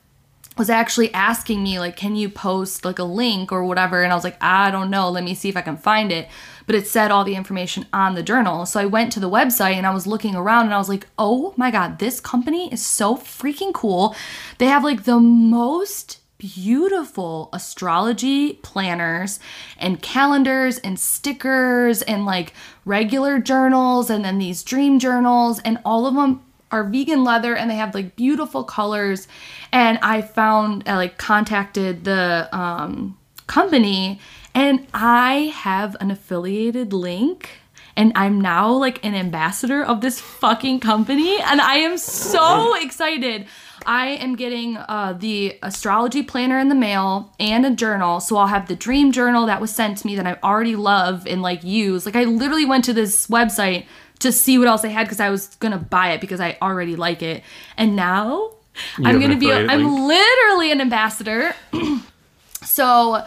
was 0.57 0.70
actually 0.70 1.12
asking 1.12 1.62
me 1.62 1.78
like 1.78 1.94
can 1.94 2.16
you 2.16 2.30
post 2.30 2.86
like 2.86 2.98
a 2.98 3.05
link 3.05 3.53
or 3.53 3.64
whatever 3.64 4.03
and 4.03 4.12
I 4.12 4.14
was 4.14 4.24
like 4.24 4.42
I 4.42 4.70
don't 4.70 4.88
know 4.88 5.11
let 5.11 5.24
me 5.24 5.34
see 5.34 5.50
if 5.50 5.59
I 5.59 5.62
can 5.62 5.76
find 5.76 6.11
it 6.11 6.28
but 6.67 6.75
it 6.75 6.87
said 6.87 7.11
all 7.11 7.25
the 7.25 7.37
information 7.37 7.87
on 7.93 8.15
the 8.15 8.23
journal. 8.23 8.67
So 8.67 8.81
I 8.81 8.87
went 8.87 9.13
to 9.13 9.21
the 9.21 9.31
website 9.31 9.75
and 9.75 9.87
I 9.87 9.95
was 9.95 10.07
looking 10.07 10.35
around 10.35 10.67
and 10.67 10.75
I 10.75 10.79
was 10.79 10.89
like 10.89 11.07
oh 11.19 11.55
my 11.57 11.71
god 11.71 11.99
this 11.99 12.21
company 12.21 12.73
is 12.73 12.85
so 12.85 13.17
freaking 13.17 13.73
cool. 13.73 14.15
They 14.59 14.67
have 14.67 14.85
like 14.85 15.05
the 15.05 15.21
most 15.21 16.19
beautiful 16.43 17.49
astrology 17.53 18.55
planners 18.65 19.39
and 19.79 20.03
calendars 20.03 20.79
and 20.79 20.99
stickers 20.99 22.03
and 22.03 22.27
like 22.27 22.53
regular 22.85 23.39
journals 23.39 24.11
and 24.11 24.25
then 24.25 24.39
these 24.39 24.65
dream 24.65 24.99
journals. 24.99 25.61
And 25.61 25.79
all 25.85 26.05
of 26.05 26.17
them 26.17 26.43
are 26.73 26.83
vegan 26.83 27.23
leather 27.23 27.55
and 27.55 27.71
they 27.71 27.77
have 27.77 27.95
like 27.95 28.17
beautiful 28.17 28.65
colors. 28.65 29.29
And 29.71 29.99
i 30.03 30.21
found 30.21 30.83
i 30.87 30.97
like 30.97 31.17
contacted 31.17 32.05
the 32.05 32.49
um, 32.51 33.17
company 33.47 34.19
and 34.55 34.86
i 34.92 35.53
have 35.55 35.96
an 36.00 36.11
affiliated 36.11 36.92
link 36.92 37.62
and 37.96 38.12
I'm 38.14 38.40
now 38.40 38.70
like 38.70 39.05
an 39.05 39.14
ambassador 39.14 39.84
of 39.84 40.00
this 40.00 40.20
fucking 40.20 40.80
company, 40.80 41.38
and 41.40 41.61
I 41.61 41.76
am 41.76 41.98
so 41.98 42.74
excited. 42.80 43.46
I 43.84 44.09
am 44.09 44.36
getting 44.36 44.76
uh, 44.76 45.16
the 45.18 45.59
astrology 45.62 46.22
planner 46.22 46.59
in 46.59 46.68
the 46.68 46.74
mail 46.74 47.32
and 47.40 47.66
a 47.66 47.70
journal. 47.70 48.20
So 48.20 48.36
I'll 48.36 48.46
have 48.46 48.68
the 48.68 48.76
dream 48.76 49.12
journal 49.12 49.46
that 49.46 49.61
was 49.61 49.74
sent 49.74 49.98
to 49.98 50.07
me 50.07 50.16
that 50.16 50.26
I 50.26 50.38
already 50.42 50.76
love 50.76 51.26
and 51.26 51.42
like 51.42 51.64
use. 51.64 52.07
Like 52.07 52.16
I 52.16 52.24
literally 52.24 52.64
went 52.64 52.84
to 52.84 52.92
this 52.92 53.26
website 53.26 53.86
to 54.20 54.30
see 54.30 54.57
what 54.59 54.68
else 54.68 54.82
they 54.82 54.90
had 54.90 55.05
because 55.05 55.20
I 55.20 55.30
was 55.30 55.48
gonna 55.57 55.78
buy 55.78 56.12
it 56.12 56.20
because 56.20 56.40
I 56.40 56.57
already 56.62 56.94
like 56.94 57.22
it. 57.22 57.42
And 57.76 57.96
now 57.96 58.53
I'm 58.98 59.20
gonna 59.20 59.36
be 59.36 59.53
I'm 59.53 60.07
literally 60.07 60.70
an 60.70 60.80
ambassador. 60.80 61.55
so 62.64 63.24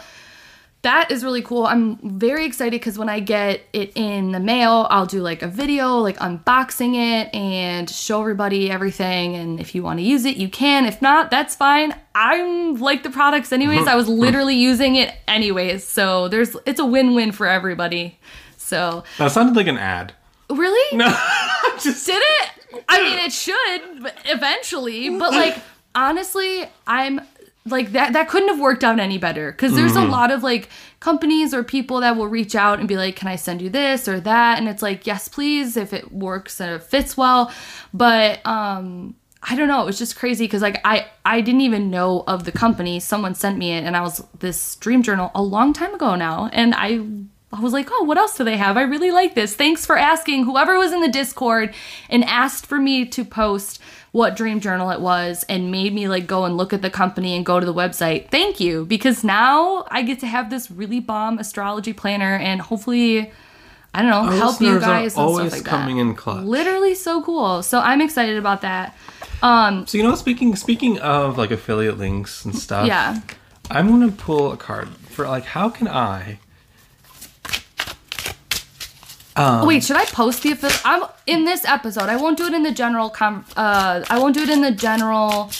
that 0.86 1.10
is 1.10 1.24
really 1.24 1.42
cool. 1.42 1.66
I'm 1.66 1.96
very 2.20 2.46
excited 2.46 2.70
because 2.70 2.96
when 2.96 3.08
I 3.08 3.18
get 3.18 3.60
it 3.72 3.90
in 3.96 4.30
the 4.30 4.38
mail, 4.38 4.86
I'll 4.88 5.04
do 5.04 5.20
like 5.20 5.42
a 5.42 5.48
video, 5.48 5.96
like 5.98 6.16
unboxing 6.18 6.94
it 6.94 7.34
and 7.34 7.90
show 7.90 8.20
everybody 8.20 8.70
everything. 8.70 9.34
And 9.34 9.58
if 9.58 9.74
you 9.74 9.82
want 9.82 9.98
to 9.98 10.04
use 10.04 10.24
it, 10.24 10.36
you 10.36 10.48
can. 10.48 10.86
If 10.86 11.02
not, 11.02 11.28
that's 11.32 11.56
fine. 11.56 11.92
I'm 12.14 12.76
like 12.76 13.02
the 13.02 13.10
products 13.10 13.50
anyways. 13.52 13.88
I 13.88 13.96
was 13.96 14.08
literally 14.24 14.54
using 14.54 14.94
it 14.94 15.12
anyways. 15.26 15.82
So 15.84 16.28
there's 16.28 16.56
it's 16.66 16.78
a 16.78 16.86
win-win 16.86 17.32
for 17.32 17.48
everybody. 17.48 18.20
So 18.56 19.02
That 19.18 19.32
sounded 19.32 19.56
like 19.56 19.66
an 19.66 19.78
ad. 19.78 20.12
really? 20.48 20.96
No, 20.96 21.06
just 21.80 22.06
Did 22.06 22.22
it? 22.22 22.50
I 22.88 23.02
mean, 23.02 23.18
it 23.18 23.32
should 23.32 24.12
eventually, 24.26 25.10
but 25.18 25.32
like 25.32 25.56
honestly, 25.96 26.64
I'm 26.86 27.20
like 27.70 27.92
that. 27.92 28.12
That 28.12 28.28
couldn't 28.28 28.48
have 28.48 28.60
worked 28.60 28.84
out 28.84 28.98
any 28.98 29.18
better 29.18 29.52
because 29.52 29.74
there's 29.74 29.96
a 29.96 30.04
lot 30.04 30.30
of 30.30 30.42
like 30.42 30.68
companies 31.00 31.52
or 31.52 31.62
people 31.62 32.00
that 32.00 32.16
will 32.16 32.28
reach 32.28 32.54
out 32.54 32.78
and 32.78 32.88
be 32.88 32.96
like, 32.96 33.16
"Can 33.16 33.28
I 33.28 33.36
send 33.36 33.62
you 33.62 33.70
this 33.70 34.08
or 34.08 34.20
that?" 34.20 34.58
And 34.58 34.68
it's 34.68 34.82
like, 34.82 35.06
"Yes, 35.06 35.28
please," 35.28 35.76
if 35.76 35.92
it 35.92 36.12
works 36.12 36.60
and 36.60 36.72
it 36.72 36.82
fits 36.82 37.16
well. 37.16 37.52
But 37.92 38.46
um, 38.46 39.14
I 39.42 39.54
don't 39.54 39.68
know. 39.68 39.82
It 39.82 39.86
was 39.86 39.98
just 39.98 40.16
crazy 40.16 40.44
because 40.44 40.62
like 40.62 40.80
I 40.84 41.06
I 41.24 41.40
didn't 41.40 41.60
even 41.60 41.90
know 41.90 42.24
of 42.26 42.44
the 42.44 42.52
company. 42.52 43.00
Someone 43.00 43.34
sent 43.34 43.58
me 43.58 43.72
it, 43.72 43.84
and 43.84 43.96
I 43.96 44.00
was 44.02 44.24
this 44.38 44.76
dream 44.76 45.02
journal 45.02 45.30
a 45.34 45.42
long 45.42 45.72
time 45.72 45.94
ago 45.94 46.16
now, 46.16 46.50
and 46.52 46.74
I 46.74 47.00
I 47.52 47.60
was 47.60 47.72
like, 47.72 47.88
oh, 47.90 48.02
what 48.04 48.18
else 48.18 48.36
do 48.36 48.44
they 48.44 48.56
have? 48.56 48.76
I 48.76 48.82
really 48.82 49.10
like 49.10 49.34
this. 49.34 49.54
Thanks 49.54 49.86
for 49.86 49.96
asking 49.96 50.44
whoever 50.44 50.76
was 50.78 50.92
in 50.92 51.00
the 51.00 51.08
Discord 51.08 51.74
and 52.10 52.24
asked 52.24 52.66
for 52.66 52.78
me 52.78 53.06
to 53.06 53.24
post 53.24 53.80
what 54.16 54.34
dream 54.34 54.60
journal 54.60 54.88
it 54.90 54.98
was 54.98 55.44
and 55.46 55.70
made 55.70 55.92
me 55.92 56.08
like 56.08 56.26
go 56.26 56.46
and 56.46 56.56
look 56.56 56.72
at 56.72 56.80
the 56.80 56.88
company 56.88 57.36
and 57.36 57.44
go 57.44 57.60
to 57.60 57.66
the 57.66 57.74
website. 57.74 58.30
Thank 58.30 58.60
you 58.60 58.86
because 58.86 59.22
now 59.22 59.84
I 59.90 60.00
get 60.00 60.20
to 60.20 60.26
have 60.26 60.48
this 60.48 60.70
really 60.70 61.00
bomb 61.00 61.38
astrology 61.38 61.92
planner 61.92 62.34
and 62.34 62.62
hopefully 62.62 63.30
I 63.92 64.00
don't 64.00 64.10
know, 64.10 64.30
help 64.30 64.58
you 64.62 64.80
guys 64.80 65.16
and 65.16 65.22
always 65.22 65.52
stuff 65.52 65.64
like 65.64 65.70
coming 65.70 65.96
that. 65.96 66.02
in 66.02 66.14
clutch. 66.14 66.44
Literally 66.44 66.94
so 66.94 67.22
cool. 67.22 67.62
So 67.62 67.78
I'm 67.78 68.00
excited 68.00 68.38
about 68.38 68.62
that. 68.62 68.96
Um 69.42 69.86
So 69.86 69.98
you 69.98 70.02
know, 70.02 70.14
speaking 70.14 70.56
speaking 70.56 70.98
of 71.00 71.36
like 71.36 71.50
affiliate 71.50 71.98
links 71.98 72.46
and 72.46 72.56
stuff, 72.56 72.86
yeah. 72.86 73.20
I'm 73.70 73.88
gonna 73.88 74.12
pull 74.12 74.50
a 74.50 74.56
card 74.56 74.88
for 75.10 75.28
like 75.28 75.44
how 75.44 75.68
can 75.68 75.88
I 75.88 76.38
Um, 79.36 79.66
Wait, 79.66 79.84
should 79.84 79.96
I 79.96 80.04
post 80.06 80.42
the 80.42 80.52
official? 80.52 80.80
I'm 80.84 81.04
in 81.26 81.44
this 81.44 81.64
episode. 81.64 82.08
I 82.08 82.16
won't 82.16 82.38
do 82.38 82.46
it 82.46 82.54
in 82.54 82.62
the 82.62 82.72
general 82.72 83.10
com. 83.10 83.44
Uh, 83.56 84.04
I 84.08 84.18
won't 84.18 84.34
do 84.34 84.42
it 84.42 84.48
in 84.48 84.62
the 84.62 84.70
general 84.70 85.50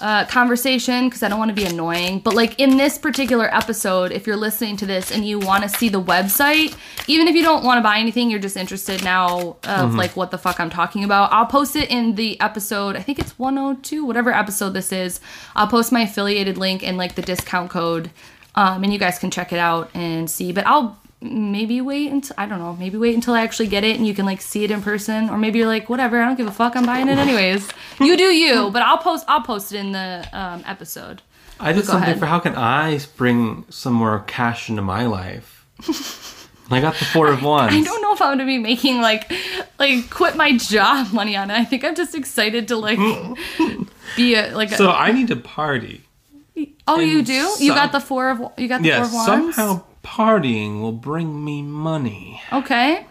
uh, 0.00 0.24
conversation 0.26 1.08
because 1.08 1.22
I 1.22 1.28
don't 1.28 1.38
want 1.38 1.48
to 1.50 1.54
be 1.54 1.64
annoying. 1.64 2.20
But 2.20 2.34
like 2.34 2.58
in 2.60 2.76
this 2.76 2.98
particular 2.98 3.52
episode, 3.54 4.12
if 4.12 4.26
you're 4.26 4.36
listening 4.36 4.76
to 4.78 4.86
this 4.86 5.10
and 5.10 5.26
you 5.26 5.38
want 5.38 5.62
to 5.62 5.68
see 5.68 5.88
the 5.88 6.02
website, 6.02 6.76
even 7.06 7.28
if 7.28 7.34
you 7.34 7.42
don't 7.42 7.64
want 7.64 7.78
to 7.78 7.82
buy 7.82 7.98
anything, 7.98 8.30
you're 8.30 8.40
just 8.40 8.56
interested 8.56 9.02
now 9.02 9.56
of 9.64 9.94
like 9.94 10.16
what 10.16 10.30
the 10.30 10.38
fuck 10.38 10.60
I'm 10.60 10.70
talking 10.70 11.04
about. 11.04 11.32
I'll 11.32 11.46
post 11.46 11.76
it 11.76 11.90
in 11.90 12.16
the 12.16 12.40
episode. 12.40 12.96
I 12.96 13.02
think 13.02 13.18
it's 13.18 13.38
102, 13.38 14.04
whatever 14.04 14.32
episode 14.32 14.70
this 14.70 14.92
is. 14.92 15.20
I'll 15.56 15.68
post 15.68 15.92
my 15.92 16.02
affiliated 16.02 16.58
link 16.58 16.82
and 16.82 16.96
like 16.96 17.14
the 17.14 17.22
discount 17.22 17.70
code, 17.70 18.10
um, 18.56 18.84
and 18.84 18.92
you 18.92 18.98
guys 18.98 19.18
can 19.18 19.30
check 19.30 19.52
it 19.52 19.58
out 19.58 19.90
and 19.94 20.30
see. 20.30 20.52
But 20.52 20.66
I'll 20.66 20.98
maybe 21.24 21.80
wait 21.80 22.12
until 22.12 22.34
I 22.38 22.46
don't 22.46 22.58
know, 22.58 22.76
maybe 22.76 22.98
wait 22.98 23.14
until 23.14 23.34
I 23.34 23.42
actually 23.42 23.68
get 23.68 23.82
it 23.82 23.96
and 23.96 24.06
you 24.06 24.14
can 24.14 24.26
like 24.26 24.40
see 24.40 24.62
it 24.64 24.70
in 24.70 24.82
person, 24.82 25.30
or 25.30 25.38
maybe 25.38 25.58
you're 25.58 25.68
like, 25.68 25.88
whatever, 25.88 26.20
I 26.20 26.26
don't 26.26 26.36
give 26.36 26.46
a 26.46 26.52
fuck, 26.52 26.76
I'm 26.76 26.86
buying 26.86 27.08
it 27.08 27.18
anyways. 27.18 27.68
you 28.00 28.16
do 28.16 28.24
you, 28.24 28.70
but 28.70 28.82
I'll 28.82 28.98
post 28.98 29.24
I'll 29.28 29.42
post 29.42 29.72
it 29.72 29.78
in 29.78 29.92
the 29.92 30.28
um, 30.32 30.62
episode. 30.66 31.22
I 31.58 31.72
did 31.72 31.84
something 31.84 32.02
ahead. 32.02 32.18
for 32.18 32.26
how 32.26 32.40
can 32.40 32.54
I 32.56 32.98
bring 33.16 33.64
some 33.70 33.92
more 33.94 34.20
cash 34.26 34.68
into 34.68 34.82
my 34.82 35.06
life? 35.06 35.66
I 36.70 36.80
got 36.80 36.94
the 36.96 37.04
four 37.06 37.28
of 37.28 37.42
wands. 37.50 37.74
I 37.74 37.82
don't 37.82 38.02
know 38.02 38.12
if 38.12 38.20
I'm 38.22 38.32
gonna 38.32 38.44
be 38.46 38.58
making 38.58 39.00
like 39.00 39.32
like 39.78 40.10
quit 40.10 40.36
my 40.36 40.56
job 40.56 41.12
money 41.12 41.36
on 41.36 41.50
it. 41.50 41.54
I 41.54 41.64
think 41.64 41.84
I'm 41.84 41.94
just 41.94 42.14
excited 42.14 42.68
to 42.68 42.76
like 42.76 42.98
be 44.16 44.34
a 44.34 44.54
like 44.54 44.72
a, 44.72 44.76
So 44.76 44.90
I 44.90 45.12
need 45.12 45.28
to 45.28 45.36
party. 45.36 46.02
oh 46.86 47.00
you 47.00 47.22
do 47.22 47.50
you 47.60 47.74
got 47.74 47.92
the 47.92 48.00
four 48.00 48.30
of 48.30 48.40
you 48.58 48.68
got 48.68 48.82
the 48.82 48.88
Yes, 48.88 49.10
four 49.10 49.20
of 49.22 49.28
wands 49.28 49.56
somehow 49.56 49.84
partying 50.04 50.80
will 50.80 50.92
bring 50.92 51.44
me 51.44 51.62
money. 51.62 52.40
okay 52.52 53.06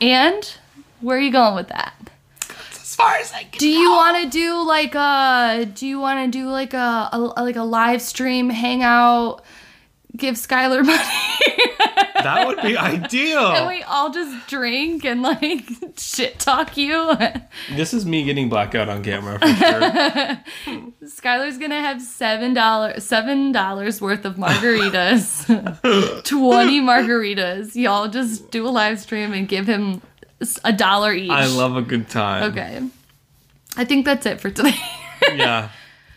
and 0.00 0.54
where 1.00 1.16
are 1.16 1.20
you 1.20 1.32
going 1.32 1.54
with 1.56 1.68
that 1.68 1.94
As 2.70 2.94
far 2.94 3.16
as 3.16 3.32
I 3.32 3.42
can. 3.44 3.58
Do 3.58 3.68
you 3.68 3.90
want 3.90 4.22
to 4.22 4.28
do 4.30 4.62
like 4.62 4.94
a? 4.94 5.66
Do 5.72 5.86
you 5.86 5.98
want 6.00 6.32
to 6.32 6.38
do 6.38 6.48
like 6.50 6.74
a, 6.74 7.08
a 7.12 7.18
like 7.18 7.56
a 7.56 7.62
live 7.62 8.02
stream 8.02 8.50
hangout? 8.50 9.42
Give 10.16 10.34
Skylar 10.34 10.84
money. 10.86 11.02
That 12.22 12.46
would 12.48 12.60
be 12.62 12.76
ideal. 12.76 13.46
and 13.52 13.68
we 13.68 13.82
all 13.84 14.10
just 14.10 14.48
drink 14.48 15.04
and 15.04 15.22
like 15.22 15.64
shit 15.96 16.38
talk 16.40 16.76
you. 16.76 17.12
This 17.70 17.94
is 17.94 18.04
me 18.04 18.24
getting 18.24 18.48
blackout 18.48 18.88
on 18.88 19.04
camera 19.04 19.38
for 19.38 19.46
sure. 19.46 19.80
Skylar's 21.08 21.58
gonna 21.58 21.80
have 21.80 22.02
seven 22.02 22.54
dollars 22.54 23.04
seven 23.04 23.52
dollars 23.52 24.00
worth 24.00 24.24
of 24.24 24.34
margaritas. 24.36 25.44
Twenty 26.24 26.80
margaritas. 26.80 27.76
Y'all 27.76 28.08
just 28.08 28.50
do 28.50 28.66
a 28.66 28.70
live 28.70 28.98
stream 28.98 29.32
and 29.32 29.46
give 29.48 29.66
him 29.68 30.02
a 30.64 30.72
dollar 30.72 31.12
each. 31.12 31.30
I 31.30 31.46
love 31.46 31.76
a 31.76 31.82
good 31.82 32.08
time. 32.08 32.50
Okay. 32.50 32.82
I 33.76 33.84
think 33.84 34.04
that's 34.04 34.26
it 34.26 34.40
for 34.40 34.50
today. 34.50 34.74
Yeah. 35.22 35.68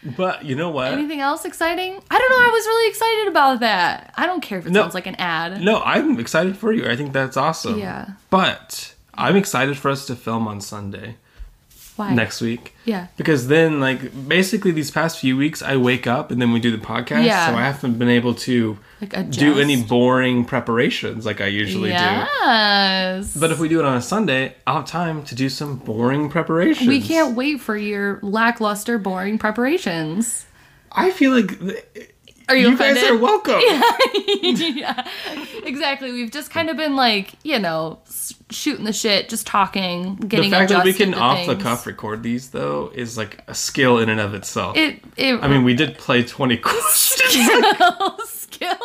But 0.04 0.46
you 0.46 0.56
know 0.56 0.70
what? 0.72 0.92
Anything 0.94 1.20
else 1.22 1.46
exciting? 1.46 1.92
I 2.10 2.18
don't 2.20 2.30
know. 2.32 2.38
I 2.38 2.50
was 2.52 2.66
really 2.66 2.90
excited 2.90 3.28
about 3.28 3.60
that. 3.60 4.14
I 4.18 4.26
don't 4.26 4.42
care 4.42 4.58
if 4.60 4.66
it 4.66 4.72
No. 4.72 4.82
sounds 4.82 4.94
like 4.96 5.06
an 5.08 5.16
ad. 5.16 5.62
No, 5.62 5.82
I'm 5.84 6.20
excited 6.20 6.58
for 6.58 6.72
you. 6.74 6.90
I 6.90 6.96
think 6.96 7.14
that's 7.14 7.38
awesome. 7.38 7.78
Yeah. 7.78 8.08
But 8.32 8.96
I'm 9.14 9.36
excited 9.36 9.78
for 9.78 9.92
us 9.92 10.06
to 10.08 10.16
film 10.16 10.48
on 10.48 10.60
Sunday 10.60 11.18
Why? 11.96 12.14
next 12.14 12.42
week. 12.42 12.74
Yeah. 12.86 13.08
Because 13.18 13.48
then, 13.48 13.80
like, 13.80 14.28
basically, 14.28 14.72
these 14.72 14.90
past 14.92 15.20
few 15.20 15.36
weeks, 15.38 15.62
I 15.62 15.78
wake 15.78 16.08
up 16.08 16.32
and 16.32 16.42
then 16.42 16.52
we 16.52 16.60
do 16.60 16.72
the 16.72 16.84
podcast. 16.84 17.26
Yeah. 17.26 17.50
So 17.50 17.56
I 17.56 17.64
haven't 17.64 18.00
been 18.00 18.10
able 18.10 18.34
to 18.36 18.78
Like 19.02 19.16
adjust. 19.16 19.40
do 19.40 19.60
any 19.60 19.84
boring 19.84 20.46
preparations 20.46 21.26
like 21.26 21.42
I 21.42 21.48
usually 21.48 21.90
do. 21.90 21.96
Yes. 21.96 23.36
But 23.36 23.52
if 23.52 23.60
we 23.60 23.68
do 23.70 23.80
it 23.80 23.86
on 23.86 23.98
a 23.98 24.02
Sunday, 24.02 24.56
I'll 24.66 24.78
have 24.78 24.86
time 24.86 25.24
to 25.26 25.36
do 25.36 25.50
some 25.50 25.78
boring 25.78 26.30
preparations. 26.30 26.88
we 26.88 27.02
can't 27.02 27.36
wait 27.36 27.60
for 27.62 27.76
your 27.78 28.20
lackluster, 28.22 28.98
boring 28.98 29.38
preparations. 29.38 30.46
I 30.92 31.12
feel 31.12 31.32
like 31.32 32.11
Are 32.52 32.58
you, 32.58 32.72
you 32.72 32.78
guys 32.78 33.02
are 33.04 33.16
welcome. 33.16 33.62
yeah, 33.64 35.08
exactly. 35.64 36.12
We've 36.12 36.30
just 36.30 36.52
kind 36.52 36.70
of 36.70 36.76
been 36.76 36.98
like, 36.98 37.32
you 37.44 37.60
know, 37.60 38.00
shooting 38.50 38.84
the 38.84 38.92
shit, 38.92 39.30
just 39.30 39.48
talking, 39.48 40.16
getting. 40.16 40.50
The 40.50 40.58
fact 40.58 40.70
that 40.72 40.84
we 40.84 40.92
can 40.92 41.14
off 41.14 41.46
the 41.48 41.56
cuff 41.56 41.88
record 41.88 42.24
these 42.24 42.50
though 42.50 42.92
is 42.94 43.18
like 43.18 43.42
a 43.48 43.56
skill 43.56 44.00
in 44.00 44.10
and 44.10 44.20
of 44.20 44.34
itself. 44.34 44.76
It, 44.76 45.02
it, 45.16 45.42
I 45.42 45.48
mean, 45.48 45.64
we 45.64 45.74
did 45.74 45.98
play 45.98 46.24
20 46.24 46.58
questions. 46.62 47.32
skill, 47.32 48.20
skill, 48.26 48.76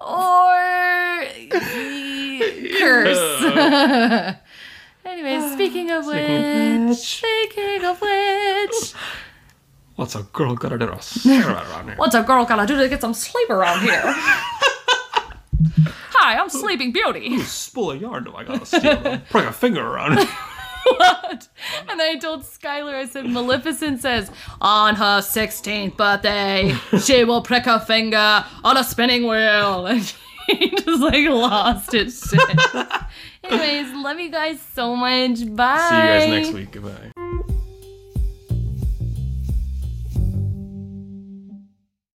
or 0.00 1.24
curse. 2.80 4.34
Anyways, 5.04 5.52
speaking 5.52 5.92
of 5.92 6.04
Speaking 6.04 6.88
of 6.88 6.88
which, 6.88 6.98
speaking 6.98 7.84
of 7.84 8.00
which, 8.00 8.94
What's 9.98 10.14
a 10.14 10.22
girl 10.32 10.54
gotta 10.54 10.78
do 10.78 10.86
to 10.86 11.02
stare 11.02 11.48
around 11.50 11.88
here? 11.88 11.96
what's 11.96 12.14
a 12.14 12.22
girl 12.22 12.44
gotta 12.44 12.64
do 12.68 12.76
to 12.80 12.88
get 12.88 13.00
some 13.00 13.12
sleep 13.14 13.50
around 13.50 13.80
here? 13.80 14.00
Hi, 16.14 16.38
I'm 16.38 16.48
Sleeping 16.48 16.92
Beauty. 16.92 17.26
You 17.26 17.42
spool 17.42 17.90
of 17.90 18.00
yarn 18.00 18.22
do 18.22 18.32
I 18.36 18.44
gotta 18.44 18.64
steal? 18.64 19.18
Prick 19.30 19.44
a 19.46 19.52
finger 19.52 19.84
around 19.84 20.20
it. 20.20 20.28
what? 20.84 21.48
And 21.88 22.00
I 22.00 22.14
told 22.14 22.44
Skylar, 22.44 22.94
I 22.94 23.06
said, 23.06 23.26
Maleficent 23.26 24.00
says, 24.00 24.30
on 24.60 24.94
her 24.94 25.18
16th 25.18 25.96
birthday, 25.96 26.76
she 27.02 27.24
will 27.24 27.42
prick 27.42 27.64
her 27.64 27.80
finger 27.80 28.44
on 28.62 28.76
a 28.76 28.84
spinning 28.84 29.26
wheel. 29.26 29.86
And 29.86 30.60
he 30.60 30.70
just 30.70 31.02
like 31.02 31.28
lost 31.28 31.90
his 31.92 32.20
shit. 32.20 32.86
Anyways, 33.42 33.92
love 33.96 34.20
you 34.20 34.30
guys 34.30 34.60
so 34.74 34.94
much. 34.94 35.44
Bye. 35.56 35.88
See 35.90 35.96
you 35.96 36.02
guys 36.02 36.28
next 36.28 36.52
week. 36.52 36.70
Goodbye. 36.70 37.10